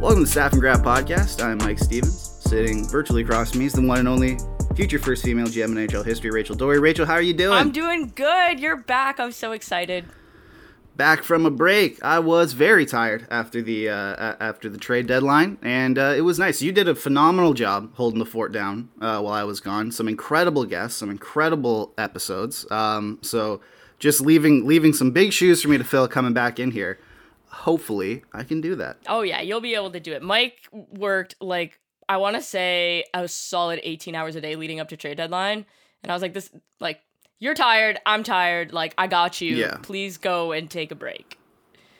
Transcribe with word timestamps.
Welcome 0.00 0.20
to 0.20 0.24
the 0.24 0.30
Staff 0.30 0.52
and 0.52 0.60
Graph 0.62 0.80
Podcast. 0.80 1.44
I'm 1.44 1.58
Mike 1.58 1.78
Stevens. 1.78 2.18
Sitting 2.40 2.88
virtually 2.88 3.22
across 3.22 3.50
from 3.50 3.60
me 3.60 3.66
is 3.66 3.74
the 3.74 3.82
one 3.82 3.98
and 3.98 4.08
only 4.08 4.38
future 4.74 4.98
first 4.98 5.22
female 5.22 5.46
GM 5.46 5.76
in 5.76 5.86
NHL 5.86 6.04
history, 6.06 6.30
Rachel 6.30 6.56
Doerrie. 6.56 6.80
Rachel, 6.80 7.04
how 7.04 7.12
are 7.14 7.22
you 7.22 7.34
doing? 7.34 7.52
I'm 7.52 7.70
doing 7.70 8.10
good. 8.14 8.58
You're 8.60 8.78
back. 8.78 9.20
I'm 9.20 9.30
so 9.32 9.52
excited. 9.52 10.06
back 10.96 11.22
from 11.22 11.44
a 11.44 11.50
break. 11.50 12.02
I 12.02 12.18
was 12.18 12.54
very 12.54 12.86
tired 12.86 13.26
after 13.30 13.60
the 13.60 13.90
uh, 13.90 14.36
after 14.40 14.70
the 14.70 14.78
trade 14.78 15.06
deadline, 15.06 15.58
and 15.62 15.98
uh, 15.98 16.14
it 16.16 16.22
was 16.22 16.38
nice. 16.38 16.62
You 16.62 16.72
did 16.72 16.88
a 16.88 16.94
phenomenal 16.94 17.52
job 17.52 17.94
holding 17.94 18.18
the 18.20 18.26
fort 18.26 18.52
down 18.52 18.88
uh, 19.02 19.20
while 19.20 19.34
I 19.34 19.44
was 19.44 19.60
gone. 19.60 19.92
Some 19.92 20.08
incredible 20.08 20.64
guests, 20.64 20.98
some 20.98 21.10
incredible 21.10 21.92
episodes. 21.98 22.66
Um, 22.70 23.18
so 23.20 23.60
just 23.98 24.22
leaving 24.22 24.66
leaving 24.66 24.94
some 24.94 25.10
big 25.10 25.32
shoes 25.34 25.60
for 25.60 25.68
me 25.68 25.76
to 25.76 25.84
fill 25.84 26.08
coming 26.08 26.32
back 26.32 26.58
in 26.58 26.70
here. 26.70 26.98
Hopefully, 27.50 28.22
I 28.32 28.44
can 28.44 28.60
do 28.60 28.74
that. 28.76 28.98
Oh 29.08 29.22
yeah, 29.22 29.40
you'll 29.40 29.60
be 29.60 29.74
able 29.74 29.90
to 29.90 30.00
do 30.00 30.12
it. 30.12 30.22
Mike 30.22 30.68
worked 30.72 31.34
like 31.40 31.80
I 32.08 32.16
want 32.16 32.36
to 32.36 32.42
say 32.42 33.04
a 33.14 33.28
solid 33.28 33.80
18 33.82 34.14
hours 34.14 34.36
a 34.36 34.40
day 34.40 34.56
leading 34.56 34.80
up 34.80 34.88
to 34.88 34.96
trade 34.96 35.16
deadline, 35.16 35.66
and 36.02 36.10
I 36.10 36.14
was 36.14 36.22
like, 36.22 36.34
this 36.34 36.50
like 36.78 37.00
you're 37.40 37.54
tired. 37.54 37.98
I'm 38.06 38.22
tired. 38.22 38.72
Like 38.72 38.94
I 38.96 39.06
got 39.06 39.40
you. 39.40 39.56
Yeah. 39.56 39.78
Please 39.82 40.18
go 40.18 40.52
and 40.52 40.70
take 40.70 40.92
a 40.92 40.94
break. 40.94 41.38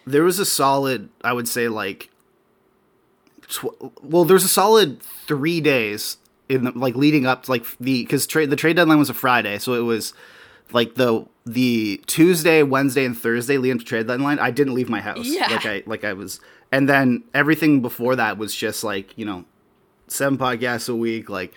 There 0.06 0.22
was 0.22 0.38
a 0.38 0.44
solid, 0.46 1.08
I 1.22 1.32
would 1.32 1.46
say, 1.46 1.68
like, 1.68 2.10
tw- 3.48 4.02
well, 4.02 4.24
there's 4.24 4.44
a 4.44 4.48
solid 4.48 5.02
three 5.02 5.60
days 5.60 6.16
in 6.48 6.64
the, 6.64 6.72
like 6.72 6.94
leading 6.96 7.26
up 7.26 7.44
to 7.44 7.50
like 7.50 7.64
the 7.78 8.02
because 8.02 8.26
trade 8.26 8.50
the 8.50 8.56
trade 8.56 8.76
deadline 8.76 8.98
was 8.98 9.10
a 9.10 9.14
Friday, 9.14 9.58
so 9.58 9.74
it 9.74 9.80
was 9.80 10.14
like 10.72 10.94
the 10.94 11.26
the 11.46 12.02
Tuesday, 12.06 12.62
Wednesday, 12.62 13.04
and 13.04 13.18
Thursday 13.18 13.58
leading 13.58 13.78
to 13.78 13.84
trade 13.84 14.06
deadline. 14.06 14.38
I 14.38 14.50
didn't 14.50 14.74
leave 14.74 14.88
my 14.88 15.00
house. 15.00 15.26
Yeah. 15.26 15.48
like 15.48 15.66
I 15.66 15.82
like 15.86 16.04
I 16.04 16.12
was, 16.12 16.40
and 16.70 16.88
then 16.88 17.24
everything 17.34 17.82
before 17.82 18.16
that 18.16 18.38
was 18.38 18.54
just 18.54 18.84
like 18.84 19.16
you 19.16 19.24
know 19.24 19.44
seven 20.08 20.38
podcasts 20.38 20.88
a 20.88 20.96
week, 20.96 21.28
like 21.28 21.54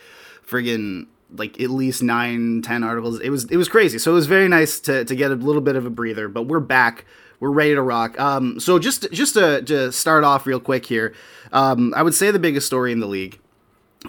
friggin' 0.47 1.07
like 1.35 1.59
at 1.59 1.69
least 1.69 2.03
nine, 2.03 2.61
ten 2.61 2.83
articles. 2.83 3.19
It 3.19 3.29
was 3.29 3.45
it 3.45 3.57
was 3.57 3.69
crazy. 3.69 3.97
So 3.99 4.11
it 4.11 4.15
was 4.15 4.27
very 4.27 4.47
nice 4.47 4.79
to 4.81 5.05
to 5.05 5.15
get 5.15 5.31
a 5.31 5.35
little 5.35 5.61
bit 5.61 5.75
of 5.75 5.85
a 5.85 5.89
breather. 5.89 6.27
But 6.27 6.43
we're 6.43 6.59
back. 6.59 7.05
We're 7.39 7.51
ready 7.51 7.75
to 7.75 7.81
rock. 7.81 8.17
Um, 8.19 8.59
so 8.59 8.79
just 8.79 9.11
just 9.11 9.33
to, 9.33 9.61
to 9.63 9.91
start 9.91 10.23
off 10.23 10.45
real 10.45 10.59
quick 10.59 10.85
here, 10.85 11.13
um, 11.51 11.93
I 11.95 12.01
would 12.01 12.13
say 12.13 12.31
the 12.31 12.39
biggest 12.39 12.67
story 12.67 12.91
in 12.91 12.99
the 12.99 13.07
league 13.07 13.39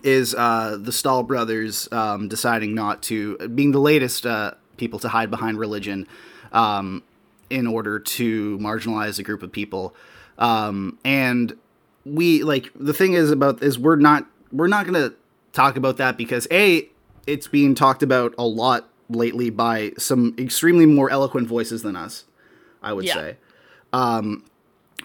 is 0.02 0.34
uh, 0.34 0.77
the 0.80 0.92
Staal 0.92 1.22
brothers 1.22 1.89
um, 1.92 2.28
deciding 2.28 2.74
not 2.74 3.02
to, 3.05 3.36
being 3.48 3.72
the 3.72 3.80
latest 3.80 4.27
uh, 4.27 4.52
people 4.77 4.98
to 5.00 5.08
hide 5.08 5.30
behind 5.30 5.58
religion 5.58 6.06
um, 6.53 7.03
in 7.50 7.67
order 7.67 7.98
to 7.98 8.58
marginalize 8.58 9.19
a 9.19 9.22
group 9.22 9.42
of 9.42 9.53
people. 9.53 9.94
Um, 10.39 10.98
and 11.05 11.56
we 12.05 12.42
like 12.42 12.70
the 12.75 12.92
thing 12.92 13.14
is 13.14 13.30
about 13.30 13.62
is 13.62 13.78
we're 13.78 13.97
not 13.97 14.27
we're 14.52 14.67
not 14.69 14.84
gonna 14.86 15.12
talk 15.52 15.77
about 15.77 15.97
that 15.98 16.17
because 16.17 16.47
a 16.50 16.89
it's 17.27 17.46
being 17.48 17.74
talked 17.74 18.02
about 18.02 18.35
a 18.36 18.45
lot 18.46 18.89
lately 19.08 19.48
by 19.51 19.92
some 19.98 20.35
extremely 20.39 20.86
more 20.86 21.08
eloquent 21.11 21.46
voices 21.48 21.83
than 21.83 21.96
us. 21.96 22.24
I 22.83 22.92
would 22.92 23.05
Yeah. 23.06 23.14
say 23.14 23.36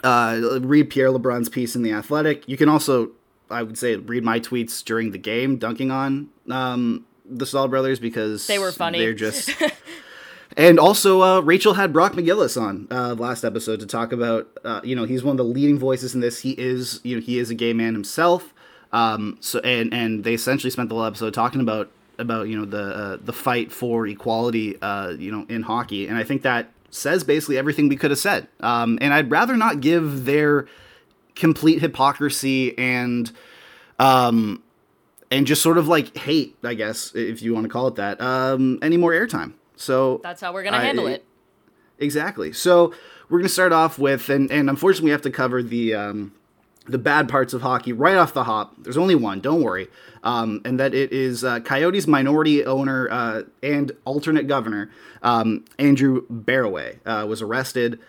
uh, 0.03 0.59
read 0.61 0.89
Pierre 0.89 1.09
LeBrun's 1.09 1.49
piece 1.49 1.75
in 1.75 1.83
the 1.83 1.91
Athletic. 1.91 2.47
You 2.47 2.57
can 2.57 2.69
also, 2.69 3.11
I 3.49 3.63
would 3.63 3.77
say, 3.77 3.95
read 3.95 4.23
my 4.23 4.39
tweets 4.39 4.83
during 4.83 5.11
the 5.11 5.17
game, 5.17 5.57
dunking 5.57 5.91
on 5.91 6.29
um, 6.49 7.05
the 7.29 7.45
Staal 7.45 7.67
brothers 7.67 7.99
because 7.99 8.47
They 8.47 8.59
were 8.59 8.71
funny. 8.71 8.99
They're 8.99 9.13
just. 9.13 9.51
and 10.57 10.79
also, 10.79 11.21
uh, 11.21 11.39
Rachel 11.41 11.75
had 11.75 11.93
Brock 11.93 12.13
McGillis 12.13 12.59
on 12.59 12.87
uh, 12.91 13.15
last 13.15 13.43
episode 13.43 13.79
to 13.79 13.85
talk 13.85 14.11
about. 14.11 14.47
Uh, 14.63 14.81
you 14.83 14.95
know, 14.95 15.05
he's 15.05 15.23
one 15.23 15.33
of 15.33 15.37
the 15.37 15.43
leading 15.43 15.77
voices 15.77 16.15
in 16.15 16.21
this. 16.21 16.41
He 16.41 16.51
is, 16.51 16.99
you 17.03 17.15
know, 17.15 17.21
he 17.21 17.39
is 17.39 17.49
a 17.49 17.55
gay 17.55 17.73
man 17.73 17.93
himself. 17.93 18.53
Um, 18.91 19.37
so 19.39 19.59
and 19.59 19.93
and 19.93 20.23
they 20.23 20.33
essentially 20.33 20.71
spent 20.71 20.89
the 20.89 20.95
whole 20.95 21.05
episode 21.05 21.33
talking 21.33 21.61
about 21.61 21.91
about 22.17 22.47
you 22.47 22.57
know 22.57 22.65
the 22.65 22.83
uh, 22.83 23.17
the 23.21 23.33
fight 23.33 23.71
for 23.71 24.07
equality, 24.07 24.81
uh, 24.81 25.09
you 25.09 25.31
know, 25.31 25.45
in 25.47 25.61
hockey. 25.61 26.07
And 26.07 26.17
I 26.17 26.23
think 26.23 26.41
that 26.41 26.71
says 26.89 27.23
basically 27.23 27.57
everything 27.57 27.87
we 27.87 27.95
could 27.95 28.09
have 28.11 28.19
said. 28.19 28.47
Um, 28.61 28.97
and 28.99 29.13
I'd 29.13 29.29
rather 29.29 29.55
not 29.55 29.79
give 29.79 30.25
their 30.25 30.67
complete 31.35 31.79
hypocrisy 31.79 32.77
and 32.77 33.31
um 33.97 34.61
and 35.31 35.45
just 35.45 35.61
sort 35.61 35.77
of 35.77 35.87
like 35.87 36.15
hate, 36.17 36.57
I 36.63 36.73
guess, 36.73 37.13
if 37.15 37.41
you 37.41 37.53
want 37.53 37.65
to 37.65 37.69
call 37.69 37.87
it 37.87 37.95
that, 37.95 38.19
um, 38.21 38.79
any 38.81 38.97
more 38.97 39.11
airtime. 39.11 39.53
So 39.75 40.19
That's 40.23 40.41
how 40.41 40.53
we're 40.53 40.63
gonna 40.63 40.81
handle 40.81 41.07
it. 41.07 41.25
Exactly. 41.97 42.53
So 42.53 42.93
we're 43.29 43.39
gonna 43.39 43.49
start 43.49 43.71
off 43.71 43.99
with, 43.99 44.29
and 44.29 44.51
and 44.51 44.69
unfortunately 44.69 45.05
we 45.05 45.11
have 45.11 45.21
to 45.21 45.31
cover 45.31 45.61
the 45.63 45.93
um, 45.93 46.33
the 46.87 46.97
bad 46.97 47.29
parts 47.29 47.53
of 47.53 47.61
hockey 47.61 47.93
right 47.93 48.15
off 48.15 48.33
the 48.33 48.43
hop. 48.45 48.75
There's 48.79 48.97
only 48.97 49.15
one. 49.15 49.39
Don't 49.39 49.61
worry. 49.61 49.87
Um, 50.23 50.61
and 50.65 50.79
that 50.79 50.93
it 50.93 51.13
is 51.13 51.43
uh, 51.43 51.61
Coyotes 51.61 52.07
minority 52.07 52.65
owner 52.65 53.07
uh, 53.09 53.43
and 53.63 53.91
alternate 54.03 54.47
governor 54.47 54.89
um, 55.21 55.65
Andrew 55.77 56.25
Barroway 56.27 56.99
uh, 57.05 57.25
was 57.25 57.41
arrested 57.41 57.99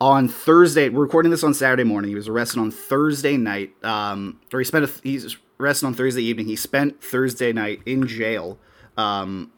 on 0.00 0.28
Thursday. 0.28 0.88
We're 0.88 1.02
recording 1.02 1.30
this 1.30 1.42
on 1.42 1.54
Saturday 1.54 1.84
morning. 1.84 2.10
He 2.10 2.14
was 2.14 2.28
arrested 2.28 2.60
on 2.60 2.70
Thursday 2.70 3.36
night. 3.36 3.72
Um, 3.84 4.40
or 4.52 4.60
he 4.60 4.64
spent. 4.64 4.84
A, 4.84 4.90
he's 5.02 5.36
arrested 5.60 5.86
on 5.86 5.94
Thursday 5.94 6.22
evening. 6.22 6.46
He 6.46 6.56
spent 6.56 7.02
Thursday 7.02 7.52
night 7.52 7.80
in 7.86 8.06
jail. 8.06 8.58
Um, 8.96 9.52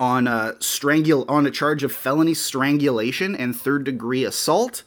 on 0.00 0.26
a 0.26 0.54
strangul 0.58 1.24
on 1.28 1.46
a 1.46 1.50
charge 1.50 1.84
of 1.84 1.92
felony 1.92 2.34
strangulation 2.34 3.34
and 3.34 3.54
third 3.54 3.84
degree 3.84 4.24
assault. 4.24 4.82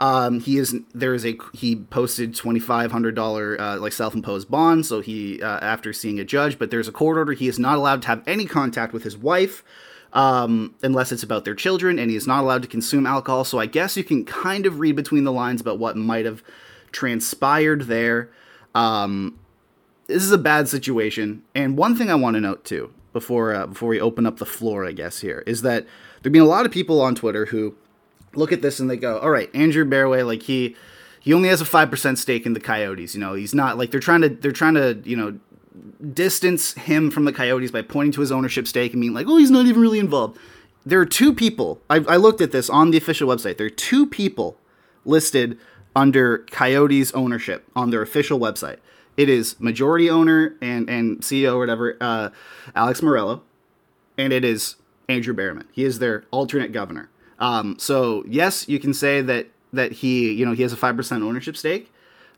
Um, 0.00 0.40
he 0.40 0.56
is 0.56 0.74
there 0.94 1.14
is 1.14 1.26
a 1.26 1.36
he 1.52 1.76
posted 1.76 2.34
twenty 2.34 2.60
five 2.60 2.90
hundred 2.90 3.14
dollar 3.14 3.60
uh, 3.60 3.78
like 3.78 3.92
self 3.92 4.14
imposed 4.14 4.50
bond. 4.50 4.86
So 4.86 5.00
he 5.00 5.42
uh, 5.42 5.60
after 5.60 5.92
seeing 5.92 6.18
a 6.18 6.24
judge, 6.24 6.58
but 6.58 6.70
there's 6.70 6.88
a 6.88 6.92
court 6.92 7.18
order. 7.18 7.32
He 7.32 7.48
is 7.48 7.58
not 7.58 7.76
allowed 7.76 8.02
to 8.02 8.08
have 8.08 8.22
any 8.26 8.46
contact 8.46 8.92
with 8.92 9.04
his 9.04 9.16
wife 9.16 9.62
um, 10.12 10.74
unless 10.82 11.12
it's 11.12 11.22
about 11.22 11.44
their 11.44 11.54
children, 11.54 11.98
and 11.98 12.10
he 12.10 12.16
is 12.16 12.26
not 12.26 12.42
allowed 12.42 12.62
to 12.62 12.68
consume 12.68 13.06
alcohol. 13.06 13.44
So 13.44 13.58
I 13.58 13.66
guess 13.66 13.96
you 13.96 14.04
can 14.04 14.24
kind 14.24 14.66
of 14.66 14.78
read 14.80 14.96
between 14.96 15.24
the 15.24 15.32
lines 15.32 15.60
about 15.60 15.78
what 15.78 15.96
might 15.96 16.24
have 16.24 16.42
transpired 16.92 17.82
there. 17.82 18.30
Um, 18.74 19.38
this 20.10 20.22
is 20.22 20.32
a 20.32 20.38
bad 20.38 20.68
situation. 20.68 21.42
And 21.54 21.76
one 21.76 21.96
thing 21.96 22.10
I 22.10 22.14
want 22.14 22.34
to 22.34 22.40
note 22.40 22.64
too, 22.64 22.92
before 23.12 23.54
uh, 23.54 23.66
before 23.66 23.88
we 23.88 24.00
open 24.00 24.26
up 24.26 24.38
the 24.38 24.46
floor, 24.46 24.86
I 24.86 24.92
guess 24.92 25.20
here 25.20 25.42
is 25.46 25.62
that 25.62 25.86
there've 26.22 26.32
been 26.32 26.42
a 26.42 26.46
lot 26.46 26.66
of 26.66 26.72
people 26.72 27.00
on 27.00 27.14
Twitter 27.14 27.46
who 27.46 27.76
look 28.34 28.52
at 28.52 28.62
this 28.62 28.80
and 28.80 28.90
they 28.90 28.96
go, 28.96 29.18
"All 29.18 29.30
right, 29.30 29.54
Andrew 29.54 29.84
Barroway, 29.84 30.26
like 30.26 30.42
he 30.42 30.76
he 31.20 31.32
only 31.32 31.48
has 31.48 31.60
a 31.60 31.64
five 31.64 31.90
percent 31.90 32.18
stake 32.18 32.46
in 32.46 32.54
the 32.54 32.60
Coyotes. 32.60 33.14
You 33.14 33.20
know, 33.20 33.34
he's 33.34 33.54
not 33.54 33.78
like 33.78 33.90
they're 33.90 34.00
trying 34.00 34.22
to 34.22 34.28
they're 34.28 34.52
trying 34.52 34.74
to 34.74 35.00
you 35.04 35.16
know 35.16 35.38
distance 36.12 36.72
him 36.74 37.10
from 37.10 37.24
the 37.24 37.32
Coyotes 37.32 37.70
by 37.70 37.82
pointing 37.82 38.12
to 38.12 38.20
his 38.20 38.32
ownership 38.32 38.66
stake 38.66 38.92
and 38.92 39.00
being 39.00 39.14
like, 39.14 39.26
oh, 39.28 39.36
he's 39.36 39.50
not 39.50 39.66
even 39.66 39.80
really 39.80 39.98
involved. 39.98 40.38
There 40.84 41.00
are 41.00 41.06
two 41.06 41.34
people. 41.34 41.80
I, 41.90 41.96
I 41.96 42.16
looked 42.16 42.40
at 42.40 42.52
this 42.52 42.70
on 42.70 42.90
the 42.90 42.98
official 42.98 43.28
website. 43.28 43.58
There 43.58 43.66
are 43.66 43.70
two 43.70 44.06
people 44.06 44.56
listed 45.04 45.58
under 45.94 46.38
Coyotes 46.50 47.12
ownership 47.12 47.68
on 47.76 47.90
their 47.90 48.02
official 48.02 48.38
website. 48.38 48.78
It 49.16 49.28
is 49.28 49.58
majority 49.60 50.08
owner 50.08 50.56
and 50.60 50.88
and 50.88 51.20
CEO 51.20 51.54
or 51.54 51.58
whatever, 51.58 51.96
uh, 52.00 52.30
Alex 52.74 53.00
Meruelo, 53.00 53.42
and 54.16 54.32
it 54.32 54.44
is 54.44 54.76
Andrew 55.08 55.34
Behrman. 55.34 55.66
He 55.72 55.84
is 55.84 55.98
their 55.98 56.24
alternate 56.30 56.72
governor. 56.72 57.10
Um, 57.38 57.78
so 57.78 58.24
yes, 58.28 58.68
you 58.68 58.78
can 58.78 58.94
say 58.94 59.20
that 59.22 59.48
that 59.72 59.92
he 59.92 60.32
you 60.32 60.46
know 60.46 60.52
he 60.52 60.62
has 60.62 60.72
a 60.72 60.76
five 60.76 60.96
percent 60.96 61.22
ownership 61.22 61.56
stake, 61.56 61.92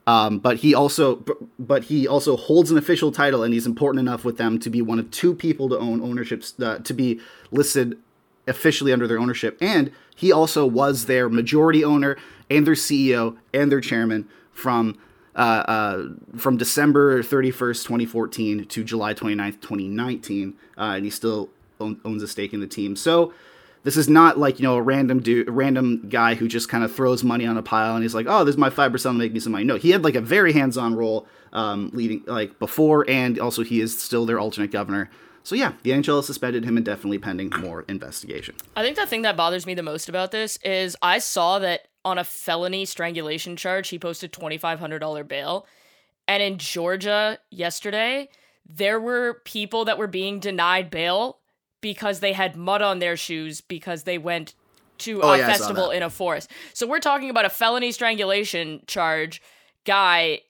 um, 0.06 0.38
but 0.38 0.58
he 0.58 0.74
also 0.74 1.24
but 1.58 1.84
he 1.84 2.06
also 2.08 2.36
holds 2.36 2.70
an 2.70 2.78
official 2.78 3.12
title 3.12 3.42
and 3.42 3.54
he's 3.54 3.66
important 3.66 4.00
enough 4.00 4.24
with 4.24 4.36
them 4.36 4.58
to 4.60 4.70
be 4.70 4.82
one 4.82 4.98
of 4.98 5.10
two 5.10 5.34
people 5.34 5.69
to 5.69 5.78
own 5.78 6.02
ownerships 6.02 6.54
uh, 6.60 6.78
to 6.78 6.94
be 6.94 7.20
listed 7.50 7.98
officially 8.46 8.92
under 8.92 9.06
their 9.06 9.19
ownership. 9.19 9.56
And 9.60 9.92
he 10.16 10.32
also 10.32 10.66
was 10.66 11.06
their 11.06 11.28
majority 11.28 11.84
owner 11.84 12.16
and 12.50 12.66
their 12.66 12.74
CEO 12.74 13.36
and 13.54 13.70
their 13.70 13.80
chairman 13.80 14.28
from 14.52 14.98
uh, 15.34 15.38
uh, 15.38 16.08
from 16.37 16.56
December 16.56 17.23
31st, 17.23 17.84
2014 17.84 18.64
to 18.67 18.84
July 18.84 19.14
29th, 19.14 19.61
2019. 19.61 20.55
Uh, 20.76 20.81
and 20.96 21.05
he 21.05 21.11
still 21.11 21.50
own, 21.81 22.00
owns 22.05 22.23
a 22.23 22.29
stake 22.29 22.52
in 22.52 22.61
the 22.61 22.67
team. 22.67 22.96
So 22.96 23.32
This 23.84 23.96
is 23.96 24.08
not 24.08 24.38
like 24.38 24.61
you 24.61 24.62
know 24.62 24.76
a 24.76 24.82
random 24.82 25.20
dude, 25.20 25.49
random 25.50 26.08
guy 26.08 26.34
who 26.34 26.46
just 26.46 26.69
kind 26.69 26.84
of 26.84 26.94
throws 26.94 27.25
money 27.25 27.46
on 27.46 27.56
a 27.56 27.62
pile 27.62 27.94
and 27.94 28.05
he's 28.05 28.14
like, 28.14 28.26
oh, 28.29 28.44
this 28.44 28.55
is 28.55 28.58
my 28.58 28.70
five 28.70 28.93
percent 28.93 29.14
will 29.14 29.19
make 29.19 29.32
me 29.32 29.40
some 29.40 29.52
money. 29.52 29.64
No, 29.64 29.76
he 29.76 29.90
had 29.90 30.05
like 30.05 30.14
a 30.14 30.20
very 30.20 30.52
hands-on 30.52 30.94
role 30.94 31.26
um, 31.52 31.90
leading 31.93 32.23
like 32.26 32.58
before, 32.58 33.05
and 33.08 33.38
also 33.38 33.62
he 33.64 33.81
is 33.81 34.00
still 34.00 34.25
their 34.25 34.38
alternate 34.38 34.70
governor. 34.70 35.11
So 35.44 35.56
yeah, 35.56 35.73
the 35.82 35.90
NHL 35.90 36.23
suspended 36.23 36.64
him 36.64 36.76
indefinitely 36.76 37.19
pending 37.19 37.50
more 37.58 37.84
investigation. 37.88 38.55
I 38.76 38.82
think 38.84 38.96
the 38.96 39.06
thing 39.06 39.23
that 39.23 39.37
bothers 39.37 39.67
me 39.67 39.75
the 39.75 39.82
most 39.82 40.08
about 40.08 40.31
this 40.31 40.56
is 40.58 40.96
I 41.02 41.19
saw 41.19 41.58
that 41.58 41.88
on 42.04 42.19
a 42.19 42.25
felony 42.25 42.84
strangulation 42.84 43.56
charge, 43.56 43.88
he 43.88 43.99
posted 43.99 44.32
$2,500 44.32 45.26
bail. 45.28 45.66
And 46.28 46.43
in 46.43 46.58
Georgia 46.58 47.38
yesterday, 47.50 48.28
there 48.66 49.00
were 49.00 49.40
people 49.44 49.84
that 49.84 49.99
were 49.99 50.06
being 50.06 50.40
denied 50.40 50.90
bail 50.90 51.38
because 51.81 52.20
they 52.20 52.32
had 52.32 52.56
mud 52.56 52.81
on 52.82 52.99
their 53.00 53.16
shoes 53.16 53.60
because 53.60 54.04
they 54.04 54.19
went 54.19 54.54
to 54.99 55.20
Oh, 55.20 55.32
a 55.32 55.38
yeah, 55.38 55.46
festival 55.46 55.90
in 55.90 56.02
a 56.02 56.10
forest. 56.10 56.50
So 56.75 56.87
we're 56.87 57.00
talking 57.00 57.28
about 57.28 57.44
a 57.44 57.50
felony 57.50 57.90
strangulation 57.93 58.82
charge 58.87 59.43
guy 59.84 60.43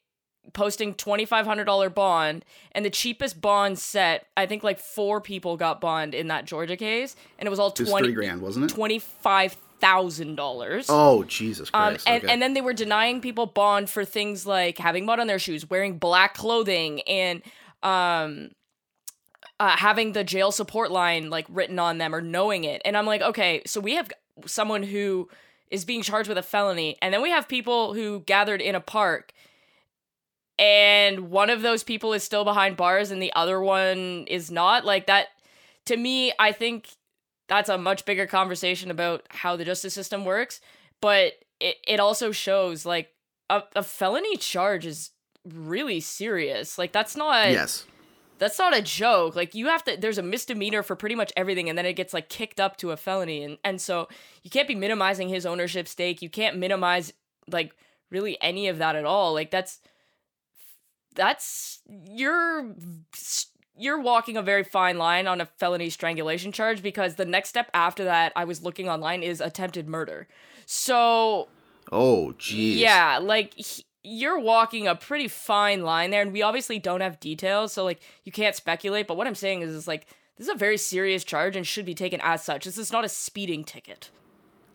posting 0.52 0.92
$2500 0.94 1.94
bond 1.94 2.44
and 2.72 2.84
the 2.84 2.90
cheapest 2.90 3.40
bond 3.40 3.78
set 3.78 4.26
i 4.36 4.44
think 4.44 4.64
like 4.64 4.78
four 4.80 5.20
people 5.20 5.56
got 5.56 5.80
bond 5.80 6.14
in 6.14 6.26
that 6.26 6.44
georgia 6.44 6.76
case 6.76 7.14
and 7.38 7.46
it 7.46 7.50
was 7.50 7.60
all 7.60 7.68
It 7.68 7.78
was 7.78 7.88
20 7.90 8.12
grand, 8.12 8.42
wasn't 8.42 8.64
it? 8.70 8.74
$25000 9.82 10.86
Oh 10.88 11.24
Jesus 11.24 11.70
um, 11.74 11.96
and, 12.06 12.24
okay. 12.24 12.32
and 12.32 12.40
then 12.40 12.54
they 12.54 12.60
were 12.60 12.72
denying 12.72 13.20
people 13.20 13.46
bond 13.46 13.90
for 13.90 14.04
things 14.04 14.46
like 14.46 14.78
having 14.78 15.04
mud 15.04 15.20
on 15.20 15.26
their 15.26 15.38
shoes, 15.38 15.68
wearing 15.68 15.98
black 15.98 16.34
clothing, 16.34 17.00
and 17.02 17.42
um, 17.82 18.50
uh, 19.58 19.76
having 19.76 20.12
the 20.12 20.24
jail 20.24 20.52
support 20.52 20.90
line 20.90 21.30
like 21.30 21.46
written 21.48 21.78
on 21.78 21.98
them 21.98 22.14
or 22.14 22.20
knowing 22.20 22.64
it. 22.64 22.82
And 22.84 22.96
I'm 22.96 23.06
like, 23.06 23.22
okay, 23.22 23.62
so 23.66 23.80
we 23.80 23.94
have 23.94 24.10
someone 24.46 24.82
who 24.82 25.28
is 25.70 25.84
being 25.84 26.02
charged 26.02 26.28
with 26.28 26.38
a 26.38 26.42
felony, 26.42 26.96
and 27.00 27.12
then 27.12 27.22
we 27.22 27.30
have 27.30 27.48
people 27.48 27.94
who 27.94 28.20
gathered 28.20 28.60
in 28.60 28.74
a 28.74 28.80
park, 28.80 29.32
and 30.58 31.30
one 31.30 31.50
of 31.50 31.62
those 31.62 31.82
people 31.82 32.12
is 32.12 32.22
still 32.22 32.44
behind 32.44 32.76
bars, 32.76 33.10
and 33.10 33.22
the 33.22 33.32
other 33.34 33.60
one 33.60 34.26
is 34.28 34.50
not. 34.50 34.84
Like 34.84 35.06
that, 35.06 35.28
to 35.86 35.96
me, 35.96 36.32
I 36.38 36.52
think 36.52 36.90
that's 37.56 37.68
a 37.68 37.78
much 37.78 38.04
bigger 38.04 38.26
conversation 38.26 38.90
about 38.90 39.24
how 39.30 39.56
the 39.56 39.64
justice 39.64 39.94
system 39.94 40.24
works 40.24 40.60
but 41.00 41.34
it, 41.60 41.76
it 41.86 42.00
also 42.00 42.32
shows 42.32 42.86
like 42.86 43.10
a, 43.50 43.62
a 43.76 43.82
felony 43.82 44.36
charge 44.36 44.86
is 44.86 45.10
really 45.44 46.00
serious. 46.00 46.78
Like 46.78 46.92
that's 46.92 47.16
not 47.16 47.50
yes, 47.50 47.84
that's 48.38 48.58
not 48.58 48.76
a 48.76 48.82
joke. 48.82 49.36
Like 49.36 49.54
you 49.54 49.66
have 49.66 49.84
to 49.84 49.96
there's 49.96 50.18
a 50.18 50.22
misdemeanor 50.22 50.82
for 50.82 50.96
pretty 50.96 51.14
much 51.14 51.32
everything 51.36 51.68
and 51.68 51.76
then 51.76 51.86
it 51.86 51.94
gets 51.94 52.14
like 52.14 52.28
kicked 52.28 52.60
up 52.60 52.76
to 52.78 52.90
a 52.90 52.96
felony 52.96 53.44
and 53.44 53.58
and 53.62 53.80
so 53.80 54.08
you 54.42 54.50
can't 54.50 54.68
be 54.68 54.74
minimizing 54.74 55.28
his 55.28 55.44
ownership 55.44 55.86
stake. 55.86 56.22
You 56.22 56.30
can't 56.30 56.56
minimize 56.56 57.12
like 57.50 57.74
really 58.10 58.38
any 58.40 58.68
of 58.68 58.78
that 58.78 58.96
at 58.96 59.04
all. 59.04 59.34
Like 59.34 59.50
that's 59.50 59.80
that's 61.14 61.80
you're 62.08 62.74
you're 63.76 64.00
walking 64.00 64.36
a 64.36 64.42
very 64.42 64.64
fine 64.64 64.98
line 64.98 65.26
on 65.26 65.40
a 65.40 65.46
felony 65.46 65.90
strangulation 65.90 66.52
charge 66.52 66.82
because 66.82 67.14
the 67.14 67.24
next 67.24 67.48
step 67.48 67.70
after 67.72 68.04
that 68.04 68.32
I 68.36 68.44
was 68.44 68.62
looking 68.62 68.88
online 68.88 69.22
is 69.22 69.40
attempted 69.40 69.88
murder. 69.88 70.28
So, 70.66 71.48
oh 71.90 72.34
jeez. 72.38 72.76
yeah, 72.76 73.18
like 73.20 73.54
he- 73.54 73.86
you're 74.04 74.38
walking 74.38 74.88
a 74.88 74.94
pretty 74.94 75.28
fine 75.28 75.82
line 75.82 76.10
there 76.10 76.22
and 76.22 76.32
we 76.32 76.42
obviously 76.42 76.78
don't 76.78 77.00
have 77.00 77.20
details, 77.20 77.72
so 77.72 77.84
like 77.84 78.00
you 78.24 78.32
can't 78.32 78.54
speculate, 78.54 79.06
but 79.06 79.16
what 79.16 79.26
I'm 79.26 79.34
saying 79.34 79.62
is, 79.62 79.70
is 79.70 79.88
like 79.88 80.06
this 80.36 80.48
is 80.48 80.54
a 80.54 80.58
very 80.58 80.76
serious 80.76 81.24
charge 81.24 81.56
and 81.56 81.66
should 81.66 81.86
be 81.86 81.94
taken 81.94 82.20
as 82.22 82.42
such. 82.42 82.64
This 82.64 82.78
is 82.78 82.92
not 82.92 83.04
a 83.04 83.08
speeding 83.08 83.64
ticket. 83.64 84.10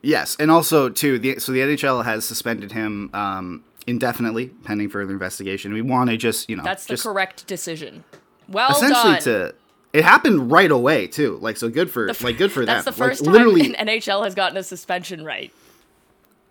Yes, 0.02 0.38
and 0.40 0.52
also 0.52 0.90
too, 0.90 1.20
the 1.20 1.40
so 1.40 1.52
the 1.52 1.60
NHL 1.60 2.06
has 2.06 2.26
suspended 2.26 2.72
him 2.72 3.10
um, 3.14 3.64
indefinitely 3.86 4.48
pending 4.64 4.90
further 4.90 5.12
investigation. 5.12 5.74
We 5.74 5.82
want 5.82 6.10
to 6.10 6.18
just 6.18 6.50
you 6.50 6.56
know 6.56 6.64
That's 6.64 6.86
the 6.86 6.94
just 6.94 7.04
correct 7.04 7.48
decision. 7.48 8.04
Well 8.50 8.72
essentially 8.72 9.14
done. 9.14 9.22
to 9.24 9.56
it 9.94 10.04
happened 10.04 10.52
right 10.52 10.70
away 10.72 11.08
too. 11.08 11.38
Like 11.42 11.58
so 11.58 11.70
good 11.70 11.90
for 11.90 12.10
f- 12.10 12.22
like 12.24 12.38
good 12.38 12.52
for 12.52 12.66
That's 12.66 12.86
them. 12.86 12.94
the 12.94 12.98
first 12.98 13.22
like, 13.26 13.32
literally, 13.34 13.74
time 13.74 13.76
an 13.80 13.88
NHL 13.88 14.24
has 14.24 14.36
gotten 14.36 14.58
a 14.58 14.64
suspension 14.64 15.24
right. 15.26 15.52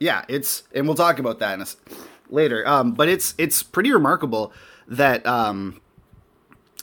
yeah. 0.01 0.25
It's 0.29 0.63
and 0.75 0.87
we'll 0.87 0.95
talk 0.97 1.19
about 1.19 1.39
that 1.41 1.55
in 1.55 1.63
a 1.63 1.67
later. 2.31 2.67
Um, 2.67 2.93
but 2.93 3.09
it's 3.09 3.35
it's 3.39 3.63
pretty 3.63 3.93
remarkable 3.93 4.53
that 4.89 5.27
um, 5.27 5.81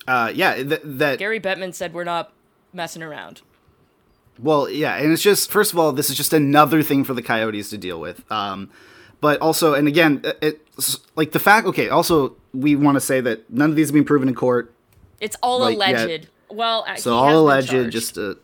uh, 0.07 0.31
yeah 0.33 0.55
th- 0.55 0.81
that 0.83 1.19
Gary 1.19 1.39
Bettman 1.39 1.73
said 1.73 1.93
we're 1.93 2.03
not 2.03 2.31
messing 2.73 3.03
around. 3.03 3.41
Well, 4.39 4.67
yeah, 4.67 4.95
and 4.95 5.11
it's 5.11 5.21
just 5.21 5.51
first 5.51 5.73
of 5.73 5.79
all, 5.79 5.91
this 5.91 6.09
is 6.09 6.17
just 6.17 6.33
another 6.33 6.81
thing 6.81 7.03
for 7.03 7.13
the 7.13 7.21
Coyotes 7.21 7.69
to 7.69 7.77
deal 7.77 7.99
with. 7.99 8.29
Um, 8.31 8.71
but 9.21 9.39
also, 9.41 9.73
and 9.75 9.87
again, 9.87 10.21
it- 10.41 10.59
like 11.15 11.31
the 11.33 11.39
fact. 11.39 11.67
Okay, 11.67 11.89
also 11.89 12.35
we 12.51 12.75
want 12.75 12.95
to 12.95 13.01
say 13.01 13.21
that 13.21 13.47
none 13.51 13.69
of 13.69 13.75
these 13.75 13.89
have 13.89 13.93
been 13.93 14.03
proven 14.05 14.27
in 14.27 14.33
court. 14.35 14.72
It's 15.23 15.37
all 15.41 15.59
Like, 15.59 15.77
yeah. 15.77 16.03
alleged. 16.05 16.27
Well, 16.49 16.85
uh, 16.87 16.95
So 16.97 17.15
all 17.15 17.39
alleged, 17.39 17.71
just 17.91 18.17
uh, 18.17 18.35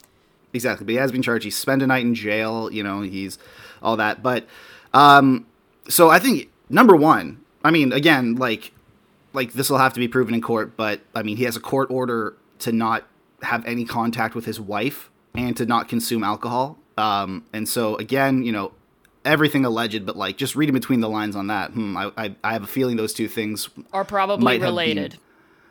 exactly. 0.54 0.86
But 0.86 0.92
he 0.94 0.98
has 0.98 1.12
been 1.12 1.22
charged. 1.22 1.44
He 1.44 1.52
spent 1.52 1.82
a 1.82 1.88
night 1.88 2.04
in 2.06 2.16
jail. 2.16 2.72
You 2.72 2.84
know, 2.84 3.02
he's 3.02 3.38
all 3.84 3.98
that. 3.98 4.24
But 4.24 4.48
um, 4.94 5.46
so 5.88 6.10
I 6.10 6.20
think 6.20 6.50
number 6.70 6.96
one. 6.96 7.42
I 7.64 7.72
mean, 7.72 7.92
again, 7.92 8.36
like 8.36 8.72
like 9.34 9.54
this 9.54 9.70
will 9.70 9.78
have 9.78 9.94
to 9.94 10.00
be 10.00 10.08
proven 10.08 10.34
in 10.34 10.42
court. 10.42 10.78
But 10.78 11.02
I 11.14 11.22
mean, 11.22 11.38
he 11.38 11.44
has 11.44 11.56
a 11.58 11.60
court 11.60 11.92
order 11.92 12.36
to 12.60 12.72
not 12.72 13.06
have 13.44 13.66
any 13.66 13.86
contact 13.86 14.34
with 14.36 14.46
his 14.46 14.60
wife 14.60 15.10
and 15.36 15.56
to 15.58 15.66
not 15.66 15.88
consume 15.90 16.24
alcohol. 16.24 16.78
Um, 16.98 17.44
and 17.54 17.68
so 17.68 17.96
again, 17.98 18.44
you 18.44 18.52
know. 18.52 18.72
Everything 19.26 19.66
alleged, 19.66 20.06
but 20.06 20.16
like 20.16 20.38
just 20.38 20.56
reading 20.56 20.74
between 20.74 21.02
the 21.02 21.10
lines 21.10 21.36
on 21.36 21.48
that, 21.48 21.72
hmm, 21.72 21.98
I, 21.98 22.10
I, 22.18 22.36
I 22.42 22.54
have 22.54 22.64
a 22.64 22.68
feeling 22.68 22.96
those 22.96 23.12
two 23.14 23.28
things 23.28 23.70
are 23.92 24.06
probably 24.06 24.58
related. 24.60 25.12
been- 25.12 25.20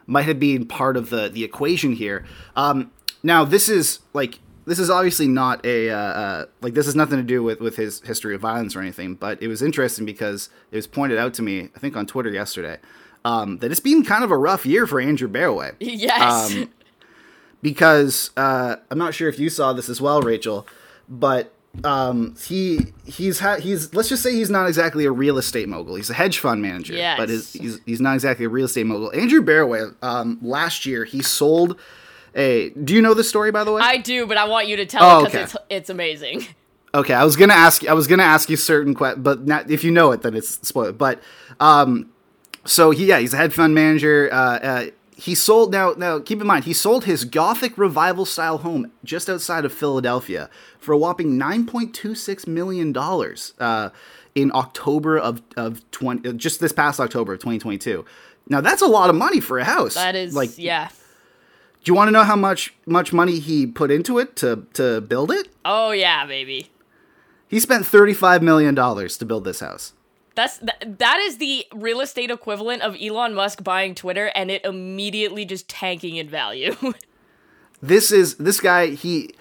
might 0.08 0.24
have 0.26 0.40
been 0.40 0.66
part 0.66 0.96
of 0.96 1.10
the 1.10 1.28
the 1.28 1.44
equation 1.44 1.92
here. 1.92 2.24
Um, 2.56 2.90
now 3.22 3.44
this 3.44 3.68
is 3.68 4.00
like 4.12 4.40
this 4.66 4.78
is 4.80 4.90
obviously 4.90 5.28
not 5.28 5.64
a 5.64 5.90
uh, 5.90 5.96
uh, 5.96 6.44
like 6.60 6.74
this 6.74 6.86
has 6.86 6.96
nothing 6.96 7.18
to 7.18 7.22
do 7.22 7.42
with 7.44 7.60
with 7.60 7.76
his 7.76 8.00
history 8.00 8.34
of 8.34 8.40
violence 8.40 8.74
or 8.74 8.80
anything, 8.80 9.14
but 9.14 9.40
it 9.40 9.46
was 9.46 9.62
interesting 9.62 10.04
because 10.04 10.50
it 10.72 10.76
was 10.76 10.86
pointed 10.88 11.18
out 11.18 11.32
to 11.34 11.42
me 11.42 11.68
I 11.76 11.78
think 11.78 11.96
on 11.96 12.06
Twitter 12.06 12.30
yesterday 12.30 12.78
um, 13.24 13.58
that 13.58 13.70
it's 13.70 13.80
been 13.80 14.04
kind 14.04 14.24
of 14.24 14.30
a 14.32 14.36
rough 14.36 14.66
year 14.66 14.86
for 14.86 15.00
Andrew 15.00 15.28
Barroway 15.28 15.74
Yes. 15.80 16.52
um, 16.54 16.70
because 17.62 18.30
uh, 18.36 18.76
I'm 18.90 18.98
not 18.98 19.14
sure 19.14 19.28
if 19.28 19.38
you 19.38 19.50
saw 19.50 19.72
this 19.72 19.88
as 19.88 20.00
well, 20.00 20.22
Rachel, 20.22 20.66
but 21.08 21.52
um, 21.84 22.34
he 22.46 22.92
he's 23.06 23.38
ha- 23.38 23.56
he's 23.56 23.94
let's 23.94 24.08
just 24.08 24.22
say 24.22 24.32
he's 24.34 24.50
not 24.50 24.66
exactly 24.66 25.04
a 25.04 25.12
real 25.12 25.38
estate 25.38 25.68
mogul. 25.68 25.94
He's 25.94 26.10
a 26.10 26.14
hedge 26.14 26.38
fund 26.38 26.60
manager, 26.62 26.94
yes. 26.94 27.18
but 27.18 27.28
his, 27.28 27.52
he's 27.52 27.80
he's 27.86 28.00
not 28.00 28.14
exactly 28.14 28.46
a 28.46 28.48
real 28.48 28.66
estate 28.66 28.86
mogul. 28.86 29.12
Andrew 29.12 29.42
Barroway, 29.42 29.94
um, 30.02 30.38
last 30.42 30.86
year 30.86 31.04
he 31.04 31.22
sold 31.22 31.78
a. 32.34 32.70
Do 32.70 32.94
you 32.94 33.02
know 33.02 33.14
the 33.14 33.24
story 33.24 33.50
by 33.52 33.64
the 33.64 33.72
way? 33.72 33.82
I 33.82 33.98
do, 33.98 34.26
but 34.26 34.36
I 34.36 34.48
want 34.48 34.66
you 34.66 34.76
to 34.76 34.86
tell 34.86 35.02
Oh, 35.02 35.20
it 35.20 35.24
because 35.26 35.34
okay. 35.34 35.42
it's 35.42 35.56
it's 35.70 35.90
amazing. 35.90 36.46
Okay, 36.94 37.12
I 37.12 37.22
was 37.22 37.36
gonna 37.36 37.52
ask. 37.52 37.86
I 37.86 37.92
was 37.92 38.06
gonna 38.06 38.22
ask 38.22 38.48
you 38.48 38.56
certain 38.56 38.94
questions, 38.94 39.22
but 39.22 39.46
not, 39.46 39.70
if 39.70 39.84
you 39.84 39.90
know 39.90 40.10
it, 40.12 40.22
then 40.22 40.34
it's 40.34 40.66
spoiled. 40.66 40.96
But 40.96 41.20
um, 41.60 42.08
so 42.64 42.92
he, 42.92 43.04
yeah, 43.04 43.18
he's 43.18 43.34
a 43.34 43.36
hedge 43.36 43.52
fund 43.52 43.74
manager. 43.74 44.30
Uh, 44.32 44.36
uh, 44.36 44.86
he 45.18 45.34
sold 45.34 45.72
now. 45.72 45.94
Now, 45.96 46.20
keep 46.20 46.40
in 46.40 46.46
mind, 46.46 46.64
he 46.64 46.72
sold 46.72 47.04
his 47.04 47.24
Gothic 47.24 47.76
revival 47.76 48.24
style 48.24 48.58
home 48.58 48.92
just 49.02 49.28
outside 49.28 49.64
of 49.64 49.72
Philadelphia 49.72 50.48
for 50.78 50.92
a 50.92 50.96
whopping 50.96 51.36
nine 51.36 51.66
point 51.66 51.92
two 51.92 52.14
six 52.14 52.46
million 52.46 52.92
dollars 52.92 53.52
uh, 53.58 53.90
in 54.36 54.52
October 54.54 55.18
of 55.18 55.42
of 55.56 55.82
twenty, 55.90 56.28
uh, 56.28 56.32
just 56.32 56.60
this 56.60 56.70
past 56.70 57.00
October 57.00 57.32
of 57.32 57.40
twenty 57.40 57.58
twenty 57.58 57.78
two. 57.78 58.04
Now 58.48 58.60
that's 58.60 58.80
a 58.80 58.86
lot 58.86 59.10
of 59.10 59.16
money 59.16 59.40
for 59.40 59.58
a 59.58 59.64
house. 59.64 59.94
That 59.94 60.14
is 60.14 60.36
like, 60.36 60.56
yeah. 60.56 60.88
do 61.82 61.90
you 61.90 61.94
want 61.94 62.08
to 62.08 62.12
know 62.12 62.22
how 62.22 62.36
much 62.36 62.74
much 62.86 63.12
money 63.12 63.40
he 63.40 63.66
put 63.66 63.90
into 63.90 64.18
it 64.18 64.36
to 64.36 64.66
to 64.74 65.00
build 65.00 65.32
it? 65.32 65.48
Oh 65.64 65.90
yeah, 65.90 66.26
baby. 66.26 66.70
He 67.48 67.58
spent 67.58 67.84
thirty-five 67.86 68.40
million 68.40 68.76
dollars 68.76 69.18
to 69.18 69.24
build 69.24 69.44
this 69.44 69.58
house. 69.58 69.94
That's 70.38 70.58
th- 70.58 70.98
that 70.98 71.18
is 71.18 71.38
the 71.38 71.66
real 71.74 72.00
estate 72.00 72.30
equivalent 72.30 72.82
of 72.82 72.96
Elon 73.02 73.34
Musk 73.34 73.64
buying 73.64 73.96
Twitter 73.96 74.30
and 74.36 74.52
it 74.52 74.64
immediately 74.64 75.44
just 75.44 75.68
tanking 75.68 76.14
in 76.14 76.28
value. 76.28 76.76
This 77.80 78.10
is 78.10 78.34
this 78.38 78.60
guy. 78.60 78.88
He 78.88 79.32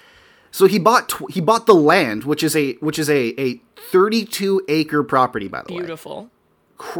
so 0.51 0.67
he 0.67 0.77
bought 0.77 1.09
tw- 1.09 1.31
he 1.31 1.41
bought 1.41 1.65
the 1.65 1.73
land, 1.73 2.23
which 2.23 2.43
is 2.43 2.55
a 2.55 2.73
which 2.73 2.99
is 2.99 3.09
a 3.09 3.33
a 3.41 3.59
thirty-two 3.91 4.61
acre 4.67 5.03
property, 5.03 5.47
by 5.47 5.63
the 5.63 5.73
way. 5.73 5.79
Beautiful. 5.79 6.29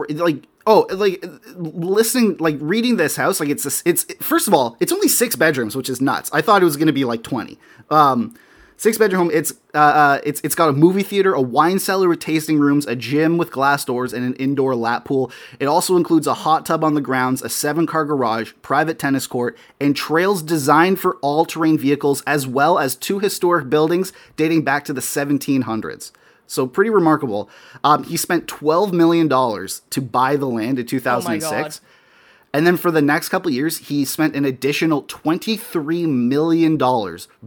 Like 0.09 0.47
oh, 0.65 0.87
like 0.89 1.23
listening, 1.55 2.37
like 2.37 2.57
reading 2.59 2.97
this 2.97 3.15
house, 3.17 3.39
like 3.39 3.49
it's 3.49 3.67
a, 3.67 3.87
it's 3.87 4.05
first 4.19 4.47
of 4.47 4.55
all, 4.55 4.77
it's 4.79 4.91
only 4.91 5.07
six 5.07 5.35
bedrooms, 5.35 5.75
which 5.75 5.89
is 5.89 6.01
nuts. 6.01 6.31
I 6.33 6.41
thought 6.41 6.63
it 6.63 6.65
was 6.65 6.75
going 6.75 6.87
to 6.87 6.91
be 6.91 7.05
like 7.05 7.21
twenty. 7.21 7.59
Um, 7.91 8.33
Six 8.79 9.00
bedroom 9.00 9.24
home. 9.24 9.31
It's 9.34 9.53
uh, 9.74 9.77
uh, 9.77 10.22
it's 10.24 10.39
it's 10.43 10.53
got 10.53 10.69
a 10.69 10.74
movie 10.74 11.01
theater, 11.01 11.34
a 11.34 11.41
wine 11.41 11.79
cellar 11.79 12.07
with 12.07 12.19
tasting 12.19 12.60
rooms, 12.60 12.86
a 12.86 12.96
gym 12.96 13.39
with 13.39 13.51
glass 13.51 13.84
doors, 13.84 14.13
and 14.13 14.24
an 14.24 14.36
indoor 14.36 14.75
lap 14.75 15.03
pool. 15.03 15.31
It 15.60 15.65
also 15.65 15.98
includes 15.98 16.27
a 16.27 16.36
hot 16.36 16.63
tub 16.63 16.84
on 16.84 16.93
the 16.93 17.01
grounds, 17.01 17.41
a 17.41 17.50
seven 17.50 17.88
car 17.88 18.05
garage, 18.05 18.53
private 18.62 19.00
tennis 19.00 19.25
court, 19.25 19.57
and 19.79 19.96
trails 19.96 20.43
designed 20.43 21.00
for 21.00 21.15
all 21.17 21.43
terrain 21.43 21.79
vehicles, 21.79 22.22
as 22.27 22.46
well 22.46 22.77
as 22.77 22.96
two 22.96 23.17
historic 23.17 23.67
buildings 23.67 24.13
dating 24.36 24.63
back 24.63 24.86
to 24.86 24.93
the 24.93 25.01
1700s. 25.01 26.12
So 26.46 26.67
pretty 26.67 26.91
remarkable. 26.91 27.50
Um, 27.84 28.03
he 28.03 28.15
spent 28.15 28.48
twelve 28.48 28.93
million 28.93 29.27
dollars 29.27 29.81
to 29.89 30.01
buy 30.01 30.36
the 30.36 30.46
land 30.46 30.77
in 30.77 30.86
2006. 30.86 31.81
And 32.53 32.65
then 32.65 32.77
for 32.77 32.91
the 32.91 33.01
next 33.01 33.29
couple 33.29 33.50
of 33.50 33.55
years, 33.55 33.77
he 33.89 34.05
spent 34.05 34.36
an 34.36 34.46
additional 34.46 35.03
$23 35.03 36.07
million 36.07 36.77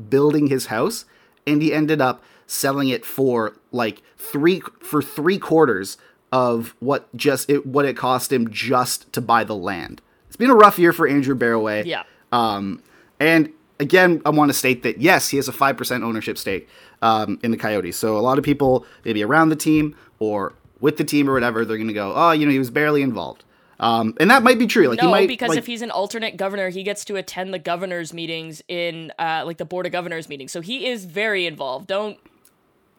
building 0.09 0.47
his 0.49 0.67
house. 0.67 1.05
And 1.47 1.63
he 1.63 1.73
ended 1.73 2.01
up 2.01 2.23
selling 2.47 2.89
it 2.89 3.05
for 3.05 3.57
like 3.73 4.03
three 4.19 4.61
for 4.81 5.01
three 5.01 5.39
quarters 5.39 5.97
of 6.33 6.75
what 6.81 7.15
just 7.17 7.49
it 7.49 7.67
what 7.67 7.85
it 7.85 7.97
cost 7.97 8.33
him 8.33 8.51
just 8.51 9.13
to 9.13 9.21
buy 9.21 9.45
the 9.45 9.55
land. 9.55 10.01
It's 10.29 10.37
been 10.37 10.51
a 10.51 10.55
rough 10.55 10.79
year 10.79 10.93
for 10.93 11.09
Andrew 11.09 11.37
Barroway. 11.37 11.85
Yeah. 11.85 12.05
Um, 12.33 12.83
and 13.19 13.53
again, 13.79 14.23
I 14.25 14.31
want 14.31 14.51
to 14.51 14.55
state 14.55 14.83
that 14.83 15.01
yes, 15.01 15.29
he 15.29 15.37
has 15.37 15.49
a 15.49 15.53
five 15.53 15.77
percent 15.77 16.05
ownership 16.05 16.39
stake 16.39 16.69
um, 17.03 17.39
in 17.43 17.51
the 17.51 17.57
Coyotes. 17.57 17.97
So 17.97 18.17
a 18.17 18.21
lot 18.21 18.39
of 18.39 18.45
people, 18.45 18.87
maybe 19.05 19.25
around 19.25 19.49
the 19.49 19.57
team 19.57 19.97
or 20.19 20.55
with 20.81 20.97
the 20.97 21.05
team 21.05 21.29
or 21.29 21.35
whatever, 21.35 21.65
they're 21.65 21.77
going 21.77 21.89
to 21.89 21.95
go, 21.95 22.13
oh, 22.15 22.31
you 22.33 22.47
know, 22.47 22.53
he 22.53 22.59
was 22.59 22.71
barely 22.71 23.03
involved. 23.03 23.45
Um, 23.81 24.15
and 24.21 24.31
that 24.31 24.43
might 24.43 24.59
be 24.59 24.67
true. 24.67 24.89
Like 24.89 25.01
he 25.01 25.07
no, 25.07 25.11
might 25.11 25.27
because 25.27 25.49
like, 25.49 25.59
if 25.59 25.67
he's 25.67 25.83
an 25.83 25.91
alternate 25.91 26.37
governor, 26.37 26.69
he 26.69 26.83
gets 26.83 27.05
to 27.07 27.17
attend 27.17 27.53
the 27.53 27.59
governors' 27.59 28.13
meetings 28.13 28.63
in 28.69 29.11
uh, 29.19 29.43
like 29.47 29.57
the 29.57 29.65
board 29.65 29.87
of 29.87 29.93
governors 29.93 30.29
meetings. 30.29 30.53
So 30.53 30.61
he 30.61 30.87
is 30.87 31.07
very 31.07 31.47
involved. 31.47 31.87
Don't 31.89 32.19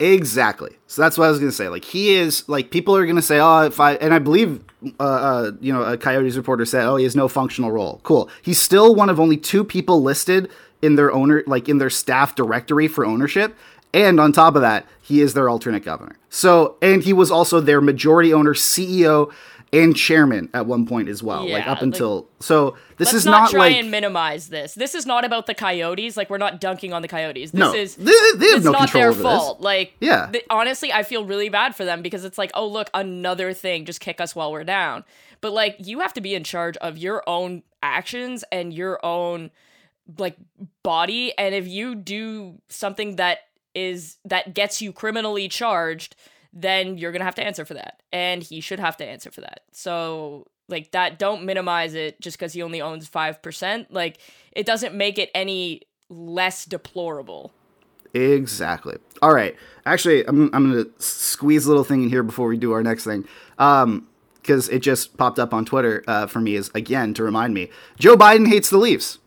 Exactly. 0.02 0.72
So 0.88 1.04
that's 1.04 1.16
what 1.16 1.28
I 1.28 1.30
was 1.30 1.38
gonna 1.38 1.52
say. 1.52 1.70
Like 1.70 1.86
he 1.86 2.16
is 2.16 2.50
like 2.50 2.72
people 2.72 2.96
are 2.96 3.06
gonna 3.06 3.22
say, 3.22 3.40
oh, 3.40 3.66
if 3.66 3.80
I 3.80 3.94
and 3.96 4.16
I 4.16 4.20
believe, 4.20 4.64
uh, 5.00 5.04
uh, 5.04 5.52
you 5.62 5.72
know, 5.72 5.84
a 5.84 5.96
Coyotes 5.96 6.36
reporter 6.36 6.66
said, 6.66 6.88
oh, 6.88 6.96
he 6.96 7.04
has 7.04 7.16
no 7.16 7.28
functional 7.28 7.72
role. 7.72 8.00
Cool. 8.02 8.28
He's 8.42 8.60
still 8.60 8.96
one 8.96 9.12
of 9.12 9.20
only 9.20 9.38
two 9.38 9.64
people 9.64 10.02
listed 10.02 10.50
in 10.82 10.96
their 10.96 11.12
owner, 11.12 11.44
like 11.46 11.70
in 11.70 11.78
their 11.78 11.92
staff 11.92 12.34
directory 12.34 12.88
for 12.88 13.06
ownership. 13.06 13.56
And 13.94 14.20
on 14.20 14.32
top 14.32 14.56
of 14.56 14.62
that, 14.62 14.88
he 15.02 15.22
is 15.22 15.36
their 15.36 15.50
alternate 15.50 15.84
governor. 15.84 16.18
So, 16.30 16.78
and 16.82 17.04
he 17.04 17.14
was 17.14 17.30
also 17.30 17.60
their 17.60 17.82
majority 17.82 18.34
owner, 18.34 18.54
CEO, 18.54 19.32
and 19.74 19.96
chairman 19.96 20.50
at 20.54 20.66
one 20.66 20.86
point 20.86 21.08
as 21.08 21.24
well. 21.24 21.42
like 21.42 21.64
Yeah, 21.66 21.72
up 21.72 21.78
like- 21.78 21.82
until 21.84 22.28
so, 22.40 22.76
this 22.98 23.14
is 23.14 23.26
not, 23.26 23.32
not, 23.44 23.50
try 23.52 23.60
like 23.70 23.76
and 23.78 23.90
minimize 23.92 24.50
this. 24.50 24.74
This 24.74 24.94
is 24.96 25.06
not 25.06 25.24
about 25.24 25.46
the 25.48 25.54
Coyotes. 25.54 26.18
Like 26.18 26.30
we're 26.30 26.38
not 26.38 26.60
dunking 26.60 26.92
on 26.94 27.02
the 27.02 27.08
Coyotes. 27.08 27.52
This 27.52 27.60
no, 27.60 27.74
is 27.74 27.96
they, 27.96 28.04
they 28.06 28.48
have 28.48 28.58
it's 28.58 28.66
no 28.66 28.72
not 28.72 28.80
control 28.82 29.02
their 29.02 29.10
over 29.12 29.22
fault. 29.24 29.58
this. 29.60 29.64
Like, 29.64 29.94
Yeah. 30.02 30.28
th- 30.32 30.46
honestly, 30.50 30.92
I 30.92 31.04
feel 31.04 31.24
really 31.26 31.50
bad 31.50 31.76
for 31.76 31.86
them 31.86 32.02
because 32.02 32.26
it's 32.26 32.38
like, 32.38 32.52
oh, 32.54 32.68
look, 32.68 32.90
another 32.94 33.54
thing, 33.54 33.86
just 33.86 34.02
kick 34.02 34.20
us 34.20 34.36
while 34.36 34.52
we're 34.52 34.64
down. 34.66 35.04
But 35.40 35.54
like, 35.54 35.78
you 35.80 36.00
have 36.02 36.14
to 36.16 36.22
be 36.22 36.36
in 36.36 36.44
charge 36.44 36.76
of 36.78 36.98
your 36.98 37.24
own 37.28 37.64
actions 37.82 38.44
and 38.52 38.74
your 38.74 39.04
own 39.06 39.52
like 40.18 40.36
body. 40.84 41.38
And 41.38 41.56
if 41.56 41.68
you 41.68 41.96
do 41.96 42.60
something 42.68 43.16
that 43.16 43.40
is 43.74 44.18
that 44.26 44.54
gets 44.54 44.82
you 44.82 44.92
criminally 44.92 45.48
charged, 45.48 46.16
then 46.54 46.98
you're 46.98 47.12
gonna 47.12 47.26
have 47.26 47.36
to 47.36 47.44
answer 47.44 47.66
for 47.66 47.74
that, 47.76 48.02
and 48.12 48.44
he 48.44 48.62
should 48.62 48.80
have 48.80 48.98
to 48.98 49.06
answer 49.06 49.32
for 49.32 49.42
that. 49.42 49.62
So 49.72 50.48
like 50.68 50.92
that, 50.92 51.20
don't 51.20 51.44
minimize 51.44 51.94
it 51.94 52.20
just 52.22 52.38
because 52.38 52.54
he 52.54 52.62
only 52.62 52.82
owns 52.82 53.08
five 53.08 53.42
percent. 53.42 53.92
Like 53.92 54.18
it 54.52 54.66
doesn't 54.66 54.96
make 54.96 55.18
it 55.18 55.30
any 55.34 55.82
less 56.10 56.66
deplorable. 56.66 57.52
Exactly. 58.14 58.98
All 59.22 59.34
right. 59.34 59.56
Actually, 59.86 60.28
I'm, 60.28 60.50
I'm 60.54 60.72
going 60.72 60.84
to 60.84 60.92
squeeze 61.02 61.66
a 61.66 61.70
little 61.70 61.86
thing 61.86 62.04
in 62.04 62.10
here 62.10 62.24
before 62.24 62.50
we 62.50 62.58
do 62.58 62.74
our 62.74 62.84
next 62.84 63.06
thing. 63.06 63.26
Um, 63.58 64.08
because 64.42 64.68
it 64.70 64.80
just 64.80 65.18
popped 65.18 65.38
up 65.38 65.54
on 65.54 65.66
Twitter 65.66 66.04
uh, 66.08 66.26
for 66.26 66.40
me 66.40 66.56
is 66.56 66.72
again 66.74 67.14
to 67.14 67.24
remind 67.24 67.54
me 67.54 67.70
Joe 68.00 68.18
Biden 68.18 68.48
hates 68.48 68.72
the 68.72 68.78
Leafs. 68.80 69.20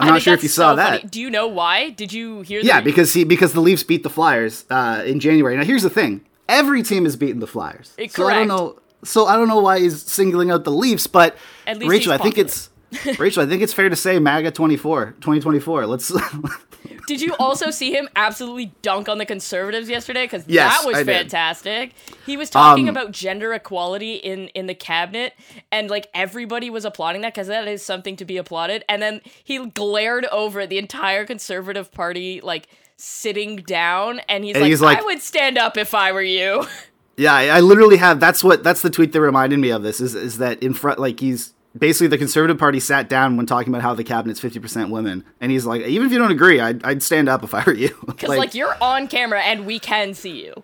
I'm 0.00 0.08
I 0.08 0.10
not 0.12 0.22
sure 0.22 0.34
if 0.34 0.42
you 0.42 0.48
saw 0.48 0.72
so 0.72 0.76
that. 0.76 1.00
funny. 1.00 1.08
Do 1.10 1.20
you 1.20 1.30
know 1.30 1.46
why? 1.48 1.90
Did 1.90 2.12
you 2.12 2.42
hear? 2.42 2.60
Yeah, 2.60 2.80
the- 2.80 2.84
because 2.84 3.12
he 3.12 3.24
because 3.24 3.52
the 3.52 3.60
Leafs 3.60 3.82
beat 3.82 4.02
the 4.02 4.10
Flyers 4.10 4.64
uh, 4.70 5.02
in 5.04 5.20
January. 5.20 5.56
Now 5.56 5.64
here's 5.64 5.82
the 5.82 5.90
thing: 5.90 6.20
every 6.48 6.82
team 6.82 7.04
has 7.04 7.16
beaten 7.16 7.40
the 7.40 7.46
Flyers. 7.46 7.92
Eh, 7.98 8.08
So 8.08 8.26
I 8.28 8.34
don't 8.34 8.48
know. 8.48 8.78
So 9.04 9.26
I 9.26 9.34
don't 9.36 9.48
know 9.48 9.58
why 9.58 9.80
he's 9.80 10.00
singling 10.02 10.50
out 10.52 10.62
the 10.64 10.70
Leafs, 10.70 11.06
but 11.08 11.36
Rachel, 11.66 12.12
I 12.12 12.18
think 12.18 12.38
it's 12.38 12.70
Rachel. 13.18 13.42
I 13.42 13.46
think 13.46 13.62
it's 13.62 13.72
fair 13.72 13.88
to 13.88 13.96
say 13.96 14.18
MAGA 14.18 14.50
24, 14.52 15.12
2024. 15.20 15.86
Let's. 15.86 16.12
Did 17.06 17.20
you 17.20 17.34
also 17.38 17.70
see 17.70 17.92
him 17.92 18.08
absolutely 18.16 18.72
dunk 18.82 19.08
on 19.08 19.18
the 19.18 19.26
conservatives 19.26 19.88
yesterday? 19.88 20.24
Because 20.24 20.44
Yes, 20.46 20.78
that 20.80 20.86
was 20.86 20.96
I 20.98 21.02
did. 21.02 21.06
fantastic. 21.16 21.94
He 22.26 22.36
was 22.36 22.48
talking 22.50 22.88
Um, 22.88 22.96
about 22.96 23.10
gender 23.12 23.52
equality 23.52 24.14
in 24.14 24.48
in 24.48 24.66
the 24.66 24.74
cabinet, 24.74 25.34
and 25.72 25.90
like 25.90 26.08
everybody 26.14 26.70
was 26.70 26.84
applauding 26.84 27.22
that 27.22 27.34
because 27.34 27.48
that 27.48 27.66
is 27.66 27.84
something 27.84 28.14
to 28.16 28.24
be 28.24 28.36
applauded. 28.36 28.84
And 28.88 29.02
then 29.02 29.20
he 29.42 29.58
glared 29.66 30.26
over 30.26 30.60
at 30.60 30.70
the 30.70 30.78
entire 30.78 31.24
conservative 31.26 31.90
party, 31.92 32.40
like 32.40 32.68
sitting 32.96 33.56
down, 33.56 34.20
and 34.28 34.44
he's, 34.44 34.54
And 34.54 34.62
like, 34.62 34.68
he's 34.70 34.80
like- 34.80 34.98
"I 34.98 35.02
would 35.02 35.20
stand 35.22 35.58
up 35.58 35.76
if 35.76 35.94
I 35.94 36.12
were 36.12 36.22
you." 36.22 36.66
Yeah, 37.18 37.34
I 37.34 37.48
I 37.48 37.60
literally 37.60 37.98
have. 37.98 38.20
That's 38.20 38.42
what. 38.42 38.64
That's 38.64 38.80
the 38.80 38.88
tweet 38.88 39.12
that 39.12 39.20
reminded 39.20 39.58
me 39.58 39.68
of 39.68 39.82
this. 39.82 40.00
Is 40.00 40.14
is 40.14 40.38
that 40.38 40.62
in 40.62 40.72
front? 40.72 40.98
Like 40.98 41.20
he's 41.20 41.52
basically 41.76 42.08
the 42.08 42.18
Conservative 42.18 42.58
Party 42.58 42.80
sat 42.80 43.08
down 43.08 43.36
when 43.36 43.46
talking 43.46 43.72
about 43.72 43.82
how 43.82 43.94
the 43.94 44.04
cabinet's 44.04 44.40
fifty 44.40 44.58
percent 44.58 44.90
women, 44.90 45.24
and 45.40 45.52
he's 45.52 45.66
like, 45.66 45.82
even 45.82 46.06
if 46.06 46.12
you 46.12 46.18
don't 46.18 46.30
agree, 46.30 46.60
I'd, 46.60 46.84
I'd 46.84 47.02
stand 47.02 47.28
up 47.28 47.42
if 47.42 47.54
I 47.54 47.62
were 47.64 47.74
you. 47.74 47.96
Because 48.06 48.36
like, 48.38 48.54
you're 48.54 48.76
on 48.80 49.08
camera 49.08 49.40
and 49.40 49.66
we 49.66 49.78
can 49.78 50.14
see 50.14 50.44
you. 50.44 50.62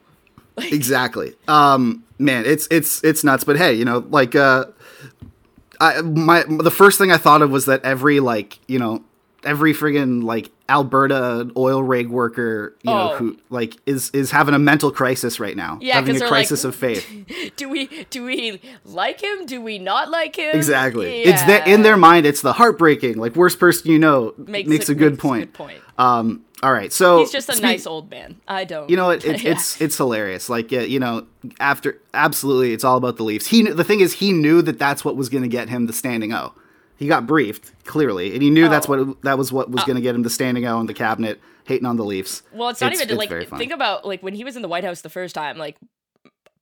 exactly. 0.57 1.35
Um, 1.49 2.05
man, 2.19 2.45
it's 2.47 2.69
it's 2.71 3.03
it's 3.03 3.25
nuts. 3.25 3.45
But 3.45 3.57
hey, 3.57 3.75
you 3.75 3.85
know, 3.85 4.05
like 4.11 4.35
uh, 4.35 4.67
I 5.81 6.00
my 6.03 6.45
the 6.49 6.71
first 6.71 6.99
thing 6.99 7.11
I 7.11 7.17
thought 7.17 7.43
of 7.43 7.50
was 7.50 7.67
that 7.67 7.85
every 7.85 8.21
like 8.21 8.59
you 8.69 8.79
know 8.79 9.05
every 9.45 9.73
friggin' 9.73 10.23
like 10.25 10.50
Alberta 10.68 11.50
oil 11.57 11.83
rig 11.83 12.09
worker, 12.09 12.76
you 12.83 12.90
know, 12.90 13.12
Oh. 13.12 13.16
who 13.16 13.38
like 13.50 13.76
is 13.87 14.11
is 14.11 14.30
having 14.30 14.54
a 14.54 14.59
mental 14.59 14.90
crisis 14.90 15.40
right 15.40 15.57
now, 15.57 15.78
Yeah, 15.80 15.95
having 15.95 16.16
a 16.16 16.18
they're 16.18 16.28
like- 16.28 16.33
crisis 16.33 16.64
of 16.64 16.75
faith. 16.75 17.07
Do 17.57 17.68
we 17.68 17.87
do 18.11 18.25
we 18.25 18.61
like 18.85 19.21
him? 19.21 19.47
Do 19.47 19.61
we 19.61 19.78
not 19.78 20.11
like 20.11 20.37
him? 20.37 20.54
Exactly. 20.54 21.23
It's 21.23 21.42
that 21.45 21.66
in 21.66 21.83
their 21.83 21.97
mind, 21.97 22.26
it's 22.26 22.42
the 22.42 22.52
heartbreaking, 22.52 23.16
like 23.16 23.35
worst 23.37 23.59
person 23.59 23.90
you 23.90 23.99
know 23.99 24.35
makes, 24.37 24.68
makes 24.68 24.88
a, 24.88 24.95
good 24.95 25.12
makes 25.14 25.23
point. 25.23 25.40
good 25.47 25.54
point. 25.54 25.78
Um, 25.99 26.45
all 26.62 26.73
right, 26.73 26.92
so 26.92 27.21
He's 27.21 27.33
just 27.33 27.49
a 27.49 27.54
spe- 27.54 27.62
nice 27.62 27.87
old 27.87 28.11
man. 28.11 28.37
I 28.47 28.64
don't. 28.64 28.88
You 28.90 28.97
know 28.97 29.07
what? 29.07 29.25
It, 29.28 29.42
Yeah. 29.42 29.52
It's 29.52 29.80
it's 29.80 29.97
hilarious. 29.97 30.49
Like 30.49 30.73
uh, 30.73 30.80
you 30.80 31.00
know, 31.00 31.26
after 31.61 32.00
absolutely, 32.14 32.73
it's 32.73 32.85
all 32.85 32.97
about 32.97 33.16
the 33.16 33.25
Leafs. 33.25 33.47
He 33.47 33.62
the 33.62 33.85
thing 33.85 34.00
is, 34.00 34.14
he 34.14 34.33
knew 34.33 34.62
that 34.62 34.78
that's 34.78 35.04
what 35.04 35.16
was 35.16 35.28
going 35.28 35.42
to 35.42 35.49
get 35.49 35.68
him 35.68 35.87
the 35.87 35.92
standing 35.92 36.33
O. 36.33 36.52
He 36.99 37.07
got 37.07 37.26
briefed 37.26 37.73
clearly, 37.85 38.35
and 38.35 38.43
he 38.43 38.50
knew 38.50 38.69
that's 38.69 38.88
Oh. 38.88 39.05
what 39.05 39.23
that 39.23 39.38
was 39.38 39.50
what 39.52 39.71
was 39.71 39.83
uh. 39.83 39.87
going 39.87 39.97
to 39.97 40.02
get 40.02 40.14
him 40.14 40.23
the 40.25 40.31
standing 40.31 40.67
out 40.67 40.81
in 40.81 40.87
the 40.87 40.95
cabinet, 40.95 41.40
hating 41.64 41.87
on 41.87 41.97
the 41.97 42.05
Leafs. 42.05 42.43
Well, 42.52 42.69
it's 42.69 42.81
not 42.81 42.93
even 42.93 43.09
very 43.09 43.47
like 43.47 43.59
think 43.59 43.73
about 43.73 44.05
like 44.05 44.23
when 44.23 44.35
he 44.35 44.45
was 44.45 44.57
in 44.57 44.62
the 44.62 44.69
White 44.69 44.85
House 44.85 45.00
the 45.02 45.09
first 45.09 45.35
time, 45.35 45.57
like 45.59 45.76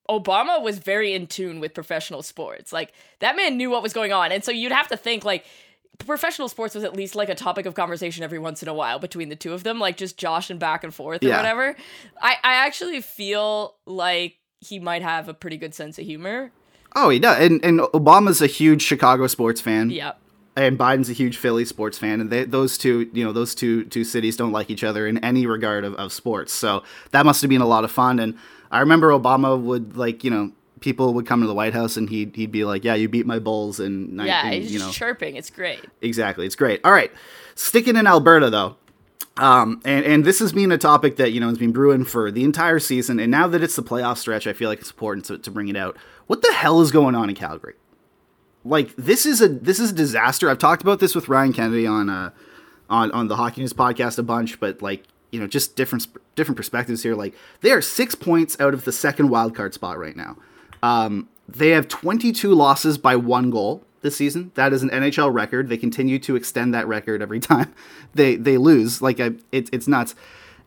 Obama 0.08 0.62
was 0.62 0.78
very 0.78 1.14
in 1.14 1.26
tune 1.26 1.58
with 1.58 1.74
professional 1.74 2.22
sports. 2.22 2.72
Like 2.72 2.92
that 3.20 3.34
man 3.34 3.56
knew 3.56 3.70
what 3.70 3.82
was 3.82 3.92
going 3.92 4.12
on. 4.12 4.30
And 4.30 4.44
so 4.44 4.52
you'd 4.52 4.72
have 4.72 4.88
to 4.88 4.96
think 4.96 5.24
like 5.24 5.44
professional 5.98 6.48
sports 6.48 6.74
was 6.74 6.84
at 6.84 6.94
least 6.94 7.14
like 7.16 7.28
a 7.28 7.34
topic 7.34 7.66
of 7.66 7.74
conversation 7.74 8.22
every 8.22 8.38
once 8.38 8.62
in 8.62 8.68
a 8.68 8.74
while 8.74 8.98
between 8.98 9.30
the 9.30 9.36
two 9.36 9.52
of 9.52 9.64
them, 9.64 9.78
like 9.80 9.96
just 9.96 10.16
joshing 10.18 10.58
back 10.58 10.84
and 10.84 10.94
forth 10.94 11.24
or 11.24 11.28
Yeah. 11.28 11.38
whatever. 11.38 11.74
I, 12.20 12.36
I 12.44 12.54
actually 12.66 13.00
feel 13.00 13.74
like 13.86 14.36
he 14.60 14.78
might 14.78 15.02
have 15.02 15.28
a 15.28 15.34
pretty 15.34 15.56
good 15.56 15.74
sense 15.74 15.98
of 15.98 16.04
humor. 16.04 16.52
Oh, 16.94 17.08
he 17.08 17.18
does. 17.18 17.38
And 17.40 17.64
and 17.64 17.80
Obama's 17.80 18.40
a 18.40 18.46
huge 18.46 18.82
Chicago 18.82 19.26
sports 19.26 19.60
fan. 19.60 19.90
Yeah. 19.90 20.12
And 20.56 20.78
Biden's 20.78 21.10
a 21.10 21.12
huge 21.12 21.36
Philly 21.36 21.64
sports 21.64 21.98
fan, 21.98 22.20
and 22.20 22.30
they, 22.30 22.44
those 22.44 22.78
two, 22.78 23.10
you 23.12 23.24
know, 23.24 23.32
those 23.32 23.54
two 23.54 23.84
two 23.84 24.04
cities 24.04 24.36
don't 24.36 24.52
like 24.52 24.70
each 24.70 24.82
other 24.84 25.06
in 25.06 25.18
any 25.24 25.46
regard 25.46 25.84
of, 25.84 25.94
of 25.94 26.12
sports. 26.12 26.52
So 26.52 26.82
that 27.10 27.26
must 27.26 27.42
have 27.42 27.48
been 27.48 27.60
a 27.60 27.66
lot 27.66 27.84
of 27.84 27.90
fun. 27.90 28.18
And 28.18 28.36
I 28.70 28.80
remember 28.80 29.10
Obama 29.10 29.60
would 29.60 29.96
like, 29.96 30.24
you 30.24 30.30
know, 30.30 30.52
people 30.80 31.14
would 31.14 31.26
come 31.26 31.40
to 31.40 31.46
the 31.46 31.54
White 31.54 31.74
House 31.74 31.96
and 31.96 32.08
he'd 32.08 32.34
he'd 32.36 32.52
be 32.52 32.64
like, 32.64 32.84
"Yeah, 32.84 32.94
you 32.94 33.08
beat 33.08 33.26
my 33.26 33.38
Bulls," 33.38 33.80
and 33.80 34.20
Yeah, 34.20 34.46
and, 34.46 34.54
he's 34.54 34.72
you 34.72 34.78
know, 34.78 34.90
chirping. 34.90 35.36
It's 35.36 35.50
great. 35.50 35.80
exactly, 36.00 36.46
it's 36.46 36.56
great. 36.56 36.80
All 36.84 36.92
right, 36.92 37.12
sticking 37.54 37.96
in 37.96 38.06
Alberta 38.06 38.50
though. 38.50 38.76
Um, 39.38 39.82
and, 39.84 40.02
and 40.06 40.24
this 40.24 40.38
has 40.38 40.54
been 40.54 40.72
a 40.72 40.78
topic 40.78 41.16
that, 41.16 41.32
you 41.32 41.40
know, 41.40 41.48
has 41.48 41.58
been 41.58 41.72
brewing 41.72 42.06
for 42.06 42.30
the 42.30 42.42
entire 42.42 42.78
season. 42.78 43.20
And 43.20 43.30
now 43.30 43.46
that 43.48 43.62
it's 43.62 43.76
the 43.76 43.82
playoff 43.82 44.16
stretch, 44.16 44.46
I 44.46 44.54
feel 44.54 44.70
like 44.70 44.78
it's 44.78 44.90
important 44.90 45.26
to, 45.26 45.36
to 45.36 45.50
bring 45.50 45.68
it 45.68 45.76
out. 45.76 45.98
What 46.26 46.40
the 46.40 46.50
hell 46.54 46.80
is 46.80 46.90
going 46.90 47.14
on 47.14 47.28
in 47.28 47.34
Calgary? 47.36 47.74
Like 48.68 48.94
this 48.96 49.26
is 49.26 49.40
a 49.40 49.48
this 49.48 49.78
is 49.78 49.92
a 49.92 49.94
disaster. 49.94 50.50
I've 50.50 50.58
talked 50.58 50.82
about 50.82 51.00
this 51.00 51.14
with 51.14 51.28
Ryan 51.28 51.52
Kennedy 51.52 51.86
on 51.86 52.08
uh 52.10 52.30
on 52.90 53.10
on 53.12 53.28
the 53.28 53.36
Hockey 53.36 53.60
News 53.60 53.72
podcast 53.72 54.18
a 54.18 54.22
bunch, 54.22 54.58
but 54.60 54.82
like 54.82 55.04
you 55.30 55.40
know 55.40 55.46
just 55.46 55.76
different 55.76 56.06
different 56.34 56.56
perspectives 56.56 57.02
here. 57.02 57.14
Like 57.14 57.34
they 57.60 57.70
are 57.70 57.82
six 57.82 58.14
points 58.14 58.58
out 58.60 58.74
of 58.74 58.84
the 58.84 58.92
second 58.92 59.28
wild 59.28 59.54
card 59.54 59.74
spot 59.74 59.98
right 59.98 60.16
now. 60.16 60.36
Um, 60.82 61.28
they 61.48 61.70
have 61.70 61.88
22 61.88 62.52
losses 62.54 62.98
by 62.98 63.16
one 63.16 63.50
goal. 63.50 63.84
this 64.02 64.16
season. 64.16 64.52
That 64.54 64.72
is 64.72 64.82
an 64.82 64.90
NHL 64.90 65.32
record. 65.32 65.68
They 65.68 65.76
continue 65.76 66.18
to 66.20 66.36
extend 66.36 66.74
that 66.74 66.86
record 66.86 67.22
every 67.22 67.40
time 67.52 67.74
they 68.14 68.36
they 68.36 68.56
lose. 68.58 69.00
Like 69.00 69.20
I, 69.20 69.32
it, 69.52 69.70
it's 69.72 69.88
nuts. 69.88 70.14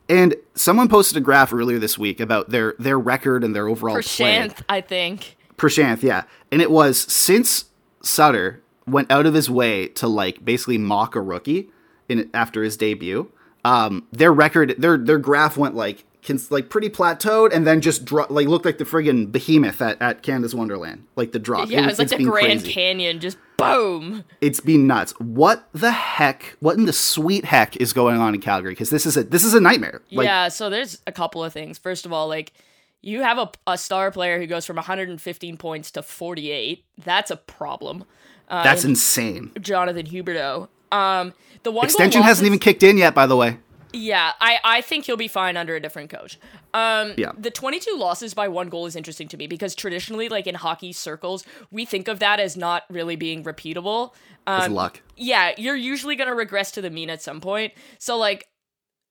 And 0.08 0.36
someone 0.56 0.88
posted 0.88 1.18
a 1.18 1.22
graph 1.22 1.54
earlier 1.54 1.78
this 1.78 1.98
week 1.98 2.20
about 2.20 2.50
their 2.50 2.76
their 2.80 2.98
record 2.98 3.44
and 3.44 3.56
their 3.56 3.68
overall 3.68 3.96
For 3.96 4.02
play. 4.02 4.38
Shanth, 4.38 4.64
I 4.68 4.82
think. 4.82 5.38
Prashanth, 5.56 6.02
yeah. 6.02 6.24
And 6.52 6.62
it 6.62 6.72
was 6.72 7.00
since 7.00 7.66
Sutter 8.02 8.62
went 8.88 9.12
out 9.12 9.26
of 9.26 9.34
his 9.34 9.50
way 9.50 9.88
to 9.88 10.08
like 10.08 10.44
basically 10.44 10.78
mock 10.78 11.16
a 11.16 11.22
rookie 11.22 11.70
in 12.08 12.30
after 12.34 12.64
his 12.64 12.78
debut. 12.78 13.32
Um, 13.66 14.08
their 14.12 14.34
record, 14.34 14.76
their 14.78 14.98
their 14.98 15.18
graph 15.18 15.58
went 15.58 15.76
like 15.76 16.06
cons- 16.24 16.50
like 16.52 16.70
pretty 16.70 16.90
plateaued, 16.90 17.54
and 17.54 17.68
then 17.68 17.82
just 17.82 18.06
dro- 18.06 18.26
like 18.30 18.48
looked 18.48 18.66
like 18.66 18.78
the 18.78 18.86
friggin' 18.86 19.32
behemoth 19.32 19.82
at, 19.82 20.02
at 20.02 20.24
Canada's 20.24 20.56
Wonderland, 20.56 21.06
like 21.16 21.34
the 21.34 21.40
drop. 21.40 21.70
Yeah, 21.70 21.84
it 21.84 21.86
was 21.88 22.00
like 22.00 22.08
the 22.10 22.24
Grand 22.24 22.62
crazy. 22.62 22.72
Canyon, 22.72 23.20
just 23.20 23.38
boom. 23.58 24.24
It's 24.40 24.62
been 24.62 24.88
nuts. 24.88 25.12
What 25.20 25.68
the 25.74 25.92
heck? 25.92 26.56
What 26.62 26.78
in 26.78 26.86
the 26.86 26.94
sweet 26.94 27.46
heck 27.46 27.76
is 27.78 27.92
going 27.94 28.18
on 28.18 28.34
in 28.34 28.42
Calgary? 28.42 28.72
Because 28.72 28.90
this 28.90 29.06
is 29.06 29.18
a 29.18 29.24
this 29.24 29.44
is 29.44 29.54
a 29.54 29.60
nightmare. 29.60 30.02
Like, 30.12 30.26
yeah, 30.26 30.48
so 30.48 30.70
there's 30.70 31.02
a 31.06 31.12
couple 31.12 31.44
of 31.44 31.52
things. 31.52 31.78
First 31.78 32.06
of 32.06 32.14
all, 32.14 32.28
like 32.28 32.54
you 33.02 33.22
have 33.22 33.38
a, 33.38 33.50
a 33.68 33.78
star 33.78 34.12
player 34.12 34.40
who 34.40 34.48
goes 34.48 34.66
from 34.66 34.76
115 34.76 35.58
points 35.58 35.92
to 35.92 36.02
48. 36.04 36.84
That's 37.04 37.32
a 37.32 37.38
problem. 37.38 38.04
Uh, 38.48 38.64
that's 38.64 38.84
insane. 38.84 39.52
Jonathan 39.62 40.06
Huberdeau. 40.08 40.68
Um, 40.92 41.34
the 41.64 41.72
one 41.72 41.86
Extension 41.86 42.24
hasn't 42.24 42.46
even 42.48 42.60
kicked 42.60 42.84
in 42.84 42.98
yet, 42.98 43.14
by 43.14 43.26
the 43.28 43.36
way. 43.36 43.58
Yeah, 43.92 44.34
I, 44.40 44.60
I 44.64 44.82
think 44.82 45.06
he'll 45.06 45.18
be 45.18 45.28
fine 45.28 45.58
under 45.58 45.76
a 45.76 45.80
different 45.80 46.12
coach. 46.12 46.38
Um, 46.76 47.14
Yeah. 47.18 47.32
The 47.38 47.50
22 47.50 47.96
losses 47.98 48.34
by 48.36 48.48
one 48.48 48.70
goal 48.70 48.86
is 48.86 48.96
interesting 48.96 49.28
to 49.30 49.38
me 49.38 49.48
because 49.48 49.74
traditionally, 49.74 50.30
like 50.30 50.46
in 50.46 50.54
hockey 50.56 50.94
circles, 50.94 51.44
we 51.72 51.86
think 51.86 52.08
of 52.08 52.20
that 52.20 52.40
as 52.40 52.56
not 52.56 52.84
really 52.90 53.16
being 53.16 53.44
repeatable. 53.44 54.14
It's 54.48 54.66
Um, 54.68 54.74
luck. 54.74 55.02
yeah, 55.16 55.54
you're 55.58 55.76
usually 55.76 56.16
going 56.16 56.28
to 56.30 56.36
regress 56.36 56.70
to 56.72 56.82
the 56.82 56.90
mean 56.92 57.10
at 57.10 57.22
some 57.22 57.42
point. 57.42 57.74
So, 57.98 58.16
like, 58.18 58.48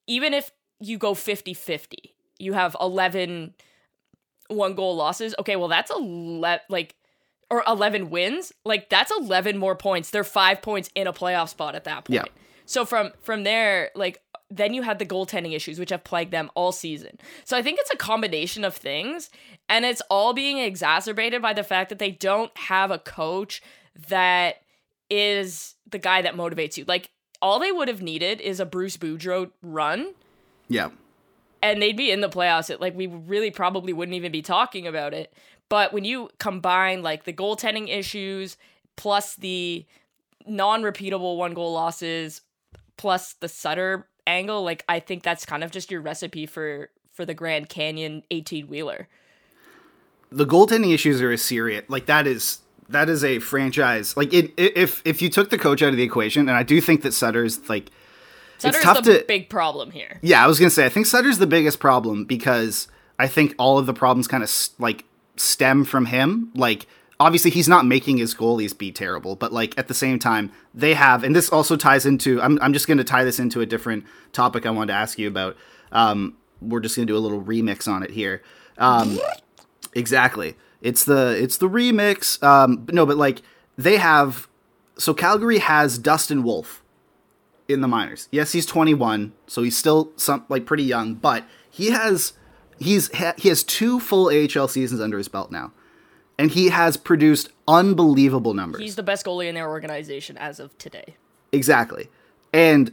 even 0.06 0.32
if 0.32 0.50
you 0.80 0.96
go 0.96 1.14
50 1.14 1.54
50, 1.54 2.14
you 2.38 2.52
have 2.52 2.76
11 2.80 3.54
one 4.48 4.74
goal 4.74 4.96
losses. 4.96 5.34
Okay, 5.38 5.56
well, 5.56 5.68
that's 5.68 5.90
11, 5.90 6.60
like, 6.68 6.94
or 7.50 7.62
11 7.66 8.10
wins. 8.10 8.52
Like, 8.64 8.88
that's 8.90 9.10
11 9.10 9.56
more 9.56 9.76
points. 9.76 10.10
They're 10.10 10.24
five 10.24 10.60
points 10.62 10.90
in 10.94 11.06
a 11.06 11.12
playoff 11.12 11.48
spot 11.48 11.74
at 11.74 11.84
that 11.84 12.04
point. 12.04 12.14
Yeah. 12.14 12.24
So, 12.66 12.84
from 12.84 13.12
from 13.22 13.44
there, 13.44 13.90
like, 13.94 14.20
then 14.50 14.74
you 14.74 14.82
had 14.82 14.98
the 14.98 15.06
goaltending 15.06 15.54
issues, 15.54 15.78
which 15.78 15.90
have 15.90 16.04
plagued 16.04 16.32
them 16.32 16.50
all 16.54 16.72
season. 16.72 17.18
So, 17.44 17.56
I 17.56 17.62
think 17.62 17.78
it's 17.80 17.90
a 17.90 17.96
combination 17.96 18.64
of 18.64 18.76
things, 18.76 19.30
and 19.68 19.84
it's 19.84 20.02
all 20.10 20.34
being 20.34 20.58
exacerbated 20.58 21.40
by 21.40 21.54
the 21.54 21.64
fact 21.64 21.88
that 21.88 21.98
they 21.98 22.10
don't 22.10 22.54
have 22.58 22.90
a 22.90 22.98
coach 22.98 23.62
that 24.08 24.56
is 25.10 25.74
the 25.90 25.98
guy 25.98 26.22
that 26.22 26.34
motivates 26.34 26.76
you. 26.76 26.84
Like 26.86 27.10
all 27.40 27.58
they 27.58 27.72
would 27.72 27.88
have 27.88 28.02
needed 28.02 28.40
is 28.40 28.60
a 28.60 28.66
Bruce 28.66 28.96
Boudreau 28.96 29.50
run, 29.62 30.14
Yeah. 30.68 30.90
And 31.62 31.80
they'd 31.82 31.96
be 31.96 32.10
in 32.10 32.20
the 32.20 32.28
playoffs. 32.28 32.70
It 32.70 32.80
like 32.80 32.96
we 32.96 33.06
really 33.06 33.50
probably 33.50 33.92
wouldn't 33.92 34.14
even 34.16 34.32
be 34.32 34.42
talking 34.42 34.86
about 34.86 35.14
it. 35.14 35.32
But 35.68 35.92
when 35.92 36.04
you 36.04 36.30
combine 36.38 37.02
like 37.02 37.24
the 37.24 37.32
goaltending 37.32 37.88
issues 37.88 38.56
plus 38.96 39.34
the 39.36 39.84
non-repeatable 40.46 41.36
one 41.36 41.54
goal 41.54 41.72
losses 41.72 42.40
plus 42.96 43.34
the 43.34 43.48
Sutter 43.48 44.06
angle, 44.26 44.62
like 44.62 44.84
I 44.88 45.00
think 45.00 45.22
that's 45.22 45.44
kind 45.44 45.62
of 45.62 45.70
just 45.70 45.90
your 45.90 46.00
recipe 46.00 46.46
for 46.46 46.90
for 47.12 47.24
the 47.24 47.34
Grand 47.34 47.68
Canyon 47.68 48.22
18 48.30 48.68
wheeler. 48.68 49.08
the 50.30 50.46
goaltending 50.46 50.92
issues 50.94 51.20
are 51.22 51.32
a 51.32 51.38
serious 51.38 51.84
like 51.88 52.06
that 52.06 52.26
is 52.26 52.60
that 52.90 53.08
is 53.08 53.24
a 53.24 53.38
franchise 53.38 54.16
like 54.16 54.32
it, 54.32 54.52
if 54.56 55.02
if 55.04 55.20
you 55.22 55.28
took 55.28 55.50
the 55.50 55.58
coach 55.58 55.82
out 55.82 55.88
of 55.90 55.96
the 55.96 56.02
equation 56.02 56.48
and 56.48 56.56
i 56.56 56.62
do 56.62 56.80
think 56.80 57.02
that 57.02 57.12
sutter's 57.14 57.66
like 57.68 57.90
Sutter's 58.58 58.82
tough 58.82 59.04
the 59.04 59.18
to- 59.20 59.24
big 59.26 59.48
problem 59.48 59.90
here. 59.90 60.18
yeah 60.22 60.44
i 60.44 60.46
was 60.46 60.58
gonna 60.58 60.70
say 60.70 60.84
i 60.84 60.88
think 60.88 61.06
sutter's 61.06 61.38
the 61.38 61.46
biggest 61.46 61.78
problem 61.80 62.24
because 62.24 62.88
i 63.18 63.26
think 63.26 63.54
all 63.58 63.78
of 63.78 63.86
the 63.86 63.94
problems 63.94 64.26
kind 64.28 64.42
of 64.42 64.50
like 64.78 65.04
stem 65.36 65.84
from 65.84 66.06
him 66.06 66.50
like 66.54 66.86
obviously 67.20 67.50
he's 67.50 67.68
not 67.68 67.86
making 67.86 68.18
his 68.18 68.34
goalies 68.34 68.76
be 68.76 68.90
terrible 68.92 69.36
but 69.36 69.52
like 69.52 69.76
at 69.78 69.88
the 69.88 69.94
same 69.94 70.18
time 70.18 70.50
they 70.74 70.94
have 70.94 71.22
and 71.24 71.34
this 71.36 71.48
also 71.50 71.76
ties 71.76 72.04
into 72.06 72.40
i'm, 72.42 72.58
I'm 72.60 72.72
just 72.72 72.86
gonna 72.88 73.04
tie 73.04 73.24
this 73.24 73.38
into 73.38 73.60
a 73.60 73.66
different 73.66 74.04
topic 74.32 74.66
i 74.66 74.70
wanted 74.70 74.88
to 74.92 74.98
ask 74.98 75.18
you 75.18 75.28
about 75.28 75.56
um 75.92 76.36
we're 76.60 76.80
just 76.80 76.96
gonna 76.96 77.06
do 77.06 77.16
a 77.16 77.20
little 77.20 77.42
remix 77.42 77.86
on 77.86 78.02
it 78.02 78.10
here 78.10 78.42
um 78.78 79.18
Exactly. 79.94 80.54
It's 80.82 81.04
the 81.04 81.36
it's 81.42 81.56
the 81.56 81.68
remix. 81.68 82.40
Um, 82.42 82.76
but 82.76 82.94
no, 82.94 83.06
but 83.06 83.16
like 83.16 83.42
they 83.76 83.96
have. 83.96 84.46
So 84.98 85.14
Calgary 85.14 85.58
has 85.58 85.98
Dustin 85.98 86.42
Wolf 86.42 86.82
in 87.68 87.80
the 87.82 87.88
minors. 87.88 88.28
Yes, 88.32 88.52
he's 88.52 88.66
21, 88.66 89.32
so 89.46 89.62
he's 89.62 89.76
still 89.76 90.10
some 90.16 90.44
like 90.48 90.64
pretty 90.66 90.84
young, 90.84 91.14
but 91.14 91.44
he 91.70 91.90
has 91.90 92.32
he's 92.78 93.14
ha, 93.16 93.34
he 93.36 93.48
has 93.48 93.62
two 93.62 94.00
full 94.00 94.26
AHL 94.28 94.68
seasons 94.68 95.00
under 95.00 95.18
his 95.18 95.28
belt 95.28 95.50
now, 95.52 95.72
and 96.38 96.50
he 96.50 96.68
has 96.70 96.96
produced 96.96 97.50
unbelievable 97.68 98.54
numbers. 98.54 98.80
He's 98.80 98.96
the 98.96 99.02
best 99.02 99.26
goalie 99.26 99.48
in 99.48 99.54
their 99.54 99.68
organization 99.68 100.36
as 100.38 100.58
of 100.58 100.76
today. 100.78 101.14
Exactly. 101.52 102.08
And 102.52 102.92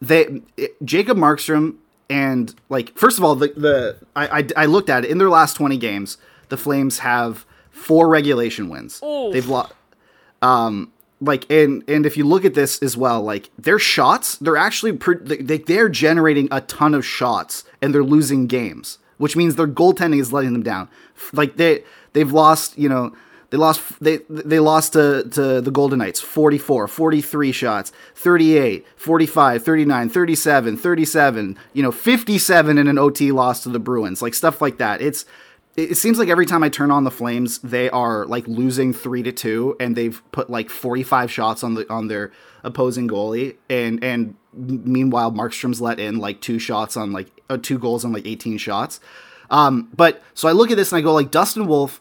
they 0.00 0.42
it- 0.56 0.76
Jacob 0.84 1.16
Markstrom 1.16 1.76
and 2.10 2.54
like 2.68 2.96
first 2.98 3.18
of 3.18 3.24
all 3.24 3.34
the 3.36 3.48
the 3.56 3.98
I, 4.16 4.40
I 4.40 4.46
I 4.62 4.66
looked 4.66 4.90
at 4.90 5.04
it 5.04 5.10
in 5.10 5.18
their 5.18 5.28
last 5.30 5.54
20 5.54 5.76
games 5.76 6.16
the 6.48 6.56
Flames 6.56 7.00
have 7.00 7.44
four 7.70 8.08
regulation 8.08 8.68
wins. 8.68 9.00
Oof. 9.02 9.32
They've 9.32 9.46
lost 9.46 9.74
um 10.42 10.92
like 11.20 11.50
and 11.50 11.82
and 11.88 12.06
if 12.06 12.16
you 12.16 12.24
look 12.24 12.44
at 12.44 12.54
this 12.54 12.80
as 12.82 12.96
well 12.96 13.20
like 13.20 13.50
their 13.58 13.78
shots 13.78 14.36
they're 14.36 14.56
actually 14.56 14.92
pre- 14.92 15.16
they, 15.16 15.58
they're 15.58 15.88
generating 15.88 16.48
a 16.50 16.60
ton 16.62 16.94
of 16.94 17.04
shots 17.04 17.64
and 17.82 17.94
they're 17.94 18.04
losing 18.04 18.46
games 18.46 18.98
which 19.18 19.36
means 19.36 19.56
their 19.56 19.68
goaltending 19.68 20.20
is 20.20 20.32
letting 20.32 20.52
them 20.52 20.62
down. 20.62 20.88
Like 21.32 21.56
they 21.56 21.84
they've 22.14 22.32
lost 22.32 22.78
you 22.78 22.88
know 22.88 23.14
they 23.50 23.58
lost 23.58 23.82
they 24.00 24.18
they 24.28 24.60
lost 24.60 24.94
to, 24.94 25.28
to 25.32 25.60
the 25.60 25.70
golden 25.70 25.98
knights 25.98 26.20
44 26.20 26.88
43 26.88 27.52
shots 27.52 27.92
38 28.14 28.86
45 28.96 29.62
39 29.62 30.08
37 30.08 30.76
37 30.76 31.58
you 31.72 31.82
know 31.82 31.92
57 31.92 32.78
in 32.78 32.88
an 32.88 32.98
ot 32.98 33.20
loss 33.20 33.62
to 33.64 33.68
the 33.68 33.78
bruins 33.78 34.22
like 34.22 34.34
stuff 34.34 34.62
like 34.62 34.78
that. 34.78 35.02
It's 35.02 35.26
it 35.78 35.94
seems 35.96 36.18
like 36.18 36.28
every 36.28 36.46
time 36.46 36.64
I 36.64 36.68
turn 36.68 36.90
on 36.90 37.04
the 37.04 37.10
Flames, 37.10 37.58
they 37.58 37.88
are 37.90 38.26
like 38.26 38.46
losing 38.48 38.92
three 38.92 39.22
to 39.22 39.30
two, 39.30 39.76
and 39.78 39.94
they've 39.96 40.20
put 40.32 40.50
like 40.50 40.70
forty 40.70 41.04
five 41.04 41.30
shots 41.30 41.62
on 41.62 41.74
the 41.74 41.90
on 41.92 42.08
their 42.08 42.32
opposing 42.64 43.06
goalie, 43.06 43.56
and 43.70 44.02
and 44.02 44.34
meanwhile 44.52 45.30
Markstrom's 45.30 45.80
let 45.80 46.00
in 46.00 46.18
like 46.18 46.40
two 46.40 46.58
shots 46.58 46.96
on 46.96 47.12
like 47.12 47.28
uh, 47.48 47.58
two 47.60 47.78
goals 47.78 48.04
on 48.04 48.12
like 48.12 48.26
eighteen 48.26 48.58
shots. 48.58 48.98
Um, 49.50 49.88
but 49.96 50.20
so 50.34 50.48
I 50.48 50.52
look 50.52 50.70
at 50.70 50.76
this 50.76 50.90
and 50.92 50.98
I 50.98 51.00
go 51.00 51.14
like 51.14 51.30
Dustin 51.30 51.66
Wolf. 51.66 52.00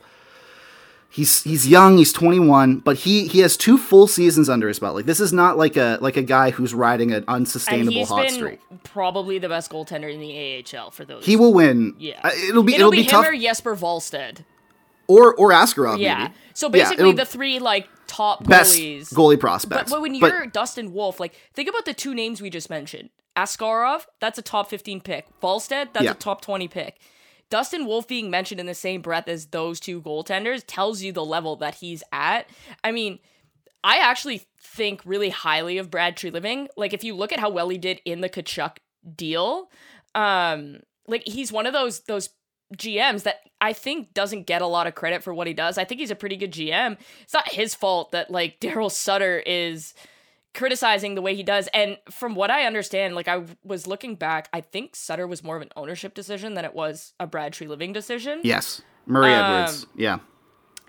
He's 1.10 1.42
he's 1.44 1.68
young, 1.68 1.98
he's 1.98 2.12
21, 2.14 2.80
but 2.80 2.98
he 2.98 3.28
he 3.28 3.40
has 3.40 3.56
two 3.58 3.78
full 3.78 4.08
seasons 4.08 4.50
under 4.50 4.68
his 4.68 4.78
belt. 4.80 4.94
Like 4.96 5.06
this 5.06 5.20
is 5.20 5.32
not 5.34 5.58
like 5.58 5.78
a 5.78 5.98
like 6.02 6.18
a 6.18 6.22
guy 6.22 6.52
who's 6.52 6.74
riding 6.74 7.12
an 7.12 7.18
And 7.18 7.26
unsustainable 7.28 7.92
he's 7.94 8.10
hot 8.10 8.24
been 8.24 8.34
streak. 8.34 8.60
probably 8.84 9.40
the 9.40 9.48
best 9.50 9.72
goaltender 9.72 10.14
in 10.14 10.20
the 10.20 10.78
AHL 10.78 10.92
for 10.92 11.06
those. 11.06 11.26
He 11.26 11.36
will 11.36 11.54
win. 11.54 11.96
Yeah, 11.98 12.20
Uh, 12.24 12.32
it'll 12.50 12.62
be 12.62 12.74
it'll, 12.76 12.82
it'll, 12.88 12.92
be, 12.92 12.98
be, 12.98 13.04
him 13.04 13.10
tough. 13.10 13.28
or 13.28 13.36
Jesper 13.36 13.76
Wallstedt. 13.76 14.44
or 15.08 15.34
or 15.36 15.52
Askarov. 15.52 16.00
Yeah. 16.00 16.18
maybe. 16.24 16.34
So 16.54 16.70
basically, 16.70 17.10
it'll- 17.12 17.14
the 17.14 17.26
three 17.26 17.60
like 17.60 17.88
top 18.08 18.44
best 18.44 18.78
goalies. 18.78 19.14
goalie 19.14 19.40
prospects. 19.40 19.90
but 19.92 20.02
when 20.02 20.14
you're 20.14 20.46
Dustin 20.48 20.94
Wolf, 20.94 21.20
like 21.20 21.34
think 21.54 21.70
about 21.70 21.86
the 21.86 21.94
two 21.94 22.14
names 22.14 22.42
we 22.42 22.50
just 22.50 22.70
mentioned. 22.70 23.10
Askarov, 23.36 24.06
that's 24.20 24.38
a 24.38 24.42
top 24.42 24.70
15 24.70 25.00
pick. 25.02 25.26
Wallstedt, 25.42 25.94
that's 25.94 26.04
Yeah. 26.06 26.12
a 26.12 26.16
top 26.16 26.42
20 26.42 26.68
pick. 26.68 26.98
Dustin 27.50 27.86
Wolf 27.86 28.08
being 28.08 28.30
mentioned 28.30 28.60
in 28.60 28.66
the 28.66 28.76
same 28.76 29.02
breath 29.02 29.28
as 29.28 29.48
those 29.48 29.80
two 29.80 30.02
goaltenders 30.02 30.64
tells 30.68 31.02
you 31.02 31.12
the 31.12 31.26
level 31.26 31.56
that 31.58 31.76
he's 31.76 32.04
at. 32.12 32.50
I 32.84 32.92
mean, 32.92 33.20
I 33.84 33.98
actually 33.98 34.48
think 34.60 35.02
really 35.06 35.30
highly 35.30 35.78
of 35.78 35.90
Brad 35.90 36.18
Treliving. 36.18 36.68
Like 36.76 36.94
if 36.94 37.04
you 37.04 37.16
look 37.16 37.32
at 37.32 37.40
how 37.40 37.50
well 37.50 37.70
he 37.70 37.78
did 37.78 38.02
in 38.04 38.22
the 38.22 38.30
Tkachuk 38.30 38.78
deal, 39.16 39.70
um, 40.14 40.82
like 41.08 41.24
he's 41.26 41.52
one 41.52 41.66
of 41.66 41.74
those 41.74 42.02
those 42.02 42.30
GMs 42.76 43.24
that 43.24 43.38
I 43.62 43.72
think 43.72 44.14
doesn't 44.14 44.46
get 44.46 44.62
a 44.62 44.68
lot 44.68 44.88
of 44.88 44.96
credit 44.96 45.24
for 45.24 45.34
what 45.34 45.48
he 45.48 45.54
does. 45.54 45.78
I 45.78 45.86
think 45.86 46.02
he's 46.02 46.12
a 46.12 46.16
pretty 46.16 46.36
good 46.36 46.52
GM. 46.52 46.98
It's 47.22 47.34
not 47.34 47.52
his 47.52 47.74
fault 47.74 48.12
that 48.12 48.30
like 48.30 48.60
Daryl 48.62 48.92
Sutter 48.92 49.42
is 49.46 49.94
criticizing 50.54 51.16
the 51.16 51.22
way 51.22 51.36
he 51.36 51.44
does. 51.44 51.68
And 51.74 51.98
from 52.10 52.36
what 52.36 52.50
I 52.50 52.66
understand, 52.66 53.16
like 53.16 53.28
I 53.28 53.44
was 53.64 53.86
looking 53.88 54.16
back, 54.16 54.50
I 54.54 54.62
think 54.62 54.96
Sutter 54.96 55.28
was 55.28 55.44
more 55.44 55.56
of 55.56 55.62
an 55.62 55.70
ownership 55.76 56.14
decision 56.14 56.54
than 56.56 56.66
it 56.66 56.74
was 56.74 57.14
a 57.20 57.28
Brad 57.28 57.54
Treliving 57.54 57.94
decision. 57.94 58.42
yes, 58.44 58.82
Murray 59.06 59.34
Um, 59.34 59.54
Edwards. 59.54 59.86
Yeah, 59.96 60.20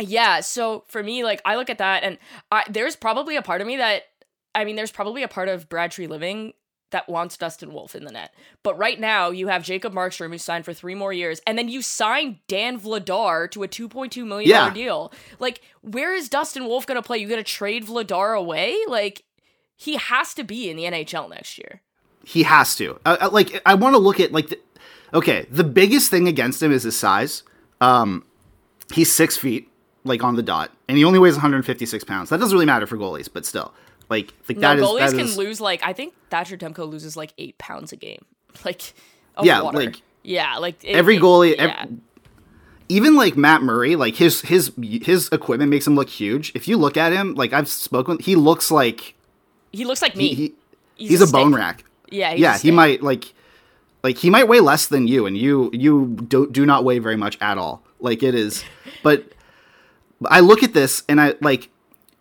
Yeah, 0.00 0.40
so 0.40 0.84
for 0.88 1.02
me, 1.02 1.24
like 1.24 1.40
I 1.44 1.56
look 1.56 1.70
at 1.70 1.78
that, 1.78 2.02
and 2.04 2.18
I, 2.50 2.64
there's 2.70 2.96
probably 2.96 3.36
a 3.36 3.42
part 3.42 3.60
of 3.60 3.66
me 3.66 3.76
that, 3.76 4.04
I 4.54 4.64
mean, 4.64 4.76
there's 4.76 4.92
probably 4.92 5.22
a 5.22 5.28
part 5.28 5.48
of 5.48 5.68
Brad 5.68 5.90
Treliving 5.92 6.52
that 6.90 7.06
wants 7.06 7.36
Dustin 7.36 7.70
Wolf 7.74 7.94
in 7.94 8.04
the 8.06 8.10
net. 8.12 8.32
But 8.62 8.78
right 8.78 8.98
now, 8.98 9.28
you 9.28 9.48
have 9.48 9.62
Jacob 9.62 9.92
Markstrom 9.92 10.30
who 10.30 10.38
signed 10.38 10.64
for 10.64 10.72
three 10.72 10.94
more 10.94 11.12
years, 11.12 11.38
and 11.46 11.58
then 11.58 11.68
you 11.68 11.82
signed 11.82 12.38
Dan 12.48 12.80
Vladar 12.80 13.50
to 13.50 13.62
a 13.62 13.68
two 13.68 13.88
point 13.90 14.10
two 14.10 14.24
million 14.24 14.50
dollar 14.50 14.68
Yeah. 14.68 14.74
deal. 14.74 15.12
Like, 15.38 15.60
where 15.82 16.14
is 16.14 16.30
Dustin 16.30 16.64
Wolf 16.64 16.86
going 16.86 16.96
to 16.96 17.06
play? 17.06 17.18
You 17.18 17.28
going 17.28 17.44
to 17.44 17.44
trade 17.44 17.84
Vladar 17.84 18.38
away? 18.38 18.74
Like, 18.88 19.22
he 19.78 19.96
has 19.96 20.34
to 20.34 20.44
be 20.44 20.68
in 20.68 20.76
the 20.76 20.82
NHL 20.84 21.30
next 21.30 21.56
year. 21.56 21.80
He 22.24 22.42
has 22.42 22.76
to. 22.76 22.98
Uh, 23.06 23.16
uh, 23.22 23.30
like 23.32 23.62
I 23.64 23.74
want 23.74 23.94
to 23.94 23.98
look 23.98 24.18
at 24.20 24.32
like 24.32 24.48
the, 24.48 24.58
okay, 25.14 25.46
the 25.50 25.64
biggest 25.64 26.10
thing 26.10 26.28
against 26.28 26.62
him 26.62 26.70
is 26.72 26.82
his 26.82 26.98
size. 26.98 27.44
Um, 27.80 28.24
he's 28.92 29.10
six 29.10 29.36
feet, 29.36 29.70
like 30.04 30.22
on 30.24 30.34
the 30.36 30.42
dot, 30.42 30.72
and 30.88 30.98
he 30.98 31.04
only 31.04 31.18
weighs 31.20 31.34
156 31.34 32.04
pounds. 32.04 32.28
That 32.28 32.38
doesn't 32.40 32.52
really 32.54 32.66
matter 32.66 32.86
for 32.88 32.98
goalies, 32.98 33.28
but 33.32 33.46
still, 33.46 33.72
like, 34.10 34.34
like 34.48 34.58
No, 34.58 34.68
that 34.68 34.78
is 34.78 34.84
goalies 34.84 34.98
that 34.98 35.10
can 35.12 35.20
is- 35.20 35.36
lose 35.38 35.60
like 35.60 35.80
I 35.84 35.92
think 35.92 36.12
Thatcher 36.28 36.56
Demko 36.58 36.90
loses 36.90 37.16
like 37.16 37.32
eight 37.38 37.56
pounds 37.56 37.92
a 37.92 37.96
game. 37.96 38.24
Like, 38.64 38.92
of 39.36 39.46
Yeah, 39.46 39.62
water. 39.62 39.78
like, 39.78 40.02
yeah, 40.24 40.56
like 40.58 40.82
it- 40.82 40.96
every 40.96 41.18
goalie- 41.18 41.54
yeah. 41.56 41.86
even 42.88 43.14
like 43.14 43.36
Matt 43.36 43.62
Murray, 43.62 43.94
like 43.94 44.16
his 44.16 44.40
his 44.42 44.72
his 44.80 45.28
equipment 45.30 45.70
makes 45.70 45.86
him 45.86 45.94
look 45.94 46.08
huge. 46.08 46.50
If 46.56 46.66
you 46.66 46.76
look 46.76 46.96
at 46.96 47.12
him, 47.12 47.34
like 47.36 47.52
I've 47.52 47.68
spoken, 47.68 48.18
he 48.18 48.34
looks 48.34 48.70
like 48.70 49.14
he 49.72 49.84
looks 49.84 50.02
like 50.02 50.16
me. 50.16 50.28
he, 50.28 50.34
he 50.34 50.54
he's, 50.96 51.10
he's, 51.10 51.22
a, 51.22 51.32
bone 51.32 51.54
rack. 51.54 51.84
Yeah, 52.10 52.32
he's 52.32 52.40
yeah, 52.40 52.54
a 52.54 52.58
he 52.58 52.70
might 52.70 53.02
like 53.02 53.32
like 54.02 54.18
he 54.18 54.30
might 54.30 54.48
weigh 54.48 54.60
less 54.60 54.86
than 54.86 55.06
you, 55.06 55.26
and 55.26 55.36
you 55.36 55.70
you 55.72 56.16
do 56.28 56.48
do 56.50 56.64
not 56.66 56.84
weigh 56.84 56.98
very 56.98 57.16
much 57.16 57.38
at 57.40 57.58
all. 57.58 57.82
Like 58.00 58.22
it 58.22 58.34
is, 58.34 58.64
but 59.02 59.32
I 60.26 60.40
look 60.40 60.62
at 60.62 60.74
this 60.74 61.02
and 61.08 61.20
I 61.20 61.34
like 61.40 61.70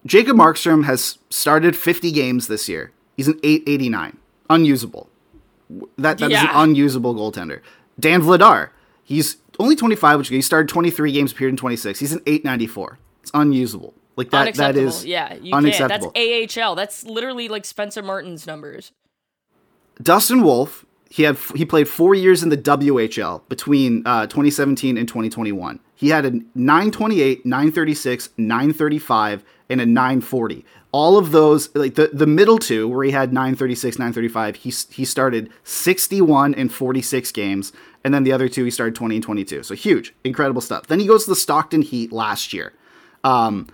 Jacob 0.05 0.37
Markstrom 0.37 0.85
has 0.85 1.17
started 1.29 1.75
50 1.75 2.11
games 2.11 2.47
this 2.47 2.69
year. 2.69 2.91
He's 3.15 3.27
an 3.27 3.39
889, 3.43 4.17
unusable. 4.49 5.09
That 5.97 6.17
that 6.19 6.25
is 6.25 6.31
Yeah. 6.31 6.43
an 6.43 6.69
unusable 6.69 7.15
goaltender. 7.15 7.61
Dan 7.99 8.21
Vladar, 8.21 8.69
he's 9.03 9.37
only 9.59 9.75
25, 9.75 10.19
which 10.19 10.27
he 10.29 10.41
started 10.41 10.69
23 10.69 11.11
games, 11.11 11.31
appeared 11.31 11.49
in 11.49 11.57
26. 11.57 11.99
He's 11.99 12.13
an 12.13 12.21
894. 12.27 12.99
It's 13.23 13.31
unusable. 13.33 13.93
Like 14.17 14.31
that 14.31 14.55
that 14.55 14.75
is 14.75 15.05
yeah, 15.05 15.35
you 15.35 15.53
unacceptable. 15.53 16.11
can't. 16.11 16.49
That's 16.49 16.57
AHL. 16.57 16.75
That's 16.75 17.05
literally 17.05 17.47
like 17.47 17.65
Spencer 17.65 18.01
Martin's 18.01 18.47
numbers. 18.47 18.91
Dustin 20.01 20.41
Wolf, 20.41 20.85
he 21.09 21.23
had 21.23 21.37
he 21.55 21.65
played 21.65 21.87
four 21.87 22.15
years 22.15 22.41
in 22.41 22.49
the 22.49 22.57
WHL 22.57 23.47
between 23.47 24.05
uh, 24.05 24.25
2017 24.25 24.97
and 24.97 25.07
2021. 25.07 25.79
He 25.93 26.09
had 26.09 26.25
a 26.25 26.31
928, 26.55 27.45
936, 27.45 28.29
935, 28.37 29.43
and 29.69 29.81
a 29.81 29.85
940. 29.85 30.65
All 30.91 31.17
of 31.17 31.31
those, 31.31 31.73
like 31.75 31.95
the, 31.95 32.09
the 32.13 32.27
middle 32.27 32.57
two, 32.57 32.87
where 32.87 33.03
he 33.03 33.11
had 33.11 33.33
936, 33.33 33.99
935, 33.99 34.55
he 34.55 34.73
he 34.91 35.05
started 35.05 35.51
61 35.63 36.55
and 36.55 36.71
46 36.71 37.31
games, 37.31 37.71
and 38.03 38.13
then 38.13 38.23
the 38.23 38.31
other 38.31 38.49
two 38.49 38.63
he 38.63 38.71
started 38.71 38.95
20 38.95 39.15
and 39.15 39.23
22. 39.23 39.63
So 39.63 39.75
huge, 39.75 40.15
incredible 40.23 40.61
stuff. 40.61 40.87
Then 40.87 40.99
he 40.99 41.05
goes 41.05 41.25
to 41.25 41.31
the 41.31 41.35
Stockton 41.35 41.83
Heat 41.83 42.11
last 42.11 42.51
year. 42.51 42.73
Um, 43.23 43.67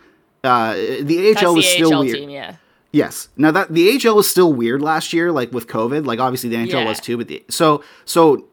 uh, 0.44 0.74
the 0.74 1.36
AHL 1.38 1.56
was 1.56 1.68
still 1.68 1.94
AHL 1.94 2.00
weird. 2.02 2.16
team. 2.18 2.30
Yeah. 2.30 2.56
Yes. 2.92 3.30
Now 3.38 3.52
that 3.52 3.74
the 3.74 4.00
AHL 4.08 4.16
was 4.16 4.30
still 4.30 4.54
weird 4.54 4.82
last 4.82 5.14
year, 5.14 5.32
like 5.32 5.52
with 5.52 5.68
COVID. 5.68 6.06
Like 6.06 6.20
obviously 6.20 6.50
the 6.50 6.58
NHL 6.58 6.70
Yeah. 6.84 6.86
was 6.90 7.00
too, 7.00 7.18
but 7.18 7.28
the, 7.28 7.44
so 7.50 7.84
so 8.06 8.46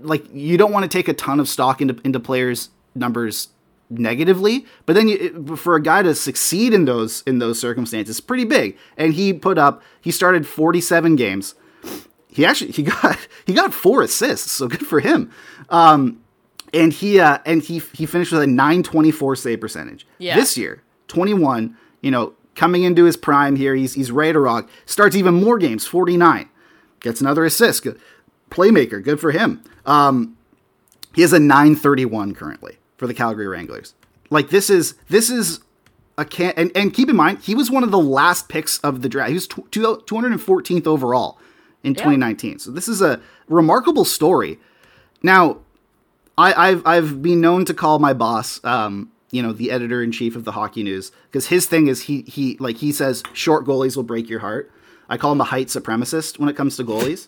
like 0.00 0.24
you 0.32 0.56
don't 0.56 0.72
want 0.72 0.84
to 0.84 0.88
take 0.88 1.08
a 1.08 1.14
ton 1.14 1.40
of 1.40 1.48
stock 1.48 1.80
into 1.82 1.96
into 2.04 2.18
players' 2.20 2.70
numbers 2.94 3.48
negatively, 3.90 4.64
but 4.86 4.94
then 4.94 5.08
you, 5.08 5.54
for 5.56 5.76
a 5.76 5.82
guy 5.82 6.02
to 6.02 6.14
succeed 6.14 6.72
in 6.72 6.86
those 6.86 7.22
in 7.26 7.38
those 7.38 7.60
circumstances, 7.60 8.20
pretty 8.20 8.44
big. 8.44 8.78
And 8.96 9.12
he 9.14 9.32
put 9.34 9.58
up. 9.58 9.82
He 10.00 10.10
started 10.10 10.46
forty 10.46 10.80
seven 10.80 11.14
games. 11.16 11.54
He 12.28 12.46
actually 12.46 12.70
he 12.72 12.84
got 12.84 13.18
he 13.46 13.52
got 13.52 13.74
four 13.74 14.00
assists, 14.02 14.50
so 14.52 14.68
good 14.68 14.86
for 14.86 15.00
him. 15.00 15.30
Um, 15.68 16.22
and 16.72 16.92
he 16.92 17.20
uh, 17.20 17.38
and 17.44 17.62
he 17.62 17.80
he 17.92 18.06
finished 18.06 18.32
with 18.32 18.40
a 18.42 18.46
924 18.46 19.36
save 19.36 19.60
percentage. 19.60 20.06
Yeah. 20.18 20.36
This 20.36 20.56
year, 20.56 20.82
21, 21.12 21.76
you 22.00 22.10
know, 22.10 22.32
coming 22.54 22.84
into 22.84 23.04
his 23.04 23.16
prime 23.16 23.56
here, 23.56 23.74
he's 23.74 23.94
he's 23.94 24.10
ready 24.10 24.32
to 24.32 24.40
rock. 24.40 24.68
Starts 24.86 25.14
even 25.14 25.34
more 25.34 25.58
games, 25.58 25.86
49. 25.86 26.48
Gets 27.00 27.20
another 27.20 27.44
assist. 27.44 27.82
Good. 27.82 28.00
Playmaker, 28.50 29.02
good 29.02 29.20
for 29.20 29.30
him. 29.30 29.62
Um, 29.86 30.36
he 31.14 31.22
has 31.22 31.32
a 31.32 31.38
931 31.38 32.34
currently 32.34 32.78
for 32.96 33.06
the 33.06 33.14
Calgary 33.14 33.46
Wranglers. 33.46 33.94
Like 34.30 34.48
this 34.48 34.70
is 34.70 34.94
this 35.08 35.28
is 35.28 35.60
a 36.16 36.24
can 36.24 36.54
and, 36.56 36.70
and 36.74 36.92
keep 36.92 37.08
in 37.08 37.16
mind 37.16 37.40
he 37.40 37.54
was 37.54 37.70
one 37.70 37.82
of 37.82 37.90
the 37.90 37.98
last 37.98 38.48
picks 38.48 38.78
of 38.78 39.02
the 39.02 39.08
draft. 39.08 39.28
He 39.28 39.34
was 39.34 39.46
tw- 39.46 39.70
214th 39.70 40.86
overall 40.86 41.38
in 41.82 41.94
2019. 41.94 42.58
So 42.58 42.70
this 42.70 42.88
is 42.88 43.02
a 43.02 43.20
remarkable 43.48 44.04
story. 44.04 44.58
Now, 45.22 45.58
I, 46.38 46.70
I've 46.70 46.86
I've 46.86 47.22
been 47.22 47.40
known 47.40 47.64
to 47.66 47.74
call 47.74 47.98
my 47.98 48.14
boss, 48.14 48.62
um, 48.64 49.11
you 49.32 49.42
know, 49.42 49.52
the 49.52 49.70
editor 49.72 50.02
in 50.02 50.12
chief 50.12 50.36
of 50.36 50.44
the 50.44 50.52
Hockey 50.52 50.84
News, 50.84 51.10
because 51.26 51.48
his 51.48 51.66
thing 51.66 51.88
is 51.88 52.02
he 52.02 52.22
he 52.22 52.56
like 52.60 52.76
he 52.76 52.92
says 52.92 53.24
short 53.32 53.66
goalies 53.66 53.96
will 53.96 54.04
break 54.04 54.28
your 54.28 54.40
heart. 54.40 54.70
I 55.08 55.16
call 55.16 55.32
him 55.32 55.40
a 55.40 55.44
height 55.44 55.66
supremacist 55.66 56.38
when 56.38 56.48
it 56.48 56.54
comes 56.56 56.76
to 56.76 56.84
goalies, 56.84 57.26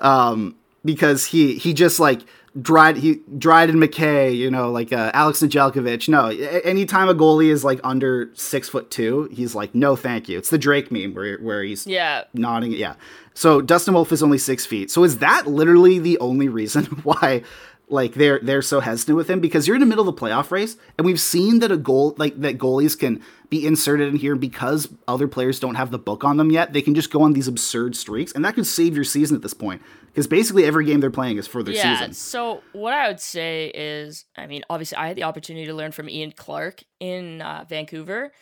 um, 0.00 0.56
because 0.84 1.26
he 1.26 1.56
he 1.56 1.72
just 1.72 2.00
like 2.00 2.22
Dryden 2.60 3.00
he 3.00 3.20
Dryden 3.38 3.76
McKay, 3.76 4.36
you 4.36 4.50
know, 4.50 4.70
like 4.72 4.92
uh, 4.92 5.10
Alex 5.14 5.40
Nedeljkovic. 5.40 6.08
No, 6.08 6.28
anytime 6.64 7.08
a 7.08 7.14
goalie 7.14 7.50
is 7.50 7.64
like 7.64 7.80
under 7.84 8.30
six 8.34 8.68
foot 8.68 8.90
two, 8.90 9.28
he's 9.32 9.54
like, 9.54 9.74
no, 9.74 9.94
thank 9.96 10.28
you. 10.28 10.36
It's 10.36 10.50
the 10.50 10.58
Drake 10.58 10.90
meme 10.90 11.14
where 11.14 11.38
where 11.38 11.62
he's 11.62 11.86
Yeah. 11.86 12.24
nodding. 12.34 12.72
Yeah. 12.72 12.94
So 13.34 13.60
Dustin 13.60 13.94
Wolf 13.94 14.10
is 14.10 14.22
only 14.22 14.38
six 14.38 14.66
feet. 14.66 14.90
So 14.90 15.04
is 15.04 15.18
that 15.18 15.46
literally 15.46 15.98
the 16.00 16.18
only 16.18 16.48
reason 16.48 16.84
why 17.04 17.42
like 17.90 18.14
they're 18.14 18.38
they're 18.40 18.62
so 18.62 18.80
hesitant 18.80 19.16
with 19.16 19.28
him? 19.28 19.40
Because 19.40 19.66
you're 19.66 19.76
in 19.76 19.80
the 19.80 19.86
middle 19.86 20.08
of 20.08 20.14
the 20.14 20.20
playoff 20.20 20.50
race, 20.50 20.76
and 20.96 21.04
we've 21.04 21.20
seen 21.20 21.58
that 21.60 21.70
a 21.70 21.76
goal 21.76 22.14
like 22.18 22.40
that 22.40 22.58
goalies 22.58 22.98
can 22.98 23.22
be 23.48 23.66
inserted 23.66 24.08
in 24.08 24.16
here 24.16 24.36
because 24.36 24.88
other 25.08 25.26
players 25.26 25.58
don't 25.60 25.74
have 25.74 25.90
the 25.90 25.98
book 25.98 26.24
on 26.24 26.36
them 26.36 26.50
yet. 26.50 26.72
They 26.72 26.82
can 26.82 26.94
just 26.94 27.10
go 27.10 27.22
on 27.22 27.32
these 27.32 27.48
absurd 27.48 27.96
streaks, 27.96 28.32
and 28.32 28.44
that 28.44 28.54
could 28.54 28.66
save 28.66 28.94
your 28.94 29.04
season 29.04 29.36
at 29.36 29.42
this 29.42 29.54
point. 29.54 29.82
Because 30.06 30.26
basically 30.26 30.64
every 30.64 30.84
game 30.84 31.00
they're 31.00 31.10
playing 31.10 31.36
is 31.36 31.46
for 31.46 31.62
their 31.62 31.74
yeah. 31.74 31.96
season. 31.96 32.14
So 32.14 32.62
what 32.72 32.92
I 32.92 33.06
would 33.06 33.20
say 33.20 33.70
is, 33.74 34.24
I 34.36 34.46
mean, 34.46 34.62
obviously, 34.68 34.96
I 34.96 35.06
had 35.06 35.16
the 35.16 35.22
opportunity 35.22 35.66
to 35.66 35.74
learn 35.74 35.92
from 35.92 36.08
Ian 36.08 36.32
Clark 36.32 36.82
in 36.98 37.42
uh, 37.42 37.64
Vancouver, 37.68 38.32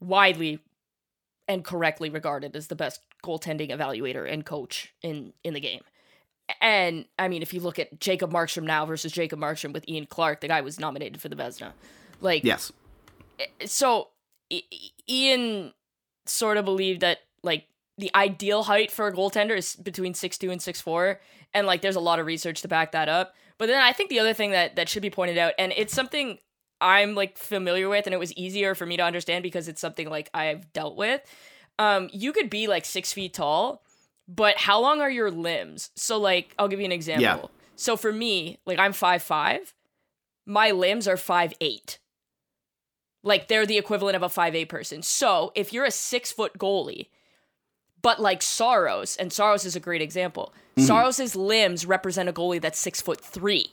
widely 0.00 0.60
and 1.48 1.64
correctly 1.64 2.10
regarded 2.10 2.56
as 2.56 2.68
the 2.68 2.76
best 2.76 3.00
goaltending 3.24 3.70
evaluator 3.70 4.30
and 4.30 4.44
coach 4.44 4.94
in 5.02 5.32
in 5.44 5.54
the 5.54 5.60
game. 5.60 5.82
And 6.60 7.06
I 7.18 7.28
mean, 7.28 7.42
if 7.42 7.52
you 7.54 7.60
look 7.60 7.78
at 7.78 8.00
Jacob 8.00 8.32
Markstrom 8.32 8.64
now 8.64 8.84
versus 8.86 9.12
Jacob 9.12 9.38
Markstrom 9.38 9.72
with 9.72 9.88
Ian 9.88 10.06
Clark, 10.06 10.40
the 10.40 10.48
guy 10.48 10.60
was 10.60 10.78
nominated 10.80 11.20
for 11.20 11.28
the 11.28 11.36
Vezina. 11.36 11.72
Like, 12.20 12.44
Yes. 12.44 12.72
so 13.66 14.08
I- 14.52 14.62
I- 14.72 14.76
Ian 15.08 15.72
sort 16.26 16.56
of 16.56 16.64
believed 16.64 17.00
that 17.00 17.18
like 17.42 17.66
the 17.98 18.10
ideal 18.14 18.64
height 18.64 18.90
for 18.90 19.06
a 19.08 19.12
goaltender 19.12 19.56
is 19.56 19.76
between 19.76 20.14
six 20.14 20.38
two 20.38 20.50
and 20.50 20.60
six 20.62 20.80
four, 20.80 21.20
and 21.52 21.66
like 21.66 21.80
there's 21.82 21.96
a 21.96 22.00
lot 22.00 22.18
of 22.18 22.26
research 22.26 22.62
to 22.62 22.68
back 22.68 22.92
that 22.92 23.08
up. 23.08 23.34
But 23.58 23.66
then 23.66 23.82
I 23.82 23.92
think 23.92 24.10
the 24.10 24.20
other 24.20 24.32
thing 24.34 24.50
that 24.52 24.76
that 24.76 24.88
should 24.88 25.02
be 25.02 25.10
pointed 25.10 25.38
out, 25.38 25.54
and 25.58 25.72
it's 25.76 25.92
something 25.94 26.38
I'm 26.80 27.14
like 27.14 27.36
familiar 27.38 27.88
with, 27.88 28.06
and 28.06 28.14
it 28.14 28.18
was 28.18 28.32
easier 28.34 28.74
for 28.74 28.86
me 28.86 28.96
to 28.96 29.02
understand 29.04 29.42
because 29.42 29.68
it's 29.68 29.80
something 29.80 30.08
like 30.08 30.30
I've 30.34 30.72
dealt 30.72 30.96
with. 30.96 31.20
Um, 31.78 32.08
you 32.12 32.32
could 32.32 32.50
be 32.50 32.66
like 32.66 32.84
six 32.84 33.12
feet 33.12 33.34
tall, 33.34 33.82
but 34.34 34.56
how 34.56 34.80
long 34.80 35.00
are 35.00 35.10
your 35.10 35.30
limbs? 35.30 35.90
So 35.96 36.18
like, 36.18 36.54
I'll 36.58 36.68
give 36.68 36.80
you 36.80 36.86
an 36.86 36.92
example. 36.92 37.50
So 37.76 37.96
for 37.96 38.12
me, 38.12 38.58
like 38.64 38.78
I'm 38.78 38.92
five 38.92 39.22
five, 39.22 39.74
my 40.46 40.70
limbs 40.70 41.06
are 41.08 41.16
five 41.16 41.52
eight. 41.60 41.98
Like 43.22 43.48
they're 43.48 43.66
the 43.66 43.78
equivalent 43.78 44.16
of 44.16 44.22
a 44.22 44.28
five 44.28 44.54
eight 44.54 44.68
person. 44.68 45.02
So 45.02 45.52
if 45.54 45.72
you're 45.72 45.84
a 45.84 45.90
six 45.90 46.32
foot 46.32 46.58
goalie, 46.58 47.08
but 48.00 48.20
like 48.20 48.42
Saros, 48.42 49.16
and 49.16 49.32
Saros 49.32 49.64
is 49.64 49.76
a 49.76 49.80
great 49.80 50.02
example. 50.02 50.52
Mm-hmm. 50.76 50.86
Saros's 50.86 51.36
limbs 51.36 51.86
represent 51.86 52.28
a 52.28 52.32
goalie 52.32 52.60
that's 52.60 52.78
six 52.78 53.00
foot 53.00 53.20
three. 53.20 53.70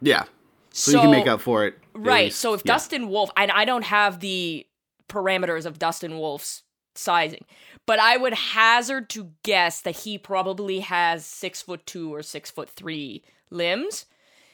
Yeah. 0.00 0.24
So, 0.70 0.90
you 0.90 0.98
can 0.98 1.10
make 1.12 1.28
up 1.28 1.40
for 1.40 1.66
it. 1.66 1.78
Right. 1.94 2.26
least. 2.26 2.40
So 2.40 2.52
if 2.54 2.62
Yeah. 2.64 2.72
Dustin 2.74 3.08
Wolf, 3.08 3.30
and 3.36 3.50
I 3.52 3.64
don't 3.64 3.84
have 3.84 4.18
the 4.18 4.66
parameters 5.08 5.66
of 5.66 5.78
Dustin 5.78 6.18
Wolf's 6.18 6.63
sizing, 6.94 7.44
but 7.86 7.98
I 7.98 8.16
would 8.16 8.34
hazard 8.34 9.08
to 9.10 9.30
guess 9.42 9.80
that 9.82 9.98
he 9.98 10.18
probably 10.18 10.80
has 10.80 11.26
six 11.26 11.62
foot 11.62 11.86
two 11.86 12.14
or 12.14 12.22
six 12.22 12.50
foot 12.50 12.68
three 12.68 13.22
limbs. 13.50 14.06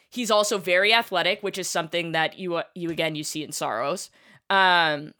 He's 0.08 0.30
also 0.30 0.58
very 0.58 0.92
athletic, 0.92 1.42
which 1.42 1.58
is 1.58 1.68
something 1.68 2.12
that 2.12 2.38
you 2.38 2.56
uh, 2.56 2.64
you 2.74 2.90
again 2.90 3.14
you 3.14 3.24
see 3.24 3.44
in 3.44 3.52
Saros. 3.52 4.10
Um, 4.48 5.14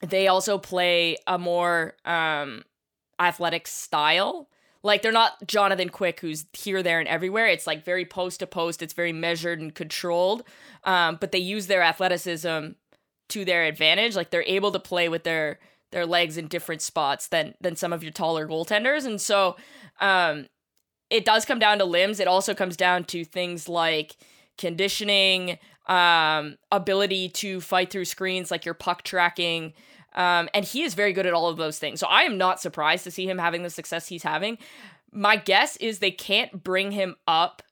they 0.00 0.28
also 0.28 0.56
play 0.56 1.18
a 1.26 1.38
more 1.38 1.94
um, 2.04 2.64
athletic 3.18 3.66
style. 3.66 4.48
Like 4.82 5.02
they're 5.02 5.12
not 5.12 5.46
Jonathan 5.46 5.90
Quick, 5.90 6.20
who's 6.20 6.46
here, 6.54 6.82
there, 6.82 7.00
and 7.00 7.08
everywhere. 7.08 7.46
It's 7.48 7.66
like 7.66 7.84
very 7.84 8.06
post 8.06 8.40
to 8.40 8.46
post. 8.46 8.82
It's 8.82 8.94
very 8.94 9.12
measured 9.12 9.60
and 9.60 9.74
controlled. 9.74 10.42
Um, 10.84 11.18
but 11.20 11.32
they 11.32 11.38
use 11.38 11.66
their 11.66 11.82
athleticism 11.82 12.68
to 13.28 13.44
their 13.44 13.64
advantage. 13.64 14.16
Like 14.16 14.30
they're 14.30 14.42
able 14.42 14.72
to 14.72 14.80
play 14.80 15.10
with 15.10 15.24
their 15.24 15.58
their 15.92 16.06
legs 16.06 16.36
in 16.36 16.46
different 16.48 16.82
spots 16.82 17.28
than 17.28 17.54
than 17.60 17.76
some 17.76 17.92
of 17.92 18.02
your 18.02 18.12
taller 18.12 18.46
goaltenders, 18.46 19.06
and 19.06 19.20
so 19.20 19.56
um, 20.00 20.46
it 21.10 21.24
does 21.24 21.44
come 21.44 21.58
down 21.58 21.78
to 21.78 21.84
limbs. 21.84 22.20
It 22.20 22.28
also 22.28 22.54
comes 22.54 22.76
down 22.76 23.04
to 23.04 23.24
things 23.24 23.68
like 23.68 24.16
conditioning, 24.56 25.58
um, 25.86 26.56
ability 26.70 27.30
to 27.30 27.60
fight 27.60 27.90
through 27.90 28.04
screens, 28.04 28.50
like 28.50 28.64
your 28.64 28.74
puck 28.74 29.02
tracking. 29.02 29.72
Um, 30.14 30.48
and 30.54 30.64
he 30.64 30.82
is 30.82 30.94
very 30.94 31.12
good 31.12 31.26
at 31.26 31.34
all 31.34 31.48
of 31.48 31.56
those 31.56 31.78
things. 31.78 32.00
So 32.00 32.06
I 32.06 32.22
am 32.22 32.36
not 32.36 32.60
surprised 32.60 33.04
to 33.04 33.10
see 33.10 33.28
him 33.28 33.38
having 33.38 33.62
the 33.62 33.70
success 33.70 34.08
he's 34.08 34.22
having. 34.22 34.58
My 35.12 35.36
guess 35.36 35.76
is 35.76 35.98
they 35.98 36.10
can't 36.10 36.62
bring 36.62 36.92
him 36.92 37.16
up. 37.26 37.62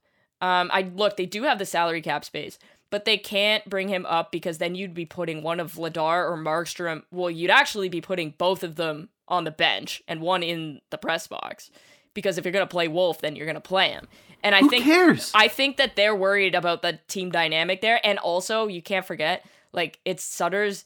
Um, 0.41 0.71
I 0.73 0.91
look, 0.95 1.17
they 1.17 1.27
do 1.27 1.43
have 1.45 1.59
the 1.59 1.67
salary 1.67 2.01
cap 2.01 2.25
space, 2.25 2.59
but 2.91 3.05
they 3.05 3.19
can't 3.19 3.69
bring 3.69 3.89
him 3.89 4.07
up 4.07 4.33
because 4.33 4.59
then 4.59 4.75
you'd 4.75 4.95
be 4.95 5.07
putting 5.07 5.43
one 5.43 5.61
of 5.61 5.73
Vladar 5.75 6.31
or 6.31 6.37
Markstrom. 6.37 7.03
Well, 7.11 7.31
you'd 7.31 7.51
actually 7.51 7.89
be 7.89 8.01
putting 8.01 8.35
both 8.39 8.63
of 8.63 8.77
them 8.77 9.09
on 9.29 9.45
the 9.45 9.51
bench 9.51 10.03
and 10.09 10.21
one 10.21 10.43
in 10.43 10.81
the 10.91 10.99
press 10.99 11.27
box. 11.27 11.71
Because 12.15 12.39
if 12.39 12.45
you're 12.45 12.53
gonna 12.53 12.67
play 12.67 12.89
Wolf, 12.89 13.21
then 13.21 13.37
you're 13.37 13.47
gonna 13.47 13.61
play 13.61 13.91
him. 13.91 14.09
And 14.43 14.55
I 14.55 14.61
Who 14.61 14.71
think 14.71 14.85
cares? 14.85 15.31
I 15.35 15.49
think 15.49 15.77
that 15.77 15.97
they're 15.97 16.15
worried 16.15 16.55
about 16.55 16.83
the 16.83 16.99
team 17.09 17.31
dynamic 17.31 17.81
there. 17.81 18.01
And 18.05 18.19
also, 18.19 18.67
you 18.69 18.81
can't 18.83 19.05
forget, 19.05 19.45
like, 19.73 19.99
it's 20.05 20.25
Sutter's. 20.25 20.85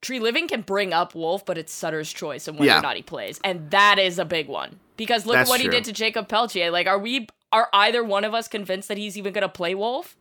Treliving 0.00 0.48
can 0.48 0.60
bring 0.62 0.92
up 0.92 1.14
Wolf, 1.14 1.44
but 1.44 1.58
it's 1.58 1.72
Sutter's 1.72 2.12
choice 2.12 2.46
and 2.46 2.56
whether 2.58 2.70
Yeah. 2.70 2.78
or 2.78 2.82
not 2.82 2.94
he 2.96 3.02
plays. 3.02 3.40
And 3.42 3.70
that 3.72 3.98
is 3.98 4.18
a 4.20 4.24
big 4.24 4.46
one. 4.46 4.78
Because 4.96 5.26
look 5.26 5.34
That's 5.36 5.48
what 5.50 5.60
he 5.60 5.68
did 5.68 5.84
to 5.84 5.92
Jakob 5.92 6.28
Pelletier. 6.28 6.70
Like, 6.70 6.86
are 6.86 6.98
we 6.98 7.26
are 7.50 7.68
either 7.72 8.04
one 8.04 8.24
of 8.24 8.34
us 8.34 8.46
convinced 8.46 8.88
that 8.88 8.98
he's 8.98 9.16
even 9.16 9.32
gonna 9.32 9.48
play 9.48 9.74
Wolf? 9.74 10.16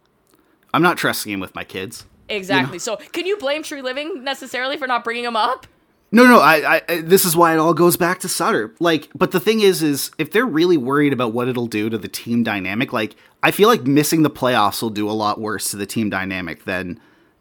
I'm 0.77 0.83
not 0.83 0.95
trusting 0.95 1.33
him 1.33 1.39
with 1.39 1.55
my 1.55 1.63
kids. 1.63 2.05
Exactly. 2.29 2.77
So 2.77 2.97
can 2.97 3.25
you 3.25 3.35
blame 3.37 3.63
Treliving 3.63 4.21
necessarily 4.21 4.77
for 4.77 4.85
not 4.85 5.03
bringing 5.03 5.23
him 5.23 5.35
up? 5.35 5.65
No, 6.11 6.25
no, 6.27 6.39
I, 6.39 6.81
I, 6.87 7.01
this 7.01 7.25
is 7.25 7.35
why 7.35 7.53
it 7.53 7.57
all 7.57 7.73
goes 7.73 7.97
back 7.97 8.19
to 8.19 8.29
Sutter. 8.29 8.75
Like, 8.79 9.09
but 9.15 9.31
the 9.31 9.39
thing 9.39 9.61
is, 9.61 9.81
is 9.81 10.11
if 10.19 10.31
they're 10.31 10.45
really 10.45 10.77
worried 10.77 11.13
about 11.13 11.33
what 11.33 11.47
it'll 11.47 11.65
do 11.65 11.89
to 11.89 11.97
the 11.97 12.07
team 12.07 12.43
dynamic, 12.43 12.93
like, 12.93 13.15
I 13.41 13.49
feel 13.49 13.67
like 13.69 13.85
missing 13.85 14.21
the 14.21 14.29
playoffs 14.29 14.79
will 14.83 14.91
do 14.91 15.09
a 15.09 15.11
lot 15.13 15.41
worse 15.41 15.71
to 15.71 15.77
the 15.77 15.87
team 15.87 16.11
dynamic 16.11 16.65
than, 16.65 16.99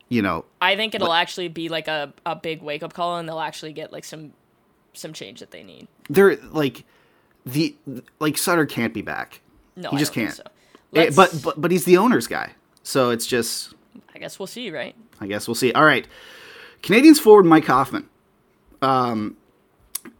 you 0.08 0.22
know, 0.22 0.46
I 0.62 0.74
think 0.76 0.94
it'll 0.94 1.12
actually 1.12 1.48
be 1.48 1.68
like 1.68 1.88
a, 1.88 2.14
a 2.24 2.36
big 2.36 2.62
wake 2.62 2.82
up 2.82 2.94
call 2.94 3.18
and 3.18 3.28
they'll 3.28 3.38
actually 3.38 3.74
get 3.74 3.92
like 3.92 4.04
some 4.04 4.32
some 4.94 5.12
change 5.12 5.40
that 5.40 5.50
they 5.50 5.62
need. 5.62 5.88
they're 6.08 6.36
like 6.52 6.84
the 7.44 7.76
like 8.18 8.38
Sutter 8.38 8.64
can't 8.64 8.94
be 8.94 9.02
back. 9.02 9.42
No, 9.76 9.90
he 9.90 9.96
I 9.96 9.98
just 9.98 10.14
can't. 10.14 10.32
so. 10.32 10.42
Eh, 10.94 11.10
Let's- 11.10 11.16
but 11.16 11.42
but 11.44 11.60
but 11.60 11.70
he's 11.70 11.84
the 11.84 11.98
owner's 11.98 12.26
guy, 12.26 12.52
so 12.86 13.10
it's 13.10 13.26
just 13.26 13.74
I 14.14 14.18
guess 14.18 14.38
we'll 14.38 14.46
see, 14.46 14.70
right? 14.70 14.94
I 15.20 15.26
guess 15.26 15.48
we'll 15.48 15.54
see. 15.54 15.72
All 15.72 15.84
right. 15.84 16.06
Canadiens 16.82 17.18
forward 17.18 17.44
Mike 17.44 17.64
Hoffman. 17.66 18.08
Um, 18.80 19.36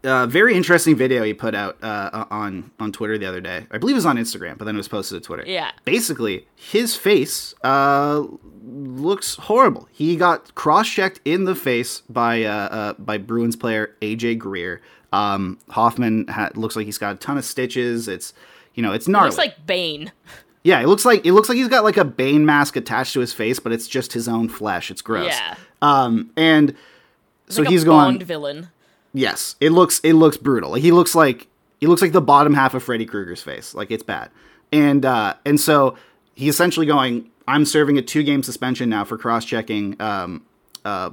uh, 0.02 0.26
very 0.26 0.54
interesting 0.56 0.96
video 0.96 1.22
he 1.22 1.32
put 1.32 1.54
out 1.54 1.82
uh, 1.82 2.24
on 2.30 2.72
on 2.80 2.92
Twitter 2.92 3.18
the 3.18 3.26
other 3.26 3.40
day. 3.40 3.66
I 3.70 3.78
believe 3.78 3.94
it 3.94 3.98
was 3.98 4.06
on 4.06 4.16
Instagram, 4.16 4.58
but 4.58 4.64
then 4.64 4.74
it 4.74 4.78
was 4.78 4.88
posted 4.88 5.22
to 5.22 5.26
Twitter. 5.26 5.44
Yeah. 5.46 5.70
Basically, 5.84 6.48
his 6.56 6.96
face 6.96 7.54
uh, 7.62 8.24
looks 8.64 9.36
horrible. 9.36 9.88
He 9.92 10.16
got 10.16 10.54
cross 10.56 10.88
checked 10.88 11.20
in 11.24 11.44
the 11.44 11.54
face 11.54 12.00
by 12.08 12.42
uh, 12.42 12.52
uh, 12.52 12.92
by 12.94 13.18
Bruins 13.18 13.54
player 13.54 13.94
AJ 14.02 14.38
Greer. 14.38 14.82
Um, 15.12 15.58
Hoffman 15.70 16.26
ha- 16.26 16.50
looks 16.54 16.74
like 16.74 16.86
he's 16.86 16.98
got 16.98 17.14
a 17.14 17.18
ton 17.18 17.38
of 17.38 17.44
stitches. 17.44 18.08
It's 18.08 18.34
you 18.74 18.82
know 18.82 18.92
it's 18.92 19.06
gnarly. 19.06 19.28
Looks 19.28 19.38
like 19.38 19.66
Bane. 19.66 20.10
Yeah, 20.66 20.80
it 20.80 20.88
looks 20.88 21.04
like 21.04 21.24
it 21.24 21.30
looks 21.30 21.48
like 21.48 21.54
he's 21.54 21.68
got 21.68 21.84
like 21.84 21.96
a 21.96 22.04
Bane 22.04 22.44
mask 22.44 22.74
attached 22.74 23.12
to 23.12 23.20
his 23.20 23.32
face, 23.32 23.60
but 23.60 23.70
it's 23.70 23.86
just 23.86 24.14
his 24.14 24.26
own 24.26 24.48
flesh. 24.48 24.90
It's 24.90 25.00
gross. 25.00 25.28
Yeah. 25.28 25.54
Um, 25.80 26.32
and 26.36 26.74
so 27.48 27.62
like 27.62 27.70
he's 27.70 27.84
a 27.84 27.86
going. 27.86 28.16
Bond 28.16 28.22
villain. 28.24 28.68
Yes, 29.14 29.54
it 29.60 29.70
looks 29.70 30.00
it 30.00 30.14
looks 30.14 30.36
brutal. 30.36 30.72
Like 30.72 30.82
he 30.82 30.90
looks 30.90 31.14
like 31.14 31.46
he 31.80 31.86
looks 31.86 32.02
like 32.02 32.10
the 32.10 32.20
bottom 32.20 32.52
half 32.52 32.74
of 32.74 32.82
Freddy 32.82 33.06
Krueger's 33.06 33.42
face. 33.42 33.76
Like 33.76 33.92
it's 33.92 34.02
bad. 34.02 34.28
And 34.72 35.04
uh, 35.04 35.34
and 35.44 35.60
so 35.60 35.96
he's 36.34 36.54
essentially 36.54 36.84
going. 36.84 37.30
I'm 37.46 37.64
serving 37.64 37.96
a 37.96 38.02
two 38.02 38.24
game 38.24 38.42
suspension 38.42 38.88
now 38.88 39.04
for 39.04 39.16
cross 39.16 39.44
checking 39.44 39.94
um, 40.02 40.44
uh, 40.84 41.10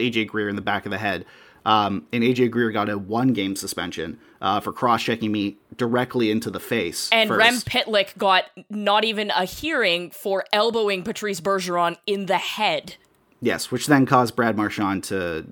AJ 0.00 0.26
Greer 0.26 0.48
in 0.48 0.56
the 0.56 0.62
back 0.62 0.84
of 0.84 0.90
the 0.90 0.98
head. 0.98 1.26
Um, 1.66 2.06
and 2.12 2.22
AJ 2.24 2.50
Greer 2.50 2.70
got 2.70 2.88
a 2.88 2.96
one 2.98 3.32
game 3.34 3.54
suspension 3.56 4.18
uh, 4.40 4.60
for 4.60 4.72
cross 4.72 5.02
checking 5.02 5.30
me 5.30 5.58
directly 5.76 6.30
into 6.30 6.50
the 6.50 6.60
face. 6.60 7.08
And 7.12 7.28
first. 7.28 7.38
Rem 7.38 7.54
Pitlick 7.56 8.16
got 8.16 8.44
not 8.70 9.04
even 9.04 9.30
a 9.30 9.44
hearing 9.44 10.10
for 10.10 10.44
elbowing 10.52 11.02
Patrice 11.02 11.40
Bergeron 11.40 11.96
in 12.06 12.26
the 12.26 12.38
head. 12.38 12.96
Yes, 13.42 13.70
which 13.70 13.86
then 13.86 14.06
caused 14.06 14.36
Brad 14.36 14.56
Marchand 14.56 15.04
to 15.04 15.46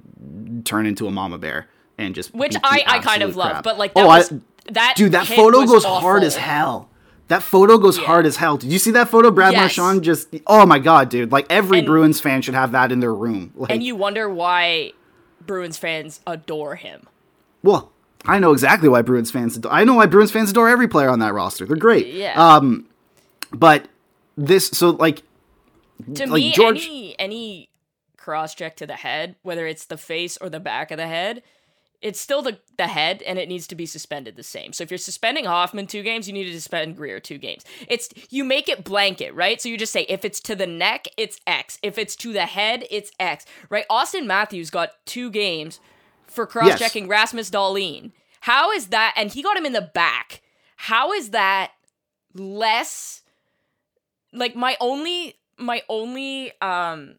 turn 0.65 0.87
into 0.87 1.07
a 1.07 1.11
mama 1.11 1.39
bear 1.39 1.69
and 1.97 2.15
just 2.15 2.35
Which 2.35 2.55
I, 2.63 2.85
I 2.87 2.99
kind 3.01 3.23
of 3.23 3.31
absolute 3.31 3.37
love, 3.55 3.63
but 3.65 3.79
like 3.79 3.95
that 3.95 4.05
Oh, 4.05 4.09
was 4.09 4.33
I- 4.33 4.41
that 4.73 4.95
dude, 4.97 5.13
that 5.13 5.27
photo 5.27 5.65
goes 5.65 5.85
hard 5.85 6.23
as 6.23 6.37
hell. 6.37 6.91
That 7.29 7.43
photo 7.43 7.77
goes 7.79 7.97
hard 7.99 8.25
as 8.27 8.37
hell. 8.37 8.57
Did 8.59 8.71
you 8.73 8.79
see 8.79 8.91
that 8.93 9.09
photo? 9.09 9.31
Brad 9.31 9.53
Yes. 9.53 9.77
Marchand 9.79 10.03
just 10.05 10.29
oh 10.47 10.65
my 10.67 10.79
god, 10.79 11.09
dude! 11.11 11.33
Like 11.33 11.47
every 11.51 11.79
And- 11.79 11.87
Bruins 11.87 12.21
fan 12.21 12.41
should 12.43 12.55
have 12.55 12.73
that 12.73 12.91
in 12.93 13.01
their 13.01 13.15
room. 13.15 13.53
Like, 13.55 13.71
And 13.73 13.83
you 13.83 13.97
wonder 13.97 14.29
why 14.31 14.93
Bruins 15.49 15.77
fans 15.77 16.21
adore 16.29 16.77
him. 16.77 17.09
well, 17.65 17.91
I 18.27 18.39
know 18.39 18.53
exactly 18.53 18.89
why 18.89 19.03
Bruins 19.03 19.31
fans. 19.31 19.57
Adore, 19.57 19.73
I 19.73 19.85
know 19.85 19.95
why 19.95 20.07
Bruins 20.07 20.31
fans 20.31 20.51
adore 20.51 20.69
every 20.69 20.87
player 20.89 21.09
on 21.09 21.19
that 21.21 21.35
roster. 21.35 21.65
They're 21.67 21.77
great. 21.77 22.07
Yeah. 22.09 22.35
Um, 22.37 22.87
but 23.53 23.89
this 24.37 24.69
so 24.69 24.91
like 24.91 25.23
to 26.15 26.27
like 26.27 26.31
me, 26.43 26.53
George- 26.53 26.85
any 26.87 27.19
any 27.19 27.69
cross 28.17 28.55
check 28.55 28.77
to 28.77 28.87
the 28.87 28.95
head, 28.97 29.37
whether 29.43 29.67
it's 29.67 29.87
the 29.87 29.97
face 29.97 30.37
or 30.37 30.49
the 30.51 30.61
back 30.61 30.91
of 30.91 30.99
the 30.99 31.07
head, 31.07 31.43
it's 32.01 32.21
still 32.21 32.43
the 32.43 32.59
the 32.77 32.87
head, 32.87 33.23
and 33.23 33.39
it 33.39 33.49
needs 33.49 33.67
to 33.69 33.75
be 33.75 33.87
suspended 33.87 34.37
the 34.37 34.43
same. 34.43 34.73
So 34.73 34.83
if 34.83 34.91
you're 34.91 34.99
suspending 34.99 35.45
Hoffman 35.45 35.87
two 35.87 36.03
games, 36.03 36.27
you 36.27 36.35
need 36.35 36.45
to 36.45 36.55
suspend 36.55 36.97
Greer 36.97 37.21
two 37.21 37.39
games. 37.39 37.65
It's 37.89 38.09
you 38.31 38.45
make 38.45 38.69
it 38.69 38.85
blanket, 38.85 39.35
right? 39.35 39.61
So 39.61 39.69
you 39.69 39.77
just 39.77 39.93
say 39.93 40.03
if 40.09 40.25
it's 40.25 40.41
to 40.41 40.55
the 40.55 40.67
neck, 40.67 41.07
it's 41.17 41.39
X. 41.47 41.79
If 41.83 41.99
it's 41.99 42.17
to 42.17 42.33
the 42.33 42.47
head, 42.47 42.85
it's 42.91 43.11
X. 43.19 43.45
Right? 43.69 43.87
Auston 43.91 44.27
Matthews 44.27 44.71
got 44.71 44.91
two 45.07 45.31
games 45.31 45.81
for 46.27 46.47
cross 46.47 46.79
checking 46.79 47.09
Rasmus 47.09 47.51
Dahlin. 47.51 48.13
How 48.43 48.71
is 48.73 48.89
that? 48.89 49.15
And 49.17 49.33
he 49.33 49.43
got 49.43 49.57
him 49.57 49.67
in 49.67 49.73
the 49.73 49.91
back. 49.95 50.43
How 50.77 51.13
is 51.13 51.31
that 51.31 51.73
less? 52.35 53.23
like 54.33 54.55
my 54.55 54.77
only 54.81 55.35
my 55.59 55.83
only 55.89 56.53
um 56.61 57.17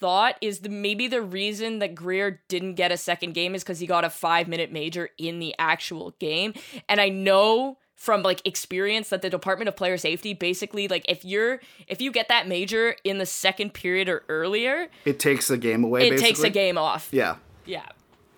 thought 0.00 0.36
is 0.40 0.60
the 0.60 0.68
maybe 0.68 1.06
the 1.06 1.22
reason 1.22 1.78
that 1.78 1.94
Greer 1.94 2.40
didn't 2.48 2.74
get 2.74 2.90
a 2.90 2.96
second 2.96 3.34
game 3.34 3.54
is 3.54 3.62
because 3.62 3.78
he 3.78 3.86
got 3.86 4.04
a 4.04 4.10
five 4.10 4.48
minute 4.48 4.72
major 4.72 5.10
in 5.18 5.38
the 5.38 5.54
actual 5.58 6.14
game. 6.18 6.54
And 6.88 7.00
I 7.00 7.10
know 7.10 7.76
from 7.94 8.22
like 8.22 8.40
experience 8.46 9.10
that 9.10 9.20
the 9.20 9.28
Department 9.28 9.68
of 9.68 9.76
Player 9.76 9.98
Safety 9.98 10.32
basically 10.32 10.88
like 10.88 11.04
if 11.08 11.24
you're 11.24 11.60
if 11.86 12.00
you 12.00 12.10
get 12.10 12.28
that 12.28 12.48
major 12.48 12.96
in 13.04 13.18
the 13.18 13.26
second 13.26 13.74
period 13.74 14.08
or 14.08 14.24
earlier, 14.28 14.88
it 15.04 15.20
takes 15.20 15.48
the 15.48 15.58
game 15.58 15.84
away. 15.84 16.08
it 16.08 16.18
takes 16.18 16.42
a 16.42 16.50
game 16.50 16.78
off. 16.78 17.10
Yeah. 17.12 17.36
Yeah. 17.66 17.82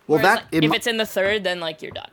Well, 0.09 0.19
Whereas, 0.19 0.23
that 0.23 0.53
like, 0.53 0.65
if 0.65 0.71
my- 0.71 0.77
it's 0.77 0.87
in 0.89 0.97
the 0.97 1.07
third, 1.07 1.45
then 1.45 1.61
like 1.61 1.81
you're 1.81 1.93
done. 1.93 2.11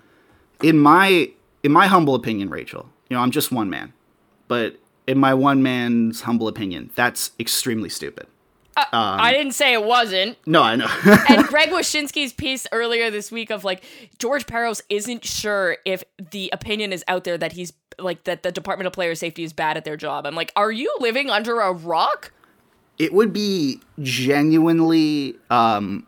in 0.62 0.77
my 0.77 1.31
in 1.63 1.71
my 1.71 1.88
humble 1.88 2.15
opinion, 2.15 2.49
Rachel, 2.49 2.88
you 3.09 3.17
know, 3.17 3.23
I'm 3.23 3.31
just 3.31 3.51
one 3.51 3.69
man, 3.69 3.93
but 4.47 4.77
in 5.07 5.17
my 5.17 5.33
one 5.33 5.63
man's 5.63 6.21
humble 6.21 6.47
opinion, 6.47 6.91
that's 6.95 7.31
extremely 7.39 7.89
stupid. 7.89 8.27
Um, 8.77 8.86
I 8.93 9.34
didn't 9.34 9.51
say 9.53 9.73
it 9.73 9.84
wasn't. 9.84 10.38
No, 10.45 10.62
I 10.62 10.75
know. 10.77 10.88
and 11.27 11.45
Greg 11.47 11.69
Wyshynski's 11.69 12.32
piece 12.32 12.65
earlier 12.71 13.12
this 13.12 13.29
week 13.32 13.49
of 13.49 13.63
like 13.65 13.84
George 14.19 14.45
Parros 14.45 14.82
isn't 14.89 15.25
sure 15.25 15.77
if 15.86 16.03
the 16.32 16.49
opinion 16.53 16.93
is 16.93 17.03
out 17.10 17.25
there 17.25 17.38
that 17.38 17.51
he's 17.53 17.73
like 17.97 18.23
that 18.23 18.43
the 18.43 18.51
Department 18.53 18.88
of 18.88 18.93
Player 18.93 19.15
Safety 19.15 19.43
is 19.43 19.51
bad 19.51 19.75
at 19.75 19.84
their 19.84 19.97
job. 19.97 20.25
I'm 20.25 20.36
like, 20.36 20.53
are 20.55 20.71
you 20.71 20.95
living 20.99 21.29
under 21.29 21.60
a 21.60 21.73
rock? 21.73 22.32
it 22.97 23.13
would 23.13 23.32
be 23.32 23.79
genuinely 24.01 25.36
um 25.49 26.05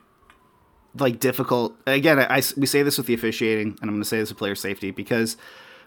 like 0.99 1.19
difficult 1.19 1.73
again 1.87 2.19
I, 2.19 2.37
I- 2.39 2.41
we 2.57 2.65
say 2.65 2.83
this 2.83 2.97
with 2.97 3.07
the 3.07 3.13
officiating 3.13 3.67
and 3.69 3.83
i'm 3.83 3.89
going 3.91 4.01
to 4.01 4.07
say 4.07 4.19
this 4.19 4.27
with 4.29 4.37
player 4.37 4.55
safety 4.55 4.91
because 4.91 5.37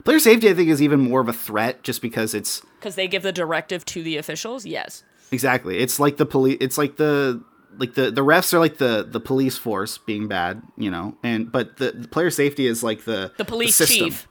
player 0.05 0.19
safety 0.19 0.49
i 0.49 0.55
think 0.55 0.71
is 0.71 0.81
even 0.81 1.01
more 1.01 1.21
of 1.21 1.29
a 1.29 1.33
threat 1.35 1.83
just 1.83 2.01
because 2.01 2.33
it's 2.35 2.63
Because 2.81 2.95
they 2.95 3.07
give 3.07 3.23
the 3.23 3.33
directive 3.33 3.85
to 3.87 4.03
the 4.03 4.17
officials. 4.17 4.65
Yes. 4.65 5.03
Exactly 5.35 5.79
it's 5.79 5.99
like 6.01 6.17
the 6.17 6.25
police 6.27 6.57
it's 6.61 6.79
like 6.79 6.97
the 6.97 7.43
like 7.79 7.95
the 7.95 8.11
the 8.11 8.23
refs 8.23 8.55
are 8.55 8.59
like 8.61 8.79
the 8.79 9.07
the 9.11 9.21
police 9.21 9.59
force 9.59 9.99
being 9.99 10.29
bad 10.29 10.63
you 10.77 10.91
know 10.91 11.17
and 11.23 11.51
but 11.53 11.77
the, 11.79 11.91
the 11.93 12.09
player 12.09 12.31
safety 12.31 12.67
is 12.67 12.83
like 12.83 13.05
the 13.05 13.33
The 13.37 13.45
police 13.45 13.75
system. 13.77 14.07
chief. 14.11 14.29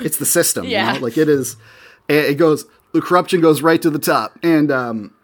it's 0.00 0.16
the 0.18 0.26
system 0.26 0.64
Yeah. 0.66 0.94
you 0.94 0.98
know 1.00 1.04
like 1.06 1.16
it 1.18 1.28
is 1.28 1.56
it 2.08 2.24
it 2.30 2.34
goes 2.38 2.64
the 2.92 3.02
corruption 3.02 3.40
goes 3.40 3.60
right 3.62 3.80
to 3.82 3.90
the 3.90 3.98
top 3.98 4.38
and 4.42 4.72
um 4.72 5.14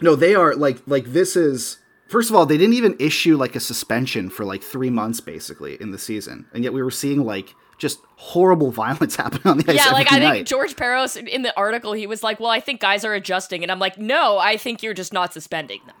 no 0.00 0.14
they 0.14 0.34
are 0.34 0.54
like 0.54 0.78
like 0.86 1.06
this 1.06 1.34
is 1.36 1.78
first 2.08 2.30
of 2.30 2.36
all 2.36 2.46
they 2.46 2.56
didn't 2.56 2.74
even 2.74 2.94
issue 3.00 3.36
like 3.36 3.56
a 3.56 3.60
suspension 3.60 4.30
for 4.30 4.44
like 4.44 4.62
three 4.62 4.90
months 4.90 5.20
basically 5.20 5.76
in 5.82 5.90
the 5.90 5.98
season 5.98 6.46
and 6.54 6.62
yet 6.64 6.72
we 6.72 6.82
were 6.82 6.90
seeing 6.92 7.24
like 7.24 7.54
just 7.78 8.00
horrible 8.16 8.70
violence 8.84 9.16
happening 9.16 9.46
on 9.46 9.58
the 9.58 9.70
ice 9.70 9.76
Yeah, 9.76 9.92
like 9.92 10.12
I 10.12 10.18
night. 10.18 10.32
think 10.32 10.48
George 10.48 10.76
Parros 10.76 11.16
in 11.16 11.42
the 11.42 11.56
article 11.56 11.92
he 11.92 12.06
was 12.06 12.22
like, 12.22 12.38
"Well, 12.40 12.50
I 12.50 12.60
think 12.60 12.80
guys 12.80 13.04
are 13.04 13.14
adjusting," 13.14 13.62
and 13.62 13.72
I'm 13.72 13.78
like, 13.78 13.96
"No, 13.98 14.38
I 14.38 14.56
think 14.56 14.82
you're 14.82 14.94
just 14.94 15.12
not 15.12 15.32
suspending 15.32 15.80
them." 15.86 15.94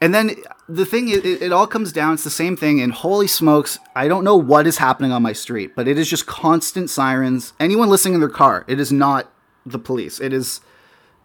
And 0.00 0.12
then 0.14 0.32
the 0.68 0.84
thing 0.84 1.08
is, 1.08 1.18
it, 1.18 1.40
it 1.42 1.52
all 1.52 1.66
comes 1.66 1.92
down. 1.92 2.14
It's 2.14 2.24
the 2.24 2.30
same 2.30 2.56
thing. 2.56 2.80
And 2.80 2.92
holy 2.92 3.26
smokes, 3.28 3.78
I 3.94 4.08
don't 4.08 4.24
know 4.24 4.36
what 4.36 4.66
is 4.66 4.78
happening 4.78 5.12
on 5.12 5.22
my 5.22 5.32
street, 5.32 5.74
but 5.76 5.86
it 5.88 5.98
is 5.98 6.10
just 6.10 6.26
constant 6.26 6.90
sirens. 6.90 7.52
Anyone 7.60 7.88
listening 7.88 8.14
in 8.14 8.20
their 8.20 8.28
car, 8.28 8.64
it 8.68 8.80
is 8.80 8.90
not 8.92 9.30
the 9.64 9.78
police. 9.78 10.20
It 10.20 10.32
is. 10.32 10.60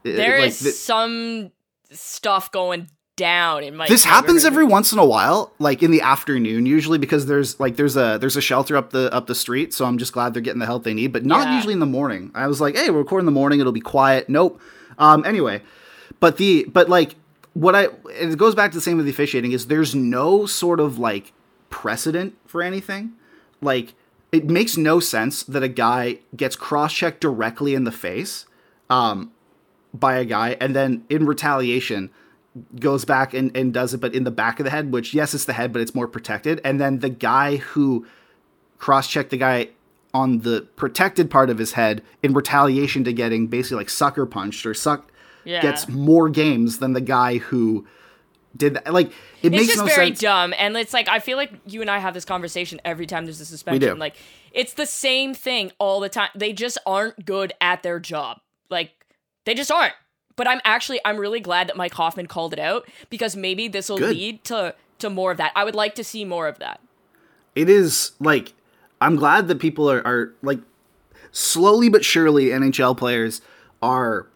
it- 0.04 0.17
like, 0.19 0.48
is 0.50 0.60
the- 0.60 0.72
some 0.72 1.52
stuff 1.91 2.52
going 2.52 2.89
down 3.19 3.63
in 3.63 3.75
my. 3.75 3.88
this 3.88 4.03
happens 4.05 4.43
every 4.45 4.63
once 4.65 4.91
in 4.91 4.97
a 4.99 5.05
while, 5.05 5.51
like 5.60 5.84
in 5.84 5.91
the 5.91 6.01
afternoon, 6.01 6.65
usually 6.65 6.97
because 6.97 7.25
there's 7.27 7.60
like 7.60 7.75
there's 7.75 7.95
a 7.97 8.17
there's 8.19 8.36
a 8.38 8.41
shelter 8.41 8.75
up 8.77 8.89
the 8.91 9.13
up 9.13 9.27
the 9.27 9.36
street. 9.36 9.73
So 9.73 9.86
I'm 9.86 9.97
just 9.97 10.13
glad 10.13 10.34
they're 10.34 10.41
getting 10.41 10.60
the 10.60 10.65
help 10.65 10.84
they 10.84 10.93
need, 10.93 11.12
but 11.13 11.25
not 11.25 11.47
Yeah. 11.47 11.55
usually 11.55 11.73
in 11.73 11.79
the 11.79 11.86
morning. 11.86 12.32
I 12.34 12.47
was 12.47 12.60
like, 12.60 12.75
hey, 12.75 12.89
we're 12.89 12.99
recording 12.99 13.23
in 13.27 13.34
the 13.34 13.39
morning. 13.39 13.60
It'll 13.60 13.71
be 13.71 13.82
quiet. 13.82 14.29
Nope. 14.29 14.60
Um. 14.97 15.23
Anyway, 15.25 15.62
but 16.19 16.38
the 16.38 16.63
but 16.71 16.89
like 16.89 17.15
what 17.53 17.75
I 17.75 17.89
it 18.10 18.38
goes 18.38 18.55
back 18.55 18.71
to 18.71 18.77
the 18.77 18.82
same 18.82 18.97
with 18.97 19.05
the 19.05 19.12
officiating 19.12 19.51
is 19.51 19.67
there's 19.67 19.93
no 19.93 20.45
sort 20.45 20.79
of 20.79 20.97
like 20.97 21.34
precedent 21.69 22.36
for 22.45 22.62
anything. 22.63 23.12
Like 23.62 23.93
it 24.32 24.45
makes 24.49 24.77
no 24.77 24.99
sense 24.99 25.43
that 25.43 25.63
a 25.63 25.67
guy 25.67 26.19
gets 26.36 26.55
cross 26.55 26.93
checked 26.93 27.19
directly 27.21 27.73
in 27.75 27.84
the 27.84 27.91
face 27.91 28.45
um, 28.89 29.32
by 29.93 30.15
a 30.17 30.25
guy 30.25 30.55
and 30.62 30.75
then 30.75 31.03
in 31.10 31.25
retaliation 31.25 32.12
goes 32.79 33.05
back 33.05 33.33
and, 33.33 33.55
and 33.55 33.73
does 33.73 33.93
it 33.93 33.99
but 33.99 34.13
in 34.13 34.23
the 34.23 34.31
back 34.31 34.59
of 34.59 34.63
the 34.63 34.69
head 34.71 34.91
which 34.91 35.13
yes 35.13 35.33
it's 35.33 35.45
the 35.45 35.53
head 35.53 35.71
but 35.71 35.81
it's 35.81 35.93
more 35.93 36.07
protected 36.07 36.59
and 36.63 36.81
then 36.81 36.99
the 36.99 37.09
guy 37.09 37.57
who 37.57 38.05
cross-checked 38.77 39.29
the 39.29 39.38
guy 39.38 39.69
on 40.13 40.39
the 40.39 40.62
protected 40.75 41.29
part 41.29 41.49
of 41.49 41.57
his 41.59 41.73
head 41.73 42.01
in 42.23 42.33
retaliation 42.33 43.03
to 43.03 43.13
getting 43.13 43.47
basically 43.47 43.77
like 43.77 43.89
sucker 43.89 44.25
punched 44.25 44.65
or 44.65 44.73
suck 44.73 45.12
Yeah. 45.45 45.62
gets 45.62 45.88
more 45.88 46.27
games 46.29 46.79
than 46.79 46.93
the 46.93 47.01
guy 47.01 47.38
who 47.38 47.85
did 48.57 48.73
that 48.73 48.91
like 48.91 49.07
it 49.43 49.53
It's 49.53 49.55
makes 49.55 49.67
just 49.67 49.79
no 49.79 49.85
very 49.85 50.07
sense 50.07 50.19
dumb, 50.21 50.53
and 50.57 50.75
it's 50.75 50.91
like 50.93 51.07
I 51.07 51.19
feel 51.19 51.38
like 51.38 51.51
you 51.67 51.81
and 51.81 51.89
I 51.89 51.99
have 51.99 52.15
this 52.15 52.25
conversation 52.25 52.81
every 52.83 53.05
time 53.05 53.25
there's 53.25 53.39
a 53.39 53.45
suspension. 53.45 53.93
do. 53.93 53.95
Like 53.95 54.15
it's 54.51 54.73
the 54.73 54.88
same 54.88 55.35
thing 55.35 55.71
all 55.77 55.99
the 55.99 56.09
time. 56.09 56.29
They 56.35 56.51
just 56.51 56.79
aren't 56.85 57.23
good 57.25 57.53
at 57.62 57.83
their 57.83 57.99
job. 57.99 58.39
Like 58.71 58.91
they 59.45 59.53
just 59.53 59.71
aren't. 59.71 59.93
But 60.39 60.47
I'm 60.47 60.62
actually 60.63 60.99
I'm 61.04 61.17
really 61.17 61.41
glad 61.41 61.67
that 61.67 61.75
Mike 61.75 61.93
Hoffman 61.93 62.25
called 62.28 62.54
it 62.54 62.60
out 62.60 62.88
because 63.10 63.36
maybe 63.36 63.67
this 63.67 63.89
will 63.89 63.97
lead 63.97 64.43
to 64.45 64.73
to 64.99 65.10
more 65.10 65.32
of 65.32 65.38
that. 65.38 65.52
I 65.54 65.65
would 65.65 65.75
like 65.75 65.95
to 65.95 66.04
see 66.04 66.23
more 66.23 66.47
of 66.47 66.58
that. 66.60 66.80
it 67.56 67.69
is 67.69 68.13
like 68.19 68.54
I'm 69.02 69.15
glad 69.17 69.47
that 69.49 69.60
people 69.60 69.91
are, 69.91 70.06
are 70.08 70.34
like 70.41 70.60
slowly 71.32 71.89
but 71.89 72.06
surely 72.06 72.45
NHL 72.47 72.97
players 72.97 73.41
are 73.82 74.28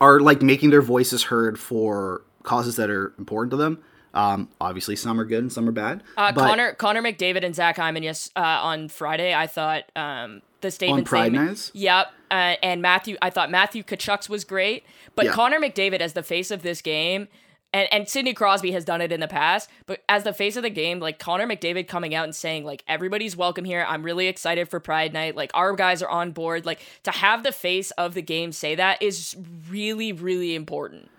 are 0.00 0.20
like 0.20 0.42
making 0.42 0.70
their 0.70 0.82
voices 0.82 1.24
heard 1.24 1.58
for 1.58 2.22
causes 2.42 2.76
that 2.76 2.90
are 2.90 3.14
important 3.18 3.50
to 3.52 3.56
them. 3.56 3.78
Um, 4.12 4.48
obviously, 4.60 4.96
some 4.96 5.20
are 5.20 5.24
good 5.24 5.42
and 5.44 5.52
some 5.52 5.68
are 5.68 5.72
bad. 5.72 6.02
Uh, 6.16 6.32
but 6.32 6.46
Connor 6.46 6.72
Connor 6.74 7.02
McDavid 7.02 7.44
and 7.44 7.54
Zach 7.54 7.76
Hyman 7.76 8.02
yes 8.02 8.30
uh, 8.36 8.40
on 8.40 8.88
Friday. 8.88 9.34
I 9.34 9.46
thought 9.46 9.84
um, 9.96 10.42
the 10.60 10.70
statement 10.70 11.06
Pride 11.06 11.32
saying- 11.32 11.46
Nights? 11.46 11.70
Yep, 11.74 12.06
uh, 12.30 12.34
and 12.62 12.82
Matthew. 12.82 13.16
I 13.22 13.30
thought 13.30 13.50
Matthew 13.50 13.82
Tkachuk's 13.82 14.28
was 14.28 14.44
great, 14.44 14.84
but 15.16 15.26
Yeah. 15.26 15.32
Connor 15.32 15.58
McDavid 15.60 16.00
as 16.00 16.12
the 16.12 16.22
face 16.22 16.50
of 16.50 16.62
this 16.62 16.80
game. 16.82 17.28
And, 17.72 17.86
and 17.92 18.08
Sidney 18.08 18.34
Crosby 18.34 18.72
has 18.72 18.84
done 18.84 19.00
it 19.00 19.12
in 19.12 19.20
the 19.20 19.28
past, 19.28 19.70
but 19.86 20.02
as 20.08 20.24
the 20.24 20.32
face 20.32 20.56
of 20.56 20.64
the 20.64 20.70
game, 20.70 20.98
like 20.98 21.20
Connor 21.20 21.46
McDavid 21.46 21.86
coming 21.86 22.16
out 22.16 22.24
and 22.24 22.34
saying, 22.34 22.64
like, 22.64 22.82
everybody's 22.88 23.36
welcome 23.36 23.64
here. 23.64 23.86
I'm 23.88 24.02
really 24.02 24.26
excited 24.26 24.68
for 24.68 24.80
Pride 24.80 25.12
Night. 25.12 25.36
Like, 25.36 25.52
our 25.54 25.72
guys 25.76 26.02
are 26.02 26.08
on 26.08 26.32
board. 26.32 26.66
Like, 26.66 26.80
to 27.04 27.12
have 27.12 27.44
the 27.44 27.52
face 27.52 27.92
of 27.92 28.14
the 28.14 28.22
game 28.22 28.50
say 28.50 28.74
that 28.74 29.00
is 29.00 29.36
really, 29.70 30.12
really 30.12 30.56
important. 30.56 31.10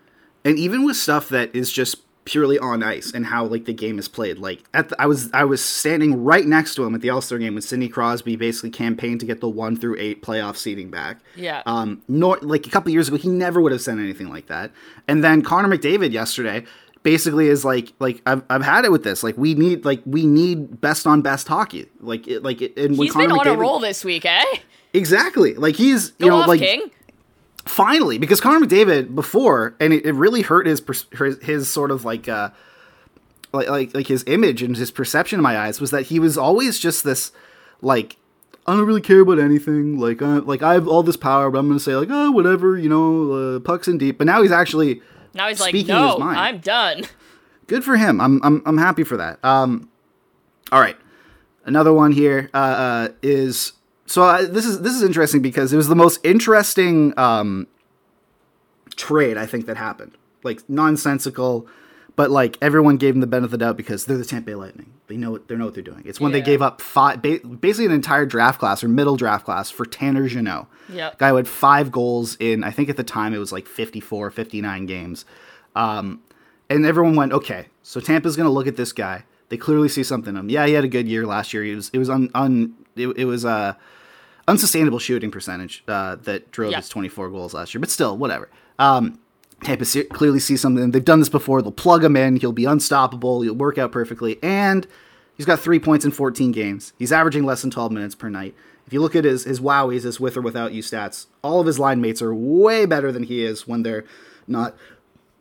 and 0.43 0.59
even 0.59 0.83
with 0.83 0.97
stuff 0.97 1.29
that 1.29 1.55
is 1.55 1.71
just 1.71 1.95
purely 2.25 2.59
on 2.59 2.83
ice 2.83 3.11
and 3.11 3.25
how 3.25 3.45
like 3.45 3.65
the 3.65 3.73
game 3.73 3.97
is 3.99 4.07
played. 4.07 4.37
Like 4.37 4.63
at 4.73 4.89
the, 4.89 5.01
I 5.01 5.05
was 5.05 5.29
I 5.33 5.43
was 5.43 5.63
standing 5.63 6.23
right 6.23 6.45
next 6.45 6.75
to 6.75 6.83
him 6.83 6.95
at 6.95 7.01
the 7.01 7.09
All 7.09 7.21
Star 7.21 7.37
game 7.37 7.53
when 7.53 7.61
Sidney 7.61 7.89
Crosby 7.89 8.35
basically 8.35 8.69
campaigned 8.69 9.19
to 9.21 9.25
get 9.25 9.41
the 9.41 9.49
one 9.49 9.75
through 9.75 9.97
eight 9.99 10.21
playoff 10.21 10.57
seating 10.57 10.89
back. 10.91 11.19
Yeah. 11.35 11.63
Um, 11.65 12.01
nor 12.07 12.37
like 12.41 12.67
a 12.67 12.69
couple 12.69 12.91
years 12.91 13.07
ago, 13.07 13.17
he 13.17 13.29
never 13.29 13.61
would 13.61 13.71
have 13.71 13.81
said 13.81 13.97
anything 13.97 14.29
like 14.29 14.47
that. 14.47 14.71
And 15.07 15.23
then 15.23 15.41
Connor 15.41 15.75
McDavid 15.75 16.11
yesterday 16.11 16.65
basically 17.03 17.47
is 17.47 17.65
like 17.65 17.93
like 17.99 18.21
I've, 18.25 18.43
I've 18.49 18.63
had 18.63 18.85
it 18.85 18.91
with 18.91 19.03
this. 19.03 19.23
Like 19.23 19.37
we 19.37 19.55
need 19.55 19.85
like 19.85 20.01
we 20.05 20.25
need 20.25 20.79
best 20.81 21.07
on 21.07 21.21
best 21.21 21.47
hockey. 21.47 21.89
Like 21.99 22.27
it, 22.27 22.43
like 22.43 22.61
it, 22.61 22.77
and 22.77 22.95
He's 22.95 23.11
Connor 23.11 23.29
been 23.29 23.37
on 23.39 23.45
McDavid, 23.45 23.55
a 23.55 23.57
roll 23.57 23.79
this 23.79 24.05
week, 24.05 24.25
eh? 24.25 24.45
exactly 24.93 25.53
like 25.53 25.75
he's 25.75 26.09
Go 26.11 26.25
you 26.25 26.31
know 26.31 26.37
off, 26.39 26.47
like 26.47 26.59
King. 26.59 26.91
Finally 27.65 28.17
because 28.17 28.41
Connor 28.41 28.65
McDavid 28.65 29.13
before 29.13 29.75
and 29.79 29.93
it, 29.93 30.05
it 30.05 30.13
really 30.13 30.41
hurt 30.41 30.65
his, 30.65 30.81
his 31.17 31.37
his 31.41 31.69
sort 31.69 31.91
of 31.91 32.03
like 32.03 32.27
uh 32.27 32.49
like, 33.53 33.69
like 33.69 33.93
like 33.95 34.07
his 34.07 34.23
image 34.27 34.63
and 34.63 34.75
his 34.75 34.91
perception 34.91 35.39
in 35.39 35.43
my 35.43 35.57
eyes 35.57 35.79
was 35.79 35.91
that 35.91 36.03
he 36.03 36.19
was 36.19 36.37
always 36.37 36.79
just 36.79 37.03
this 37.03 37.31
like 37.81 38.17
I 38.65 38.75
don't 38.75 38.85
really 38.85 39.01
care 39.01 39.21
about 39.21 39.39
anything. 39.39 39.99
Like 39.99 40.21
I 40.21 40.37
like 40.37 40.61
I 40.63 40.73
have 40.73 40.87
all 40.87 41.03
this 41.03 41.17
power 41.17 41.49
but 41.49 41.59
I'm 41.59 41.67
gonna 41.67 41.79
say 41.79 41.95
like 41.95 42.09
oh 42.11 42.31
whatever 42.31 42.77
you 42.77 42.89
know 42.89 43.31
uh, 43.31 43.59
pucks 43.59 43.87
in 43.87 43.97
deep. 43.97 44.17
But 44.17 44.27
now 44.27 44.41
he's 44.41 44.51
actually 44.51 45.01
Now 45.33 45.47
he's 45.47 45.59
like, 45.59 45.73
no, 45.73 46.17
mind. 46.17 46.37
I'm 46.37 46.57
done. 46.59 47.03
good 47.67 47.83
for 47.83 47.97
him. 47.97 48.19
I'm 48.21 48.41
I'm 48.43 48.61
I'm 48.65 48.77
happy 48.77 49.03
for 49.03 49.17
that. 49.17 49.43
Um 49.43 49.89
all 50.71 50.79
right. 50.79 50.97
Another 51.65 51.93
one 51.93 52.11
here 52.11 52.49
uh, 52.53 52.57
uh 52.57 53.07
is 53.21 53.73
so 54.11 54.23
I, 54.23 54.43
this 54.43 54.65
is 54.65 54.81
this 54.81 54.93
is 54.93 55.03
interesting 55.03 55.41
because 55.41 55.71
it 55.71 55.77
was 55.77 55.87
the 55.87 55.95
most 55.95 56.19
interesting 56.23 57.17
um 57.17 57.67
trade 58.95 59.37
I 59.37 59.45
think 59.45 59.65
that 59.67 59.77
happened. 59.77 60.17
Like 60.43 60.67
nonsensical, 60.69 61.67
but 62.15 62.29
like 62.29 62.57
everyone 62.61 62.97
gave 62.97 63.13
them 63.13 63.21
the 63.21 63.27
benefit 63.27 63.45
of 63.45 63.51
the 63.51 63.57
doubt 63.59 63.77
because 63.77 64.05
they're 64.05 64.17
the 64.17 64.25
Tampa 64.25 64.47
Bay 64.47 64.55
Lightning. 64.55 64.91
They 65.07 65.15
know 65.15 65.31
what 65.31 65.47
they 65.47 65.55
know 65.55 65.65
what 65.65 65.75
they're 65.75 65.83
doing. 65.83 66.03
It's 66.05 66.19
when 66.19 66.33
they 66.33 66.41
gave 66.41 66.61
up 66.61 66.81
five, 66.81 67.21
ba- 67.21 67.39
basically 67.39 67.85
an 67.85 67.91
entire 67.91 68.25
draft 68.25 68.59
class 68.59 68.83
or 68.83 68.89
middle 68.89 69.15
draft 69.15 69.45
class 69.45 69.69
for 69.69 69.85
Tanner 69.85 70.27
Jeannot. 70.27 70.67
Yeah, 70.89 71.13
guy 71.17 71.29
who 71.29 71.35
had 71.37 71.47
five 71.47 71.91
goals 71.91 72.35
in 72.39 72.63
I 72.63 72.71
think 72.71 72.89
at 72.89 72.97
the 72.97 73.03
time 73.03 73.33
it 73.33 73.37
was 73.37 73.51
like 73.51 73.67
54, 73.67 74.31
59 74.31 74.85
games. 74.87 75.25
Um, 75.73 76.21
and 76.69 76.85
everyone 76.85 77.15
went, 77.15 77.31
okay, 77.33 77.67
so 77.83 77.99
Tampa's 77.99 78.35
going 78.35 78.47
to 78.47 78.51
look 78.51 78.67
at 78.67 78.77
this 78.77 78.93
guy. 78.93 79.23
They 79.49 79.57
clearly 79.57 79.89
see 79.89 80.03
something 80.03 80.33
in 80.33 80.39
him. 80.39 80.49
Yeah, 80.49 80.65
he 80.65 80.73
had 80.73 80.85
a 80.85 80.89
good 80.89 81.07
year 81.07 81.25
last 81.25 81.53
year. 81.53 81.63
He 81.63 81.75
was 81.75 81.89
it 81.93 81.97
was 81.97 82.09
un, 82.09 82.29
un 82.33 82.73
it, 82.95 83.07
it 83.09 83.25
was 83.25 83.45
uh 83.45 83.73
unsustainable 84.47 84.99
shooting 84.99 85.31
percentage 85.31 85.83
uh, 85.87 86.15
that 86.23 86.51
drove 86.51 86.71
Yeah. 86.71 86.77
his 86.77 86.89
24 86.89 87.29
goals 87.29 87.53
last 87.53 87.73
year. 87.73 87.79
But 87.79 87.89
still, 87.89 88.17
whatever. 88.17 88.49
Um, 88.79 89.19
Tampa 89.63 89.85
clearly 90.05 90.39
sees 90.39 90.59
something. 90.61 90.91
They've 90.91 91.05
done 91.05 91.19
this 91.19 91.29
before. 91.29 91.61
They'll 91.61 91.71
plug 91.71 92.03
him 92.03 92.15
in. 92.15 92.37
He'll 92.37 92.51
be 92.51 92.65
unstoppable. 92.65 93.41
He'll 93.41 93.53
work 93.53 93.77
out 93.77 93.91
perfectly. 93.91 94.39
And 94.41 94.87
he's 95.37 95.45
got 95.45 95.59
three 95.59 95.79
points 95.79 96.03
in 96.03 96.11
14 96.11 96.51
games. 96.51 96.93
He's 96.97 97.11
averaging 97.11 97.45
less 97.45 97.61
than 97.61 97.69
12 97.69 97.91
minutes 97.91 98.15
per 98.15 98.29
night. 98.29 98.55
If 98.87 98.93
you 98.93 99.01
look 99.01 99.15
at 99.15 99.23
his 99.23 99.43
his 99.43 99.59
wowies, 99.59 100.03
his 100.03 100.19
with 100.19 100.35
or 100.35 100.41
without 100.41 100.73
you 100.73 100.81
stats, 100.81 101.27
all 101.43 101.59
of 101.61 101.67
his 101.67 101.77
line 101.77 102.01
mates 102.01 102.21
are 102.21 102.33
way 102.33 102.85
better 102.87 103.11
than 103.11 103.23
he 103.23 103.43
is 103.45 103.67
when 103.67 103.83
they're 103.83 104.03
not 104.47 104.75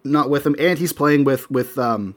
not 0.04 0.28
with 0.28 0.46
him. 0.46 0.54
And 0.58 0.78
he's 0.78 0.92
playing 0.92 1.24
with 1.24 1.50
with 1.50 1.78
um, 1.78 2.14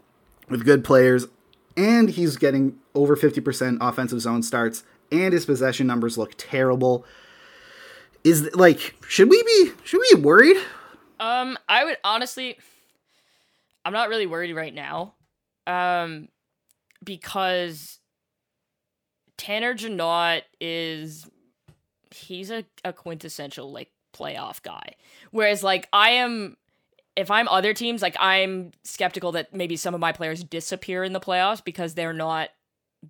with 0.50 0.66
good 0.66 0.84
players. 0.84 1.28
And 1.76 2.10
he's 2.10 2.36
getting 2.38 2.78
over 2.94 3.16
50% 3.16 3.78
offensive 3.82 4.22
zone 4.22 4.44
starts. 4.44 4.84
And 5.14 5.32
his 5.32 5.46
possession 5.46 5.86
numbers 5.86 6.18
look 6.18 6.34
terrible. 6.38 7.06
Is 8.24 8.54
like 8.56 8.96
should 9.08 9.30
we 9.30 9.42
be 9.44 9.72
should 9.84 10.00
we 10.00 10.16
be 10.16 10.22
worried? 10.22 10.58
Um, 11.20 11.58
I 11.70 11.86
would 11.86 11.98
honestly, 12.04 12.58
I'm 13.86 13.94
not 13.94 14.10
really 14.10 14.26
worried 14.26 14.54
right 14.54 14.74
now, 14.74 15.14
um, 15.68 16.30
because 17.04 18.00
Tanner 19.38 19.74
Jeannot 19.74 20.44
is 20.60 21.28
he's 22.12 22.50
a, 22.50 22.66
a 22.84 22.92
quintessential 22.92 23.72
like 23.72 23.92
playoff 24.14 24.62
guy, 24.64 24.96
whereas 25.32 25.64
like 25.64 25.88
I 25.94 26.12
am. 26.12 26.58
If 27.16 27.30
I'm 27.30 27.48
other 27.48 27.76
teams, 27.76 28.02
like 28.02 28.16
I'm 28.20 28.72
skeptical 28.84 29.34
that 29.34 29.54
maybe 29.54 29.76
some 29.76 29.94
of 29.94 30.00
my 30.00 30.12
players 30.12 30.44
disappear 30.44 31.04
in 31.04 31.14
the 31.14 31.20
playoffs 31.20 31.64
because 31.64 31.94
they're 31.94 32.12
not 32.12 32.50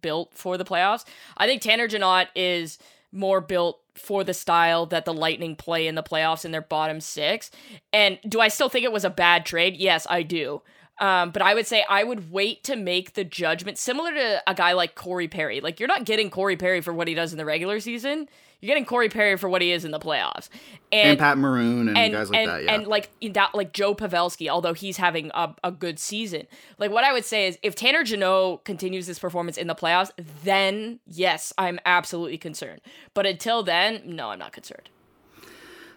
built 0.01 0.33
for 0.33 0.57
the 0.57 0.65
playoffs. 0.65 1.05
I 1.37 1.45
think 1.45 1.61
Tanner 1.61 1.87
Jeannot 1.87 2.27
is 2.35 2.77
more 3.11 3.41
built 3.41 3.79
for 3.95 4.23
the 4.23 4.33
style 4.33 4.85
that 4.87 5.05
the 5.05 5.13
Lightning 5.13 5.55
play 5.55 5.87
in 5.87 5.95
the 5.95 6.03
playoffs 6.03 6.45
in 6.45 6.51
their 6.51 6.61
bottom 6.61 6.99
six. 6.99 7.51
And 7.91 8.17
do 8.27 8.39
I 8.39 8.47
still 8.47 8.69
think 8.69 8.83
it 8.83 8.91
was 8.91 9.05
a 9.05 9.09
bad 9.09 9.45
trade? 9.45 9.77
Yes, 9.77 10.07
I 10.09 10.23
do. 10.23 10.61
Um, 10.99 11.31
but 11.31 11.41
I 11.41 11.53
would 11.53 11.65
say 11.65 11.83
I 11.89 12.03
would 12.03 12.31
wait 12.31 12.63
to 12.65 12.75
make 12.75 13.13
the 13.13 13.23
judgment 13.23 13.77
similar 13.77 14.13
to 14.13 14.43
a 14.47 14.53
guy 14.53 14.73
like 14.73 14.95
Corey 14.95 15.27
Perry. 15.27 15.59
Like 15.59 15.79
you're 15.79 15.87
not 15.87 16.05
getting 16.05 16.29
Corey 16.29 16.55
Perry 16.55 16.81
for 16.81 16.93
what 16.93 17.07
he 17.07 17.13
does 17.13 17.31
in 17.31 17.37
the 17.37 17.45
regular 17.45 17.79
season. 17.79 18.27
You're 18.61 18.69
getting 18.69 18.85
Corey 18.85 19.09
Perry 19.09 19.35
for 19.35 19.49
what 19.49 19.61
he 19.61 19.73
is 19.73 19.83
in 19.83 19.91
the 19.91 19.99
playoffs. 19.99 20.47
And, 20.89 21.19
Pat 21.19 21.37
Maroon 21.37 21.89
and, 21.89 21.97
and 21.97 22.13
guys 22.13 22.29
like 22.29 22.39
and, 22.39 22.49
that. 22.49 22.63
Yeah. 22.63 22.73
and 22.75 22.87
like 22.87 23.09
that 23.33 23.53
like 23.53 23.73
Joe 23.73 23.93
Pavelski, 23.93 24.47
although 24.47 24.71
he's 24.71 24.95
having 24.95 25.31
a, 25.33 25.53
a 25.65 25.71
good 25.71 25.99
season. 25.99 26.47
Like 26.77 26.89
what 26.89 27.03
I 27.03 27.11
would 27.11 27.25
say 27.25 27.47
is 27.47 27.57
if 27.61 27.75
Tanner 27.75 28.05
Jeannot 28.05 28.63
continues 28.63 29.05
this 29.05 29.19
performance 29.19 29.57
in 29.57 29.67
the 29.67 29.75
playoffs, 29.75 30.11
then 30.45 31.01
yes, 31.05 31.51
I'm 31.57 31.77
absolutely 31.85 32.37
concerned. 32.37 32.79
But 33.13 33.25
until 33.25 33.63
then, 33.63 34.01
no, 34.05 34.29
I'm 34.29 34.39
not 34.39 34.53
concerned. 34.53 34.89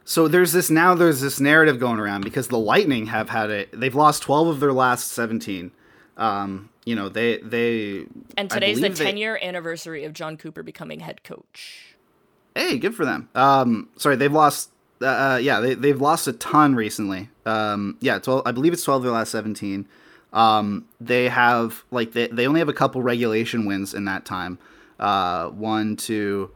So 0.09 0.29
there's 0.29 0.53
this 0.53 0.71
now. 0.71 0.95
There's 0.95 1.21
this 1.21 1.41
narrative 1.41 1.81
going 1.81 1.99
around 1.99 2.23
because 2.23 2.47
the 2.47 2.59
Lightning 2.59 3.07
have 3.07 3.29
had 3.29 3.51
it. 3.51 3.69
They've 3.79 3.95
lost 3.95 4.23
12 4.23 4.47
of 4.47 4.61
their 4.61 4.73
last 4.73 5.09
17. 5.09 5.73
Um, 6.17 6.71
you 6.85 6.95
know, 6.95 7.09
they 7.09 7.39
they 7.39 8.07
And 8.37 8.49
today's 8.49 8.81
the 8.81 8.91
10 8.91 9.17
year 9.17 9.37
anniversary 9.43 10.05
of 10.05 10.13
Jon 10.13 10.37
Cooper 10.37 10.63
becoming 10.63 11.01
head 11.01 11.25
coach. 11.25 11.97
Hey, 12.55 12.79
good 12.79 12.95
for 12.95 13.05
them. 13.05 13.29
Um, 13.35 13.89
sorry, 13.97 14.15
they've 14.15 14.33
lost. 14.33 14.71
Uh, 15.03 15.07
uh, 15.07 15.41
yeah, 15.43 15.59
they 15.59 15.75
they've 15.75 16.01
lost 16.01 16.29
a 16.29 16.33
ton 16.33 16.77
recently. 16.77 17.29
Um, 17.45 17.99
yeah, 18.01 18.21
twelve. 18.21 18.43
I 18.47 18.53
believe 18.53 18.73
it's 18.73 18.85
twelve 18.85 19.01
of 19.01 19.03
their 19.03 19.13
last 19.13 19.33
seventeen. 19.33 19.89
Um, 20.33 20.87
they 21.01 21.29
have 21.29 21.85
like 21.91 22.13
they 22.13 22.29
they 22.29 22.47
only 22.47 22.61
have 22.61 22.69
a 22.69 22.73
couple 22.73 23.03
regulation 23.03 23.67
wins 23.67 23.93
in 23.93 24.05
that 24.05 24.25
time. 24.25 24.59
Uh, 25.01 25.49
one, 25.49 25.97
two, 25.97 26.53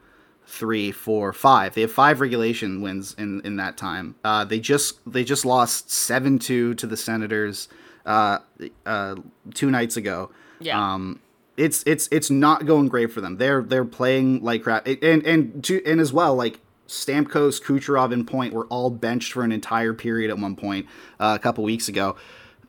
three, 0.50 0.90
four, 0.90 1.32
five. 1.32 1.74
They 1.74 1.82
have 1.82 1.92
five 1.92 2.20
regulation 2.20 2.82
wins 2.82 3.14
in 3.14 3.40
in 3.42 3.56
that 3.56 3.76
time. 3.76 4.16
Uh, 4.24 4.44
they 4.44 4.60
just 4.60 5.00
they 5.10 5.24
just 5.24 5.44
lost 5.44 5.90
seven 5.90 6.38
two 6.38 6.74
to 6.74 6.86
the 6.86 6.96
Senators. 6.96 7.68
Uh, 8.04 8.38
uh, 8.86 9.16
two 9.54 9.70
nights 9.70 9.96
ago. 9.96 10.30
Yeah. 10.58 10.94
Um, 10.94 11.20
it's 11.56 11.82
it's 11.86 12.08
it's 12.10 12.30
not 12.30 12.66
going 12.66 12.88
great 12.88 13.12
for 13.12 13.20
them. 13.20 13.36
They're 13.36 13.62
they're 13.62 13.84
playing 13.84 14.42
like 14.42 14.62
crap, 14.62 14.86
and 14.86 15.24
and 15.24 15.62
to 15.64 15.82
and 15.84 16.00
as 16.00 16.12
well 16.12 16.34
like 16.34 16.60
Stamkos, 16.88 17.62
Kucherov, 17.62 18.12
and 18.12 18.26
Point 18.26 18.52
were 18.52 18.66
all 18.66 18.90
benched 18.90 19.32
for 19.32 19.44
an 19.44 19.52
entire 19.52 19.92
period 19.92 20.30
at 20.30 20.38
one 20.38 20.56
point 20.56 20.86
uh, 21.20 21.36
a 21.38 21.42
couple 21.42 21.62
weeks 21.62 21.88
ago. 21.88 22.16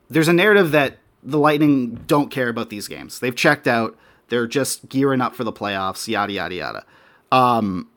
There's 0.10 0.28
a 0.28 0.34
narrative 0.34 0.72
that 0.72 0.98
the 1.24 1.40
Lightning 1.40 1.96
don't 2.08 2.30
care 2.30 2.50
about 2.50 2.70
these 2.70 2.88
games. 2.88 3.20
They've 3.20 3.36
checked 3.36 3.68
out. 3.68 3.98
They're 4.28 4.48
just 4.48 4.90
gearing 4.90 5.22
up 5.22 5.36
for 5.36 5.44
the 5.44 5.54
playoffs. 5.54 6.08
Yada 6.08 6.34
yada 6.34 6.56
yada. 6.56 6.86
Um, 7.32 7.88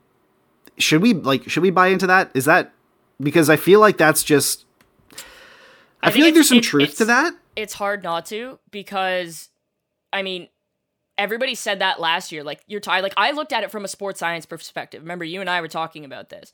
should 0.79 1.03
we 1.03 1.15
like 1.15 1.49
should 1.49 1.63
we 1.63 1.71
buy 1.71 1.89
into 1.89 2.07
that? 2.07 2.31
Is 2.35 2.45
that 2.47 2.73
because 3.21 3.49
I 3.51 3.57
feel 3.57 3.81
like 3.81 3.97
that's 3.97 4.23
just. 4.23 4.65
I, 6.03 6.11
think 6.11 6.15
feel 6.17 6.25
like 6.27 6.35
there's 6.35 6.49
some 6.49 6.59
it- 6.59 6.65
truth 6.65 6.99
to 6.99 7.05
that. 7.07 7.33
It's 7.57 7.73
hard 7.75 8.03
not 8.03 8.27
to 8.27 8.59
because, 8.71 9.49
I 10.13 10.23
mean, 10.23 10.49
everybody 11.17 11.55
said 11.55 11.79
that 11.79 11.99
last 12.01 12.31
year. 12.33 12.43
Like, 12.45 12.61
you're 12.67 12.81
tired. 12.81 13.03
Like, 13.03 13.15
I 13.17 13.31
looked 13.31 13.53
at 13.53 13.63
it 13.63 13.71
from 13.71 13.85
a 13.85 13.89
sports 13.89 14.19
science 14.19 14.45
perspective. 14.45 15.01
Remember, 15.03 15.25
you 15.25 15.41
and 15.41 15.49
I 15.49 15.61
were 15.61 15.69
talking 15.69 16.05
about 16.05 16.29
this. 16.31 16.53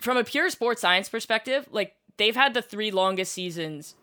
From 0.00 0.16
a 0.16 0.24
pure 0.24 0.48
sports 0.48 0.80
science 0.80 1.08
perspective, 1.08 1.68
like, 1.70 1.96
they've 2.16 2.36
had 2.36 2.54
the 2.54 2.62
three 2.62 2.90
longest 2.92 3.32
seasons 3.32 3.94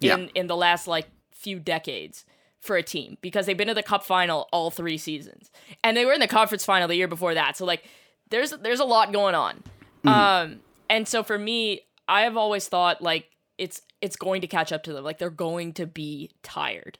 Yeah. 0.00 0.14
in, 0.14 0.28
in 0.34 0.46
the 0.46 0.56
last, 0.56 0.86
like, 0.86 1.08
few 1.32 1.58
decades 1.58 2.24
for 2.60 2.76
a 2.76 2.82
team 2.82 3.16
because 3.20 3.46
they've 3.46 3.56
been 3.56 3.68
to 3.68 3.74
the 3.74 3.82
cup 3.82 4.04
final 4.04 4.48
all 4.52 4.70
three 4.70 4.98
seasons. 4.98 5.50
And 5.84 5.96
they 5.96 6.04
were 6.04 6.12
in 6.12 6.20
the 6.20 6.28
conference 6.28 6.64
final 6.64 6.88
the 6.88 6.96
year 6.96 7.08
before 7.08 7.34
that. 7.34 7.56
So, 7.56 7.64
like, 7.64 7.84
there's 8.30 8.50
there's 8.50 8.80
a 8.80 8.84
lot 8.84 9.12
going 9.12 9.34
on. 9.34 9.62
Um, 10.04 10.60
and 10.88 11.06
so 11.06 11.22
for 11.22 11.38
me, 11.38 11.82
I 12.06 12.22
have 12.22 12.36
always 12.36 12.68
thought 12.68 13.02
like 13.02 13.28
it's 13.58 13.82
it's 14.00 14.16
going 14.16 14.40
to 14.40 14.46
catch 14.46 14.72
up 14.72 14.82
to 14.84 14.92
them. 14.92 15.04
Like 15.04 15.18
they're 15.18 15.30
going 15.30 15.74
to 15.74 15.86
be 15.86 16.30
tired, 16.42 16.98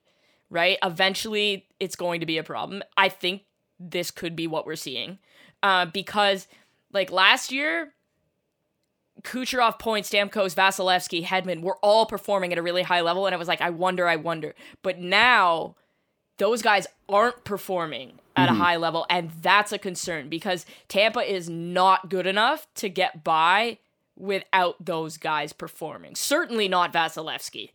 right? 0.50 0.78
Eventually, 0.82 1.66
it's 1.80 1.96
going 1.96 2.20
to 2.20 2.26
be 2.26 2.38
a 2.38 2.42
problem. 2.42 2.82
I 2.96 3.08
think 3.08 3.42
this 3.78 4.10
could 4.10 4.36
be 4.36 4.46
what 4.46 4.66
we're 4.66 4.76
seeing, 4.76 5.18
uh, 5.62 5.86
because 5.86 6.48
like 6.92 7.10
last 7.10 7.52
year, 7.52 7.94
Kucherov, 9.22 9.78
Point, 9.78 10.06
Stamkos, 10.06 10.54
Vasilevskiy, 10.54 11.24
Hedman 11.24 11.62
were 11.62 11.76
all 11.82 12.06
performing 12.06 12.52
at 12.52 12.58
a 12.58 12.62
really 12.62 12.82
high 12.82 13.00
level, 13.00 13.26
and 13.26 13.34
I 13.34 13.38
was 13.38 13.48
like, 13.48 13.60
I 13.60 13.70
wonder, 13.70 14.06
I 14.08 14.16
wonder. 14.16 14.54
But 14.82 14.98
now, 14.98 15.74
those 16.38 16.62
guys 16.62 16.86
aren't 17.08 17.44
performing 17.44 18.20
at 18.36 18.48
a 18.48 18.54
high 18.54 18.76
level, 18.76 19.04
and 19.10 19.30
that's 19.42 19.72
a 19.72 19.78
concern 19.78 20.28
because 20.28 20.64
Tampa 20.86 21.20
is 21.20 21.50
not 21.50 22.08
good 22.08 22.26
enough 22.26 22.68
to 22.76 22.88
get 22.88 23.24
by 23.24 23.78
without 24.16 24.76
those 24.84 25.16
guys 25.16 25.52
performing. 25.52 26.14
Certainly 26.14 26.68
not 26.68 26.92
Vasilevskiy. 26.92 27.70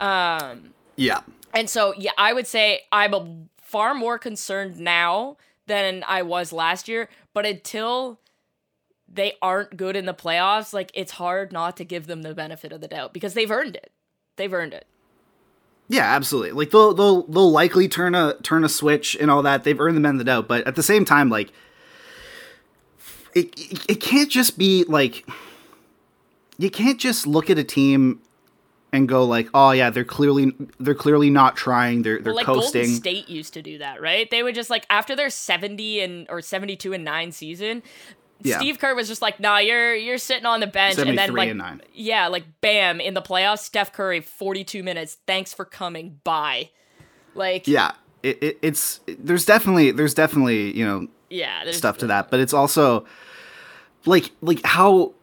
Um, 0.00 0.74
Yeah. 0.94 1.20
and 1.52 1.68
so, 1.68 1.92
yeah, 1.98 2.12
I 2.16 2.32
would 2.32 2.46
say 2.46 2.82
I'm 2.92 3.14
a, 3.14 3.36
far 3.60 3.94
more 3.94 4.18
concerned 4.18 4.78
now 4.78 5.36
than 5.66 6.04
I 6.06 6.22
was 6.22 6.52
last 6.52 6.86
year. 6.86 7.08
But 7.34 7.44
until 7.44 8.20
they 9.08 9.34
aren't 9.40 9.76
good 9.76 9.96
in 9.96 10.06
the 10.06 10.14
playoffs, 10.14 10.72
like 10.72 10.90
it's 10.94 11.12
hard 11.12 11.52
not 11.52 11.76
to 11.76 11.84
give 11.84 12.06
them 12.06 12.22
the 12.22 12.34
benefit 12.34 12.72
of 12.72 12.80
the 12.80 12.88
doubt 12.88 13.12
because 13.12 13.34
they've 13.34 13.50
earned 13.50 13.76
it. 13.76 13.92
They've 14.36 14.52
earned 14.52 14.74
it. 14.74 14.86
Yeah, 15.88 16.04
absolutely. 16.04 16.52
Like 16.52 16.70
they'll 16.70 16.92
they'll 16.94 17.22
they'll 17.24 17.50
likely 17.52 17.88
turn 17.88 18.14
a 18.14 18.34
turn 18.42 18.64
a 18.64 18.68
switch 18.68 19.16
and 19.20 19.30
all 19.30 19.42
that. 19.42 19.64
They've 19.64 19.80
earned 19.80 19.96
the 19.96 20.00
men 20.00 20.16
the 20.18 20.24
doubt, 20.24 20.48
but 20.48 20.66
at 20.66 20.74
the 20.74 20.82
same 20.82 21.04
time, 21.04 21.30
like 21.30 21.52
it 23.34 23.50
it, 23.56 23.90
it 23.90 24.00
can't 24.00 24.30
just 24.30 24.58
be 24.58 24.84
like 24.84 25.28
you 26.58 26.70
can't 26.70 26.98
just 26.98 27.26
look 27.26 27.50
at 27.50 27.58
a 27.58 27.64
team 27.64 28.20
and 28.92 29.08
go 29.08 29.24
like, 29.24 29.48
oh 29.54 29.70
yeah, 29.70 29.90
they're 29.90 30.04
clearly 30.04 30.52
they're 30.80 30.94
clearly 30.94 31.30
not 31.30 31.56
trying. 31.56 32.02
They're 32.02 32.18
they're 32.18 32.32
Well, 32.32 32.36
like 32.36 32.46
coasting. 32.46 32.82
Golden 32.82 32.96
State 32.96 33.28
used 33.28 33.54
to 33.54 33.62
do 33.62 33.78
that, 33.78 34.00
right? 34.00 34.28
They 34.30 34.42
would 34.42 34.54
just 34.54 34.70
like 34.70 34.86
after 34.90 35.14
their 35.14 35.30
70 35.30 36.00
and 36.00 36.26
or 36.28 36.40
72 36.40 36.92
and 36.92 37.04
9 37.04 37.30
season, 37.32 37.82
Yeah. 38.42 38.58
Steve 38.58 38.78
Kerr 38.78 38.94
was 38.94 39.08
just 39.08 39.22
like, 39.22 39.40
"Nah, 39.40 39.58
you're 39.58 39.94
you're 39.94 40.18
sitting 40.18 40.46
on 40.46 40.60
the 40.60 40.66
bench." 40.66 40.98
And 40.98 41.16
then 41.16 41.34
like 41.34 41.48
and 41.48 41.58
9. 41.58 41.82
yeah, 41.94 42.28
like 42.28 42.44
bam, 42.60 43.00
in 43.00 43.14
the 43.14 43.22
playoffs, 43.22 43.60
Steph 43.60 43.92
Curry 43.92 44.20
42 44.20 44.82
minutes. 44.82 45.16
Thanks 45.26 45.54
for 45.54 45.64
coming. 45.64 46.20
Bye. 46.22 46.70
Like 47.34 47.66
yeah, 47.66 47.92
it, 48.22 48.42
it, 48.42 48.58
it's 48.62 49.00
there's 49.06 49.44
definitely 49.44 49.90
there's 49.90 50.14
definitely 50.14 50.76
you 50.76 50.84
know 50.84 51.08
yeah, 51.30 51.70
stuff 51.70 51.98
to 51.98 52.06
that, 52.08 52.30
but 52.30 52.40
it's 52.40 52.52
also 52.52 53.06
like 54.04 54.30
like 54.40 54.64
how 54.64 55.14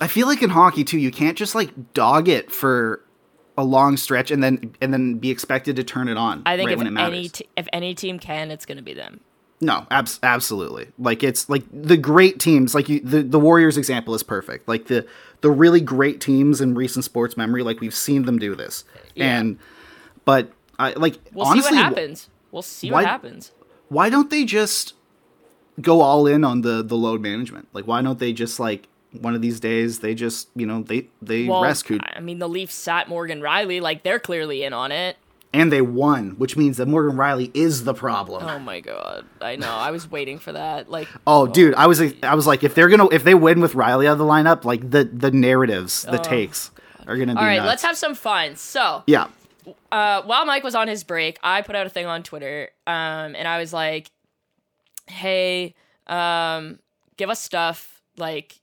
I 0.00 0.08
feel 0.08 0.26
like 0.26 0.42
in 0.42 0.50
hockey 0.50 0.84
too, 0.84 0.98
you 0.98 1.10
can't 1.10 1.36
just 1.36 1.54
like 1.54 1.94
dog 1.94 2.28
it 2.28 2.50
for 2.50 3.00
a 3.56 3.64
long 3.64 3.96
stretch 3.96 4.30
and 4.30 4.42
then 4.42 4.74
and 4.80 4.92
then 4.92 5.18
be 5.18 5.30
expected 5.30 5.76
to 5.76 5.84
turn 5.84 6.08
it 6.08 6.16
on. 6.16 6.42
I 6.44 6.56
think 6.56 6.68
right 6.68 6.78
if 6.78 6.96
any 6.98 7.28
t- 7.28 7.48
if 7.56 7.68
any 7.72 7.94
team 7.94 8.18
can, 8.18 8.50
it's 8.50 8.66
going 8.66 8.76
to 8.76 8.82
be 8.82 8.94
them. 8.94 9.20
No, 9.64 9.86
abs- 9.90 10.18
absolutely. 10.22 10.88
Like 10.98 11.22
it's 11.22 11.48
like 11.48 11.62
the 11.72 11.96
great 11.96 12.38
teams, 12.40 12.74
like 12.74 12.88
you, 12.88 13.00
the 13.00 13.22
the 13.22 13.38
Warriors 13.40 13.76
example 13.76 14.14
is 14.14 14.22
perfect. 14.22 14.68
Like 14.68 14.86
the 14.86 15.06
the 15.40 15.50
really 15.50 15.80
great 15.80 16.20
teams 16.20 16.60
in 16.60 16.74
recent 16.74 17.04
sports 17.04 17.36
memory, 17.36 17.62
like 17.62 17.80
we've 17.80 17.94
seen 17.94 18.24
them 18.24 18.38
do 18.38 18.54
this. 18.54 18.84
Yeah. 19.14 19.38
And 19.38 19.58
but 20.24 20.50
I 20.78 20.92
like 20.92 21.18
We'll 21.32 21.46
honestly, 21.46 21.70
see 21.70 21.76
what 21.76 21.84
happens. 21.84 22.28
We'll 22.52 22.62
see 22.62 22.90
why- 22.90 23.02
what 23.02 23.06
happens. 23.06 23.52
why 23.88 24.10
don't 24.10 24.30
they 24.30 24.44
just 24.44 24.94
go 25.80 26.00
all 26.00 26.26
in 26.26 26.44
on 26.44 26.60
the 26.62 26.82
the 26.82 26.96
load 26.96 27.20
management? 27.20 27.68
Like 27.72 27.86
why 27.86 28.02
don't 28.02 28.18
they 28.18 28.32
just 28.32 28.60
like 28.60 28.88
one 29.20 29.34
of 29.34 29.40
these 29.42 29.60
days 29.60 30.00
they 30.00 30.14
just 30.14 30.48
you 30.56 30.66
know 30.66 30.82
they 30.82 31.08
they 31.22 31.46
Well, 31.48 31.62
rescued 31.62 32.02
I 32.04 32.20
mean, 32.20 32.38
the 32.38 32.48
Leafs 32.48 32.74
sat 32.74 33.08
Morgan 33.08 33.40
Rielly. 33.40 33.80
Like 33.80 34.02
they're 34.02 34.18
clearly 34.20 34.64
in 34.64 34.72
on 34.72 34.92
it. 34.92 35.16
And 35.54 35.72
they 35.72 35.82
won, 35.82 36.30
which 36.32 36.56
means 36.56 36.76
that 36.78 36.86
Morgan 36.86 37.16
Rielly 37.16 37.50
is 37.54 37.84
the 37.84 37.94
problem. 37.94 38.42
Oh 38.44 38.58
my 38.58 38.80
god, 38.80 39.24
I 39.40 39.56
know. 39.56 39.70
I 39.70 39.90
was 39.90 40.10
waiting 40.10 40.38
for 40.38 40.52
that. 40.52 40.90
Like 40.90 41.08
Oh, 41.26 41.46
dude, 41.46 41.74
I 41.74 41.86
was 41.86 42.00
I 42.22 42.34
was 42.34 42.46
like, 42.46 42.64
if 42.64 42.74
they're 42.74 42.88
gonna 42.88 43.08
if 43.10 43.24
they 43.24 43.34
win 43.34 43.60
with 43.60 43.74
Rielly 43.74 44.06
out 44.06 44.12
of 44.12 44.18
the 44.18 44.24
lineup, 44.24 44.64
like 44.64 44.90
the 44.90 45.04
the 45.04 45.30
narratives, 45.30 46.02
the 46.02 46.18
takes 46.18 46.70
are 47.06 47.16
gonna 47.16 47.34
be. 47.34 47.38
Oh. 47.38 47.40
all 47.40 47.46
right, 47.46 47.56
nuts. 47.56 47.68
let's 47.68 47.82
have 47.82 47.96
some 47.96 48.14
fun. 48.14 48.56
So, 48.56 49.02
Yeah, 49.06 49.28
uh, 49.90 50.22
while 50.22 50.44
Mike 50.44 50.64
was 50.64 50.74
on 50.74 50.88
his 50.88 51.04
break, 51.04 51.38
I 51.42 51.62
put 51.62 51.76
out 51.76 51.86
a 51.86 51.90
thing 51.90 52.06
on 52.06 52.22
Twitter, 52.22 52.70
um, 52.86 53.34
and 53.36 53.46
I 53.48 53.58
was 53.58 53.72
like, 53.72 54.10
"Hey, 55.06 55.74
um, 56.06 56.78
give 57.16 57.30
us 57.30 57.40
stuff 57.40 58.02
like 58.16 58.60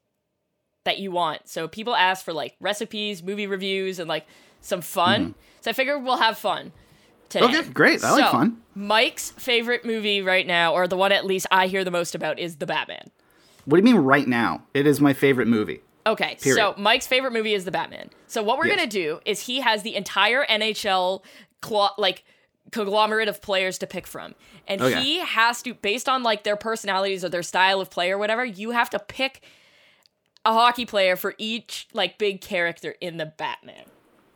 that 0.84 1.00
you 1.00 1.12
want." 1.12 1.48
So 1.48 1.68
people 1.68 1.96
ask 1.96 2.24
for 2.24 2.34
like 2.34 2.56
recipes, 2.60 3.24
movie 3.24 3.48
reviews, 3.48 4.00
and 4.00 4.08
like 4.08 4.26
some 4.62 4.82
fun. 4.82 5.36
So 5.62 5.72
I 5.72 5.74
figured 5.74 6.04
we'll 6.04 6.18
have 6.18 6.38
fun 6.38 6.72
today. 7.30 7.46
Okay, 7.46 7.64
great. 7.70 8.04
I 8.04 8.12
like 8.12 8.26
So, 8.26 8.32
fun. 8.32 8.62
Mike's 8.76 9.32
favorite 9.32 9.86
movie 9.86 10.22
right 10.22 10.46
now, 10.46 10.74
or 10.74 10.88
the 10.88 10.98
one 10.98 11.12
at 11.12 11.26
least 11.26 11.48
I 11.52 11.68
hear 11.68 11.84
the 11.84 11.92
most 11.92 12.16
about, 12.16 12.40
is 12.40 12.58
The 12.58 12.66
Batman. 12.66 13.10
What 13.66 13.78
do 13.80 13.88
you 13.88 13.94
mean 13.96 14.04
right 14.04 14.28
now? 14.28 14.64
It 14.74 14.88
is 14.88 15.00
my 15.00 15.14
favorite 15.14 15.48
movie. 15.48 15.82
Okay, 16.08 16.36
Period. 16.42 16.58
so 16.58 16.74
Mike's 16.82 17.06
favorite 17.06 17.32
movie 17.32 17.54
is 17.54 17.64
The 17.66 17.72
Batman. 17.72 18.10
So 18.28 18.42
what 18.42 18.58
we're 18.58 18.66
Yes. 18.68 18.76
gonna 18.78 18.90
do 18.90 19.20
is 19.24 19.42
he 19.42 19.60
has 19.60 19.84
the 19.84 19.96
entire 19.96 20.44
NHL 20.46 21.24
clo- 21.62 21.92
like 21.98 22.24
conglomerate 22.72 23.28
of 23.28 23.40
players 23.42 23.78
to 23.80 23.86
pick 23.88 24.08
from, 24.08 24.34
and 24.68 24.82
Okay. 24.82 25.00
he 25.02 25.20
has 25.20 25.62
to, 25.62 25.76
based 25.76 26.10
on 26.10 26.24
like 26.24 26.44
their 26.44 26.56
personalities 26.56 27.24
or 27.24 27.30
their 27.30 27.44
style 27.44 27.80
of 27.82 27.92
play 27.92 28.10
or 28.12 28.18
whatever, 28.18 28.44
you 28.44 28.72
have 28.72 28.90
to 28.92 29.00
pick 29.00 29.42
a 30.44 30.54
hockey 30.54 30.86
player 30.88 31.16
for 31.16 31.36
each 31.38 31.88
like 31.94 32.18
big 32.18 32.42
character 32.42 32.96
in 33.00 33.18
the 33.18 33.26
Batman, 33.28 33.84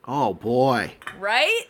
Oh 0.08 0.34
boy. 0.34 0.94
right? 1.20 1.64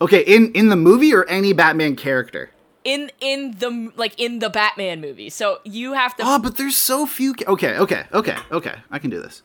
Okay, 0.00 0.20
in 0.20 0.52
in 0.52 0.68
the 0.68 0.76
movie 0.76 1.14
or 1.14 1.24
any 1.26 1.52
Batman 1.52 1.96
character. 1.96 2.50
In 2.84 3.10
in 3.20 3.52
the 3.58 3.92
like 3.96 4.18
in 4.18 4.40
the 4.40 4.50
Batman 4.50 5.00
movie. 5.00 5.30
So 5.30 5.60
you 5.64 5.92
have 5.92 6.16
to. 6.16 6.22
Oh, 6.26 6.38
but 6.40 6.56
there's 6.56 6.76
so 6.76 7.06
few. 7.06 7.34
Ca- 7.34 7.44
okay, 7.52 7.76
okay, 7.78 8.04
okay, 8.12 8.36
okay. 8.50 8.74
I 8.90 8.98
can 8.98 9.10
do 9.10 9.20
this. 9.20 9.42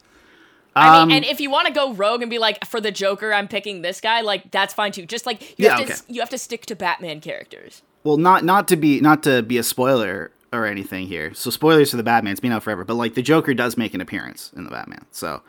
I 0.75 1.01
Um, 1.01 1.07
mean, 1.07 1.17
and 1.17 1.25
if 1.25 1.39
you 1.39 1.49
want 1.51 1.67
to 1.67 1.73
go 1.73 1.93
rogue 1.93 2.21
and 2.21 2.29
be 2.29 2.37
like, 2.39 2.63
for 2.65 2.79
the 2.81 2.91
Joker, 2.91 3.33
I'm 3.33 3.47
picking 3.47 3.81
this 3.81 3.99
guy, 4.01 4.21
like 4.21 4.51
that's 4.51 4.73
fine 4.73 4.91
too. 4.91 5.05
Just 5.05 5.25
like 5.27 5.41
you 5.59 5.65
Yeah, 5.65 5.77
have 5.77 5.87
to, 5.87 5.93
okay. 5.93 6.01
you 6.07 6.19
have 6.21 6.29
to 6.31 6.37
stick 6.37 6.65
to 6.67 6.75
Batman 6.75 7.19
characters. 7.21 7.81
Well, 8.03 8.17
not 8.17 8.43
not 8.43 8.67
to 8.69 8.75
be 8.75 8.99
not 8.99 9.21
to 9.23 9.43
be 9.43 9.57
a 9.59 9.63
spoiler 9.63 10.31
or 10.51 10.65
anything 10.65 11.05
here. 11.07 11.33
So 11.35 11.49
spoilers 11.51 11.91
for 11.91 11.97
the 11.97 12.03
Batman. 12.03 12.31
It's 12.31 12.39
been 12.41 12.51
out 12.51 12.63
forever, 12.63 12.83
but 12.83 12.95
like 12.95 13.13
the 13.13 13.21
Joker 13.21 13.53
does 13.53 13.77
make 13.77 13.93
an 13.93 14.01
appearance 14.01 14.51
in 14.55 14.63
the 14.63 14.71
Batman. 14.71 15.05
So 15.11 15.41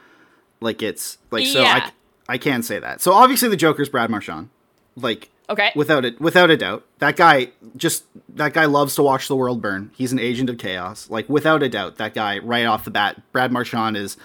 like 0.61 0.83
it's 0.83 1.17
like 1.31 1.47
so 1.47 1.63
Yeah. 1.63 1.91
I 2.29 2.39
can 2.39 2.63
say 2.63 2.79
that. 2.79 3.01
So 3.01 3.13
obviously 3.13 3.49
the 3.49 3.57
Joker's 3.57 3.89
Brad 3.89 4.11
Marchand. 4.11 4.51
Like 4.97 5.31
Okay. 5.51 5.71
without 5.75 6.05
it 6.05 6.21
without 6.21 6.51
a 6.51 6.57
doubt. 6.57 6.85
That 6.99 7.17
guy 7.17 7.49
just 7.77 8.05
that 8.35 8.53
guy 8.53 8.67
loves 8.67 8.95
to 8.97 9.03
watch 9.03 9.29
the 9.29 9.37
world 9.37 9.63
burn. 9.63 9.91
He's 9.97 10.13
an 10.13 10.19
agent 10.19 10.51
of 10.51 10.59
chaos. 10.59 11.09
Like 11.09 11.29
without 11.29 11.63
a 11.63 11.69
doubt, 11.69 11.97
that 11.97 12.13
guy 12.15 12.39
right 12.39 12.67
off 12.67 12.85
the 12.85 12.91
bat, 12.91 13.21
Brad 13.33 13.51
Marchand 13.51 13.97
is, 13.97 14.17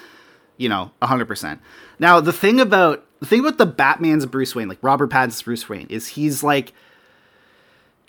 you 0.57 0.67
know, 0.67 0.91
hundred 1.01 1.27
percent. 1.27 1.61
Now 1.99 2.19
the 2.19 2.33
thing 2.33 2.59
about 2.59 3.05
the 3.19 3.25
thing 3.25 3.39
about 3.39 3.57
the 3.57 3.65
Batman's 3.65 4.25
Bruce 4.25 4.53
Wayne, 4.53 4.67
like 4.67 4.79
Robert 4.81 5.09
Pattinson's 5.09 5.43
Bruce 5.43 5.69
Wayne, 5.69 5.87
is 5.89 6.07
he's 6.07 6.43
like 6.43 6.73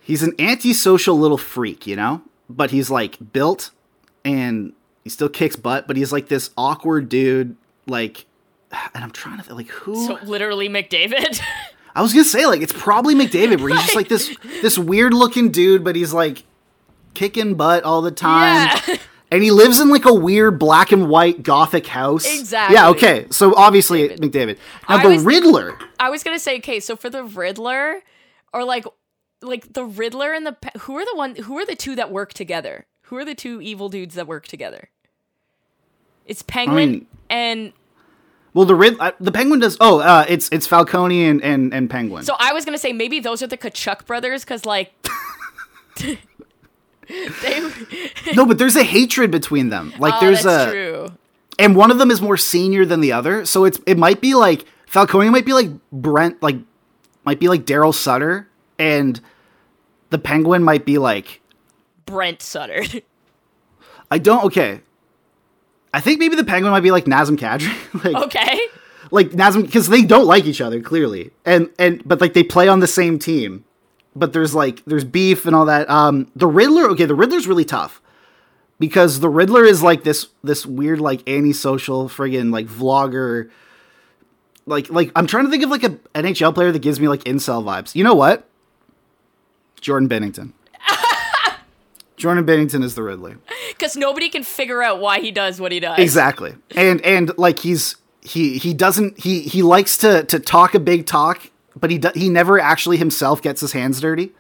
he's 0.03 0.22
an 0.22 0.32
antisocial 0.38 1.16
little 1.18 1.38
freak, 1.38 1.86
you 1.86 1.95
know? 1.97 2.20
But 2.51 2.72
he's 2.72 2.90
like 2.90 3.32
built 3.32 3.70
and 4.24 4.72
he 5.05 5.11
still 5.11 5.28
kicks 5.28 5.55
butt, 5.57 5.86
but 5.86 5.97
he's 5.97 6.12
like 6.12 6.28
this 6.28 6.51
awkward 6.57 7.09
dude, 7.09 7.57
like 7.86 8.26
and 8.95 9.05
I'm 9.05 9.11
trying 9.11 9.39
to 9.39 9.43
think 9.45 9.57
like 9.57 9.68
who 9.68 10.07
So 10.07 10.18
literally 10.25 10.68
McDavid. 10.68 11.41
I 11.97 12.03
was 12.03 12.12
gonna 12.12 12.25
say 12.25 12.47
like 12.47 12.61
it's 12.61 12.72
probably 12.72 13.14
McDavid, 13.14 13.61
where 13.61 13.70
he's 13.72 13.83
just 13.83 13.95
like 13.95 14.09
this 14.09 14.35
this 14.62 14.77
weird 14.79 15.14
looking 15.14 15.51
dude, 15.51 15.85
but 15.85 15.95
he's 15.97 16.12
like 16.12 16.43
kicking 17.14 17.55
butt 17.55 17.85
all 17.85 18.03
the 18.03 18.11
time, 18.11 18.77
yeah. 18.89 18.97
and 19.31 19.43
he 19.45 19.53
lives 19.53 19.79
in 19.81 19.89
like 19.91 20.05
a 20.05 20.12
weird 20.12 20.59
black 20.59 20.91
and 20.91 21.09
white 21.09 21.43
gothic 21.45 21.87
house. 21.87 22.27
Exactly. 22.27 22.75
Yeah. 22.75 22.89
Okay. 22.89 23.27
So 23.31 23.55
obviously 23.55 24.09
McDavid. 24.09 24.59
Now 24.89 24.97
I 24.97 25.03
the 25.05 25.09
was- 25.11 25.22
Riddler. 25.25 25.79
I 26.01 26.11
was 26.11 26.22
gonna 26.25 26.41
say, 26.41 26.59
okay, 26.59 26.81
so 26.81 26.97
for 26.97 27.09
the 27.09 27.22
Riddler, 27.22 28.01
or 28.53 28.64
like, 28.64 28.85
like 29.41 29.72
the 29.72 29.85
Riddler 29.85 30.33
and 30.33 30.45
the 30.45 30.57
who 30.81 30.97
are 30.97 31.05
the 31.05 31.14
one 31.16 31.37
who 31.37 31.57
are 31.59 31.64
the 31.66 31.77
two 31.77 31.95
that 31.95 32.11
work 32.11 32.33
together? 32.35 32.87
Who 33.09 33.16
are 33.18 33.25
the 33.25 33.35
two 33.37 33.61
evil 33.62 33.89
dudes 33.89 34.16
that 34.16 34.27
work 34.27 34.49
together? 34.49 34.89
It's 36.27 36.43
Penguin 36.43 36.91
mean- 36.91 37.07
and 37.31 37.72
Well, 38.55 38.64
the 38.64 38.74
Rid 38.76 38.98
uh, 39.00 39.12
the 39.18 39.32
Penguin 39.32 39.61
does. 39.61 39.76
Oh, 39.80 39.98
uh, 39.98 40.24
it's 40.28 40.48
it's 40.50 40.66
Falcone 40.66 41.24
and 41.26 41.42
and, 41.42 41.74
and 41.74 41.90
Penguin. 41.90 42.22
so 42.24 42.36
I 42.38 42.52
was 42.52 42.64
gonna 42.64 42.78
say 42.78 42.92
maybe 42.92 43.18
those 43.18 43.42
are 43.42 43.48
the 43.48 43.59
Tkachuk 43.59 44.07
brothers 44.07 44.44
because 44.44 44.64
like 44.64 44.94
they. 45.98 46.16
no, 48.34 48.46
but 48.46 48.59
there's 48.59 48.76
a 48.76 48.84
hatred 48.84 49.32
between 49.32 49.70
them. 49.70 49.92
Like 49.98 50.14
oh, 50.14 50.20
there's 50.20 50.44
that's 50.44 50.70
a 50.70 50.72
true. 50.72 51.12
and 51.59 51.74
one 51.74 51.90
of 51.90 51.98
them 51.98 52.12
is 52.12 52.22
more 52.22 52.36
senior 52.36 52.86
than 52.86 53.00
the 53.00 53.11
other. 53.11 53.44
So 53.44 53.64
it's 53.64 53.80
it 53.86 53.98
might 53.98 54.20
be 54.20 54.34
like 54.34 54.64
Falcone 54.86 55.30
might 55.30 55.44
be 55.44 55.52
like 55.52 55.70
Brent, 55.90 56.40
like 56.40 56.57
might 57.24 57.40
be 57.40 57.48
like 57.48 57.64
Daryl 57.64 57.92
Sutter, 57.92 58.48
and 58.78 59.20
the 60.11 60.18
Penguin 60.18 60.62
might 60.62 60.84
be 60.84 60.98
like 60.98 61.40
Brent 62.07 62.40
Sutter. 62.40 62.84
I 64.12 64.18
don't. 64.18 64.44
Okay, 64.44 64.82
I 65.95 66.01
think 66.01 66.18
maybe 66.18 66.34
the 66.34 66.42
Penguin 66.42 66.72
might 66.72 66.80
be 66.80 66.90
like 66.90 67.05
Nazem 67.05 67.36
Kadri, 67.36 68.05
like 68.05 68.24
okay. 68.24 68.61
like 69.12 69.30
Nazem 69.30 69.62
because 69.62 69.88
they 69.88 70.03
don't 70.03 70.26
like 70.26 70.45
each 70.45 70.61
other 70.61 70.80
clearly, 70.80 71.30
and 71.45 71.70
and 71.78 72.03
but 72.05 72.20
like 72.20 72.34
they 72.34 72.42
play 72.42 72.66
on 72.66 72.80
the 72.80 72.88
same 72.88 73.16
team, 73.16 73.64
but 74.16 74.32
there's 74.32 74.57
like 74.57 74.84
there's 74.86 75.05
beef 75.05 75.47
and 75.47 75.55
all 75.55 75.66
that. 75.66 75.88
Um, 75.88 76.32
the 76.34 76.49
Riddler. 76.49 76.90
Okay, 76.90 77.05
the 77.05 77.14
Riddler's 77.14 77.47
really 77.47 77.64
tough 77.64 78.03
because 78.80 79.20
the 79.20 79.28
Riddler 79.28 79.64
is 79.64 79.84
like 79.84 80.03
this 80.03 80.26
this 80.42 80.66
weird 80.66 81.01
like 81.01 81.28
antisocial 81.28 82.09
friggin' 82.09 82.53
like 82.53 82.66
vlogger. 82.66 83.51
Like 84.66 84.90
like 84.90 85.12
I'm 85.14 85.28
trying 85.28 85.45
to 85.45 85.51
think 85.51 85.62
of 85.62 85.70
like 85.70 85.84
a 85.84 85.90
NHL 86.16 86.55
player 86.55 86.72
that 86.72 86.82
gives 86.82 86.99
me 86.99 87.07
like 87.07 87.22
incel 87.22 87.62
vibes. 87.62 87.95
You 87.95 88.03
know 88.03 88.14
what? 88.14 88.49
Jordan 89.80 90.09
Binnington. 90.09 90.55
Jordan 92.16 92.44
Binnington 92.46 92.82
is 92.84 92.94
the 92.94 93.02
Riddler. 93.02 93.38
Because 93.70 93.96
nobody 93.96 94.28
can 94.28 94.42
figure 94.44 94.82
out 94.82 95.00
why 95.00 95.20
he 95.20 95.30
does 95.30 95.60
what 95.60 95.72
he 95.72 95.80
does. 95.80 95.98
Exactly. 95.98 96.54
And 96.76 97.00
and 97.02 97.36
like 97.38 97.58
he's 97.58 97.96
he 98.20 98.58
he 98.58 98.72
doesn't 98.72 99.18
he 99.18 99.40
he 99.40 99.62
likes 99.62 99.96
to 99.98 100.22
to 100.24 100.38
talk 100.38 100.74
a 100.74 100.80
big 100.80 101.06
talk, 101.06 101.50
but 101.76 101.90
he 101.90 101.98
do, 101.98 102.10
he 102.14 102.28
never 102.28 102.60
actually 102.60 102.96
himself 102.98 103.42
gets 103.42 103.60
his 103.60 103.72
hands 103.72 104.00
dirty. 104.00 104.32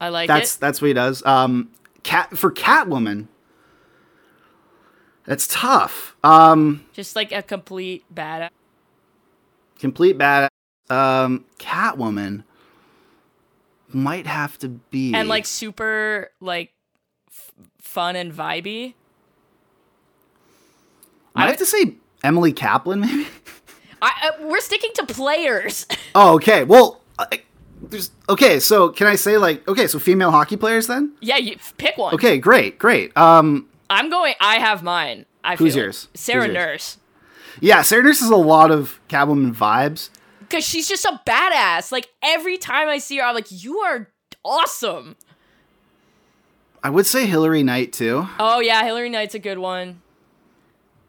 I 0.00 0.08
like 0.08 0.28
That's 0.28 0.56
it. 0.56 0.60
that's 0.60 0.80
what 0.80 0.88
he 0.88 0.94
does. 0.94 1.24
Um 1.26 1.70
cat 2.02 2.36
for 2.36 2.50
Catwoman. 2.50 3.28
That's 5.24 5.46
tough. 5.48 6.16
Um 6.24 6.84
Just 6.92 7.14
like 7.16 7.32
a 7.32 7.42
complete 7.42 8.04
bad. 8.10 8.50
complete 9.78 10.16
bad 10.16 10.48
um 10.88 11.44
Catwoman 11.58 12.44
might 13.88 14.26
have 14.26 14.58
to 14.58 14.68
be 14.68 15.14
And 15.14 15.28
like 15.28 15.46
super 15.46 16.30
like 16.40 16.72
fun 17.96 18.14
and 18.14 18.30
vibey. 18.30 18.92
I 21.34 21.44
I 21.44 21.46
have 21.48 21.56
to 21.56 21.64
say 21.66 21.94
Emily 22.22 22.52
Kaplan 22.52 23.00
maybe. 23.00 23.26
I, 24.02 24.10
uh, 24.28 24.46
we're 24.46 24.60
sticking 24.60 24.90
to 24.96 25.06
players. 25.06 25.86
Oh, 26.18 26.36
okay. 26.36 26.64
Well, 26.64 27.02
I, 27.18 27.42
there's 27.82 28.10
okay. 28.26 28.58
So 28.58 28.88
can 28.88 29.06
I 29.06 29.16
say 29.16 29.36
like 29.36 29.68
okay? 29.68 29.86
So 29.86 29.98
female 29.98 30.30
hockey 30.30 30.56
players 30.56 30.86
then? 30.86 31.12
yeah, 31.20 31.36
you 31.36 31.56
pick 31.76 31.98
one. 31.98 32.14
Okay, 32.14 32.38
great, 32.38 32.78
great. 32.78 33.14
Um, 33.18 33.68
I'm 33.90 34.08
going. 34.08 34.32
I 34.40 34.56
have 34.56 34.82
mine. 34.82 35.26
I 35.44 35.56
Who's 35.56 35.74
feel. 35.74 35.84
yours? 35.84 36.08
Sarah 36.14 36.46
Who's 36.46 36.54
yours? 36.54 36.66
Nurse. 36.66 36.98
yeah, 37.60 37.82
Sarah 37.82 38.02
Nurse 38.02 38.20
has 38.20 38.30
a 38.30 38.36
lot 38.36 38.70
of 38.70 38.98
Catwoman 39.10 39.54
vibes. 39.54 40.08
Because 40.40 40.64
she's 40.64 40.88
just 40.88 41.04
a 41.04 41.20
badass. 41.26 41.92
Like 41.92 42.08
every 42.22 42.56
time 42.56 42.88
I 42.88 42.96
see 42.96 43.18
her, 43.18 43.24
I'm 43.24 43.34
like, 43.34 43.50
you 43.50 43.78
are 43.80 44.08
awesome. 44.42 45.16
I 46.86 46.88
would 46.88 47.04
say 47.04 47.26
Hilary 47.26 47.64
Knight 47.64 47.92
too. 47.92 48.28
Oh 48.38 48.60
yeah, 48.60 48.84
Hilary 48.84 49.10
Knight's 49.10 49.34
a 49.34 49.40
good 49.40 49.58
one. 49.58 50.02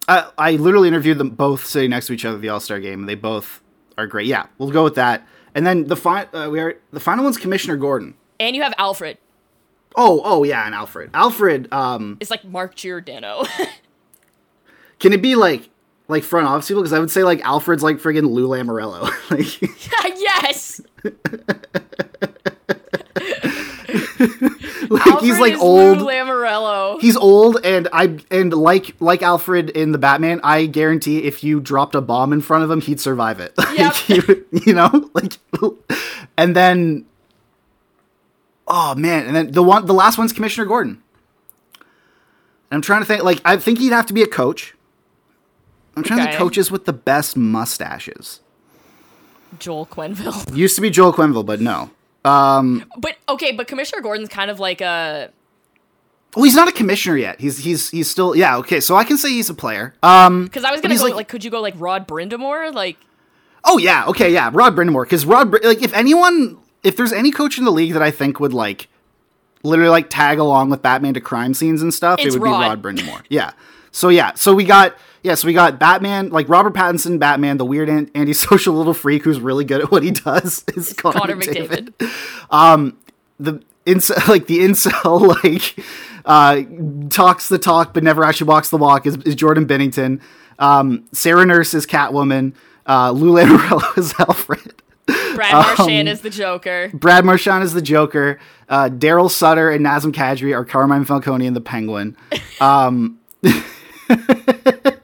I, 0.08 0.32
I 0.36 0.52
literally 0.54 0.88
interviewed 0.88 1.20
them 1.20 1.30
both 1.30 1.68
sitting 1.68 1.92
next 1.92 2.08
to 2.08 2.14
each 2.14 2.26
other 2.26 2.38
at 2.38 2.42
the 2.42 2.50
All 2.50 2.60
Star 2.60 2.80
game, 2.80 3.02
and 3.02 3.08
they 3.08 3.14
both 3.14 3.62
are 3.96 4.08
great. 4.08 4.26
Yeah, 4.26 4.48
we'll 4.58 4.72
go 4.72 4.84
with 4.84 4.96
that. 4.96 5.28
And 5.54 5.68
then 5.68 5.86
the 5.86 5.96
fi- 5.96 6.24
uh, 6.34 6.50
we 6.50 6.60
are 6.62 6.80
the 6.90 7.00
final 7.00 7.24
one's 7.24 7.38
Commissioner 7.38 7.78
Gordon. 7.78 8.16
And 8.40 8.56
you 8.56 8.64
have 8.64 8.74
Alfred. 8.80 9.20
Oh, 9.96 10.20
oh 10.26 10.44
yeah, 10.44 10.66
and 10.66 10.74
Alfred. 10.74 11.12
Alfred. 11.14 11.72
Um, 11.72 12.18
It's 12.20 12.32
like 12.32 12.44
Mark 12.44 12.74
Giordano. 12.74 13.44
can 15.00 15.14
it 15.14 15.22
be 15.22 15.36
like 15.36 15.70
like 16.08 16.24
front 16.24 16.48
office 16.48 16.70
people? 16.70 16.82
Because 16.82 16.94
I 16.94 16.98
would 17.00 17.12
say 17.12 17.22
like 17.22 17.46
Alfred's 17.46 17.84
like 17.84 17.98
friggin' 17.98 18.28
Lou 18.28 18.48
Lamoriello. 18.48 19.12
like 19.30 19.62
yes. 20.20 20.82
like 24.92 25.20
he's 25.20 25.40
like 25.40 25.56
old. 25.60 26.00
Lamoriello. 26.00 27.00
He's 27.02 27.16
old, 27.18 27.58
and 27.64 27.88
I 27.94 28.18
and 28.32 28.54
like 28.54 28.96
like 29.00 29.22
Alfred 29.22 29.70
in 29.72 29.92
the 29.92 29.98
Batman, 29.98 30.40
I 30.44 30.66
guarantee 30.66 31.20
if 31.24 31.44
you 31.44 31.60
dropped 31.60 31.96
a 31.96 32.02
bomb 32.02 32.32
in 32.34 32.42
front 32.42 32.64
of 32.64 32.72
him, 32.72 32.82
he'd 32.82 33.00
survive 33.00 33.40
it. 33.40 33.54
Like, 33.58 33.78
Yep. 33.78 33.94
he 33.96 34.22
you 34.66 34.74
know, 34.74 35.10
like, 35.14 35.38
and 36.38 36.56
then, 36.56 37.06
oh 38.68 38.96
man, 38.96 39.26
and 39.28 39.36
then 39.36 39.52
the 39.52 39.64
one, 39.64 39.86
the 39.86 39.94
last 39.94 40.18
one's 40.18 40.34
Commissioner 40.34 40.66
Gordon. 40.66 41.02
And 42.70 42.78
I'm 42.78 42.82
trying 42.82 43.02
to 43.02 43.06
think, 43.06 43.24
like, 43.24 43.40
I 43.46 43.56
think 43.58 43.80
he'd 43.80 43.94
have 43.94 44.08
to 44.08 44.14
be 44.14 44.24
a 44.24 44.28
coach. 44.28 44.74
I'm 45.96 46.04
trying 46.04 46.18
to 46.20 46.24
Okay. 46.24 46.32
think 46.34 46.40
coaches 46.40 46.70
with 46.70 46.86
the 46.86 46.94
best 46.94 47.38
mustaches. 47.38 48.42
Joel 49.58 49.86
Quenneville. 49.86 50.56
Used 50.56 50.76
to 50.76 50.82
be 50.82 50.90
Joel 50.90 51.14
Quenneville, 51.14 51.46
but 51.46 51.62
no. 51.62 51.92
But 52.98 53.16
okay, 53.30 53.52
but 53.52 53.68
Commissioner 53.68 54.02
Gordon's 54.02 54.30
kind 54.30 54.50
of 54.52 54.60
like 54.60 54.82
a 54.82 55.32
Well, 56.36 56.46
he's 56.46 56.56
not 56.56 56.68
a 56.68 56.72
commissioner 56.72 57.18
yet. 57.18 57.40
He's 57.40 57.58
he's 57.60 57.90
he's 57.90 58.10
still 58.10 58.36
yeah. 58.36 58.58
Okay, 58.58 58.80
so 58.80 58.96
I 58.96 59.04
can 59.04 59.18
say 59.18 59.30
he's 59.30 59.50
a 59.50 59.54
player. 59.54 59.94
Um, 60.04 60.46
because 60.46 60.64
I 60.64 60.72
was 60.72 60.82
gonna 60.82 60.96
go 60.96 61.04
like- 61.04 61.16
like, 61.16 61.28
could 61.28 61.44
you 61.44 61.52
go 61.52 61.62
like 61.62 61.74
Rod 61.78 62.08
Brind'Amour? 62.08 62.74
Like 62.74 62.98
Oh 63.66 63.78
yeah, 63.78 64.06
okay, 64.08 64.32
yeah, 64.32 64.50
Rod 64.54 64.76
Brind'Amour. 64.76 65.04
Because 65.04 65.26
Rod, 65.26 65.52
like, 65.64 65.82
if 65.82 65.94
anyone, 65.94 66.58
if 66.84 66.96
there's 66.96 67.12
any 67.12 67.32
coach 67.32 67.58
in 67.58 67.66
the 67.66 67.72
league 67.72 67.94
that 67.94 68.02
I 68.02 68.12
think 68.12 68.40
would 68.40 68.54
like, 68.54 68.88
literally 69.64 69.90
like 69.90 70.10
tag 70.10 70.40
along 70.40 70.70
with 70.70 70.82
Batman 70.82 71.14
to 71.16 71.22
crime 71.22 71.54
scenes 71.54 71.82
and 71.82 71.94
stuff, 71.94 72.20
It's 72.20 72.34
it 72.36 72.40
would 72.40 72.46
be 72.46 72.52
Rod. 72.52 72.62
Rod 72.62 72.82
Brind'Amour. 72.82 73.24
yeah. 73.30 73.52
So 73.98 74.10
yeah, 74.10 74.36
so 74.36 74.54
we 74.54 74.64
got 74.64 74.96
yeah, 75.24 75.34
so 75.34 75.48
we 75.48 75.54
got 75.54 75.80
Batman, 75.80 76.30
like 76.30 76.48
Robert 76.50 76.76
Pattinson, 76.76 77.18
Batman, 77.18 77.58
the 77.58 77.66
weird 77.66 77.90
an- 77.90 78.12
antisocial 78.14 78.74
little 78.78 78.94
freak 78.94 79.24
who's 79.24 79.40
really 79.40 79.66
good 79.66 79.82
at 79.82 79.92
what 79.92 80.04
he 80.04 80.12
does 80.12 80.64
is 80.76 80.94
Connor, 80.94 81.20
Connor 81.20 81.36
McDavid. 81.36 81.94
McDavid. 81.98 82.94
The 83.40 83.64
incel, 83.88 84.28
like 84.30 84.46
the 84.46 84.60
incel, 84.60 85.44
like 85.44 85.84
uh, 86.26 86.62
talks 87.10 87.50
the 87.50 87.58
talk 87.58 87.96
but 87.96 88.04
never 88.04 88.24
actually 88.24 88.50
walks 88.50 88.70
the 88.70 88.78
walk 88.78 89.08
is, 89.08 89.18
is 89.18 89.34
Jordan 89.34 89.66
Binnington. 89.66 90.22
Um, 90.60 91.08
Sarah 91.12 91.48
Nurse 91.48 91.74
is 91.74 91.88
Catwoman. 91.88 92.54
Uh, 92.86 93.10
Lou 93.10 93.34
Lamoriello 93.34 93.98
is 93.98 94.14
Alfred. 94.20 94.76
Brad 95.08 95.54
Um, 95.56 95.76
Marchand 95.76 96.08
is 96.08 96.22
the 96.22 96.30
Joker. 96.30 96.92
Brad 96.94 97.26
Marchand 97.26 97.64
is 97.64 97.74
the 97.74 97.82
Joker. 97.82 98.40
Uh, 98.70 98.90
Daryl 98.90 99.32
Sutter 99.32 99.72
and 99.72 99.84
Nazem 99.84 100.14
Kadri 100.14 100.56
are 100.56 100.66
Carmine 100.66 101.04
Falcone 101.04 101.48
and 101.48 101.56
the 101.56 101.62
Penguin. 101.62 102.16
Um, 102.62 103.18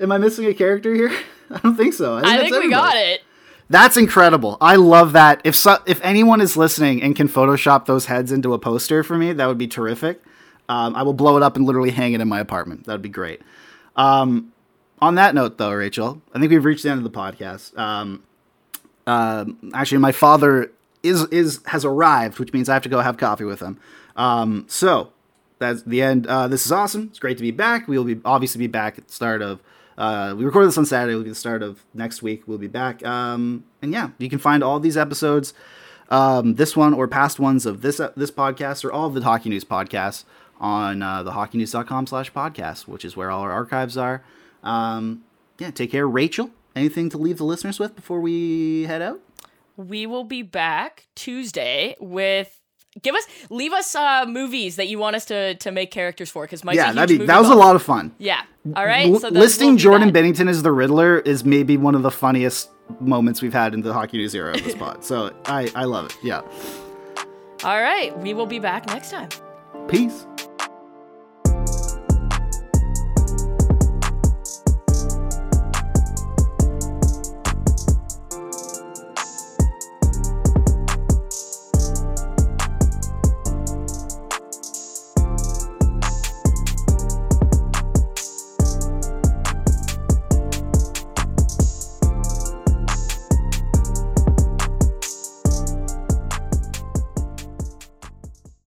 am 0.00 0.12
I 0.12 0.18
missing 0.18 0.46
a 0.46 0.54
character 0.54 0.94
here? 0.94 1.12
I 1.50 1.58
don't 1.58 1.76
think 1.76 1.94
so. 1.94 2.16
I 2.16 2.22
that's 2.22 2.50
think 2.50 2.64
we 2.64 2.70
got 2.70 2.96
it. 2.96 3.22
That's 3.70 3.96
incredible. 3.96 4.56
I 4.60 4.76
love 4.76 5.12
that. 5.12 5.40
If 5.44 5.56
so, 5.56 5.78
if 5.86 6.00
anyone 6.04 6.40
is 6.40 6.56
listening 6.56 7.02
and 7.02 7.16
can 7.16 7.28
Photoshop 7.28 7.86
those 7.86 8.06
heads 8.06 8.30
into 8.30 8.52
a 8.52 8.58
poster 8.58 9.02
for 9.02 9.16
me, 9.16 9.32
that 9.32 9.46
would 9.46 9.58
be 9.58 9.66
terrific. 9.66 10.22
Um, 10.68 10.94
I 10.94 11.02
will 11.02 11.14
blow 11.14 11.36
it 11.36 11.42
up 11.42 11.56
and 11.56 11.66
literally 11.66 11.90
hang 11.90 12.12
it 12.12 12.20
in 12.20 12.28
my 12.28 12.40
apartment. 12.40 12.84
That 12.84 12.92
would 12.92 13.02
be 13.02 13.08
great. 13.08 13.40
Um, 13.96 14.52
on 15.00 15.14
that 15.16 15.34
note, 15.34 15.58
though, 15.58 15.72
Rachel, 15.72 16.22
I 16.34 16.38
think 16.38 16.50
we've 16.50 16.64
reached 16.64 16.82
the 16.82 16.90
end 16.90 17.04
of 17.04 17.10
the 17.10 17.18
podcast. 17.18 17.76
Um, 17.78 18.22
Um, 19.06 19.70
actually, 19.74 19.98
my 19.98 20.12
father 20.12 20.70
is 21.02 21.24
is 21.26 21.60
has 21.66 21.84
arrived, 21.84 22.38
which 22.38 22.52
means 22.54 22.68
I 22.70 22.74
have 22.74 22.82
to 22.84 22.88
go 22.88 23.00
have 23.00 23.18
coffee 23.18 23.44
with 23.44 23.60
him. 23.60 23.78
Um, 24.16 24.64
so 24.68 25.10
that's 25.64 25.82
the 25.82 26.02
end. 26.02 26.26
Uh, 26.26 26.48
this 26.48 26.66
is 26.66 26.72
awesome. 26.72 27.08
It's 27.10 27.18
great 27.18 27.36
to 27.38 27.42
be 27.42 27.50
back. 27.50 27.88
We 27.88 27.98
will 27.98 28.04
be 28.04 28.20
obviously 28.24 28.58
be 28.58 28.66
back 28.66 28.98
at 28.98 29.08
the 29.08 29.12
start 29.12 29.42
of. 29.42 29.60
Uh, 29.96 30.34
we 30.36 30.44
recorded 30.44 30.68
this 30.68 30.78
on 30.78 30.86
Saturday. 30.86 31.12
It'll 31.12 31.22
be 31.22 31.28
the 31.30 31.36
start 31.36 31.62
of 31.62 31.84
next 31.94 32.20
week. 32.20 32.42
We'll 32.48 32.58
be 32.58 32.66
back. 32.66 33.04
Um, 33.06 33.64
and 33.80 33.92
yeah, 33.92 34.10
you 34.18 34.28
can 34.28 34.40
find 34.40 34.64
all 34.64 34.80
these 34.80 34.96
episodes, 34.96 35.54
um, 36.08 36.56
this 36.56 36.76
one 36.76 36.94
or 36.94 37.06
past 37.06 37.38
ones 37.38 37.64
of 37.64 37.80
this 37.80 38.00
uh, 38.00 38.12
this 38.16 38.30
podcast 38.30 38.84
or 38.84 38.92
all 38.92 39.06
of 39.06 39.14
the 39.14 39.22
Hockey 39.22 39.48
News 39.50 39.64
podcasts 39.64 40.24
on 40.60 41.02
uh, 41.02 41.22
the 41.22 41.32
hockeynews.com 41.32 42.06
slash 42.06 42.32
podcast, 42.32 42.86
which 42.88 43.04
is 43.04 43.16
where 43.16 43.30
all 43.30 43.42
our 43.42 43.52
archives 43.52 43.96
are. 43.96 44.24
Um, 44.62 45.24
yeah, 45.58 45.70
take 45.70 45.90
care, 45.90 46.08
Rachel. 46.08 46.50
Anything 46.74 47.08
to 47.10 47.18
leave 47.18 47.38
the 47.38 47.44
listeners 47.44 47.78
with 47.78 47.94
before 47.94 48.20
we 48.20 48.84
head 48.84 49.02
out? 49.02 49.20
We 49.76 50.06
will 50.06 50.24
be 50.24 50.42
back 50.42 51.06
Tuesday 51.14 51.96
with 52.00 52.60
give 53.02 53.14
us 53.14 53.26
leave 53.50 53.72
us 53.72 53.94
uh 53.94 54.24
movies 54.28 54.76
that 54.76 54.88
you 54.88 54.98
want 54.98 55.16
us 55.16 55.24
to 55.26 55.54
to 55.56 55.70
make 55.72 55.90
characters 55.90 56.30
for 56.30 56.44
because 56.44 56.64
Mike's 56.64 56.76
yeah, 56.76 56.92
that'd 56.92 57.18
be 57.18 57.24
that 57.26 57.38
was 57.40 57.50
a 57.50 57.54
lot 57.54 57.74
of 57.76 57.82
fun. 57.82 58.12
Yeah. 58.18 58.42
All 58.76 58.86
right. 58.86 59.06
L- 59.06 59.20
So 59.20 59.28
listing 59.28 59.70
we'll 59.70 59.76
Jordan 59.78 60.12
that. 60.12 60.22
Binnington 60.24 60.48
as 60.48 60.62
the 60.62 60.72
Riddler 60.72 61.18
is 61.20 61.44
maybe 61.44 61.76
one 61.76 61.94
of 61.94 62.02
the 62.02 62.10
funniest 62.10 62.70
moments 63.00 63.42
we've 63.42 63.52
had 63.52 63.74
in 63.74 63.80
the 63.82 63.92
hockey 63.92 64.18
news 64.18 64.34
era 64.34 64.54
of 64.54 64.62
the 64.64 64.70
spot. 64.70 65.04
So 65.04 65.34
I 65.46 65.70
I 65.74 65.84
love 65.84 66.06
it. 66.06 66.16
Yeah. 66.22 66.40
All 67.64 67.80
right. 67.80 68.16
We 68.18 68.34
will 68.34 68.46
be 68.46 68.58
back 68.58 68.86
next 68.86 69.10
time. 69.10 69.28
Peace. 69.88 70.26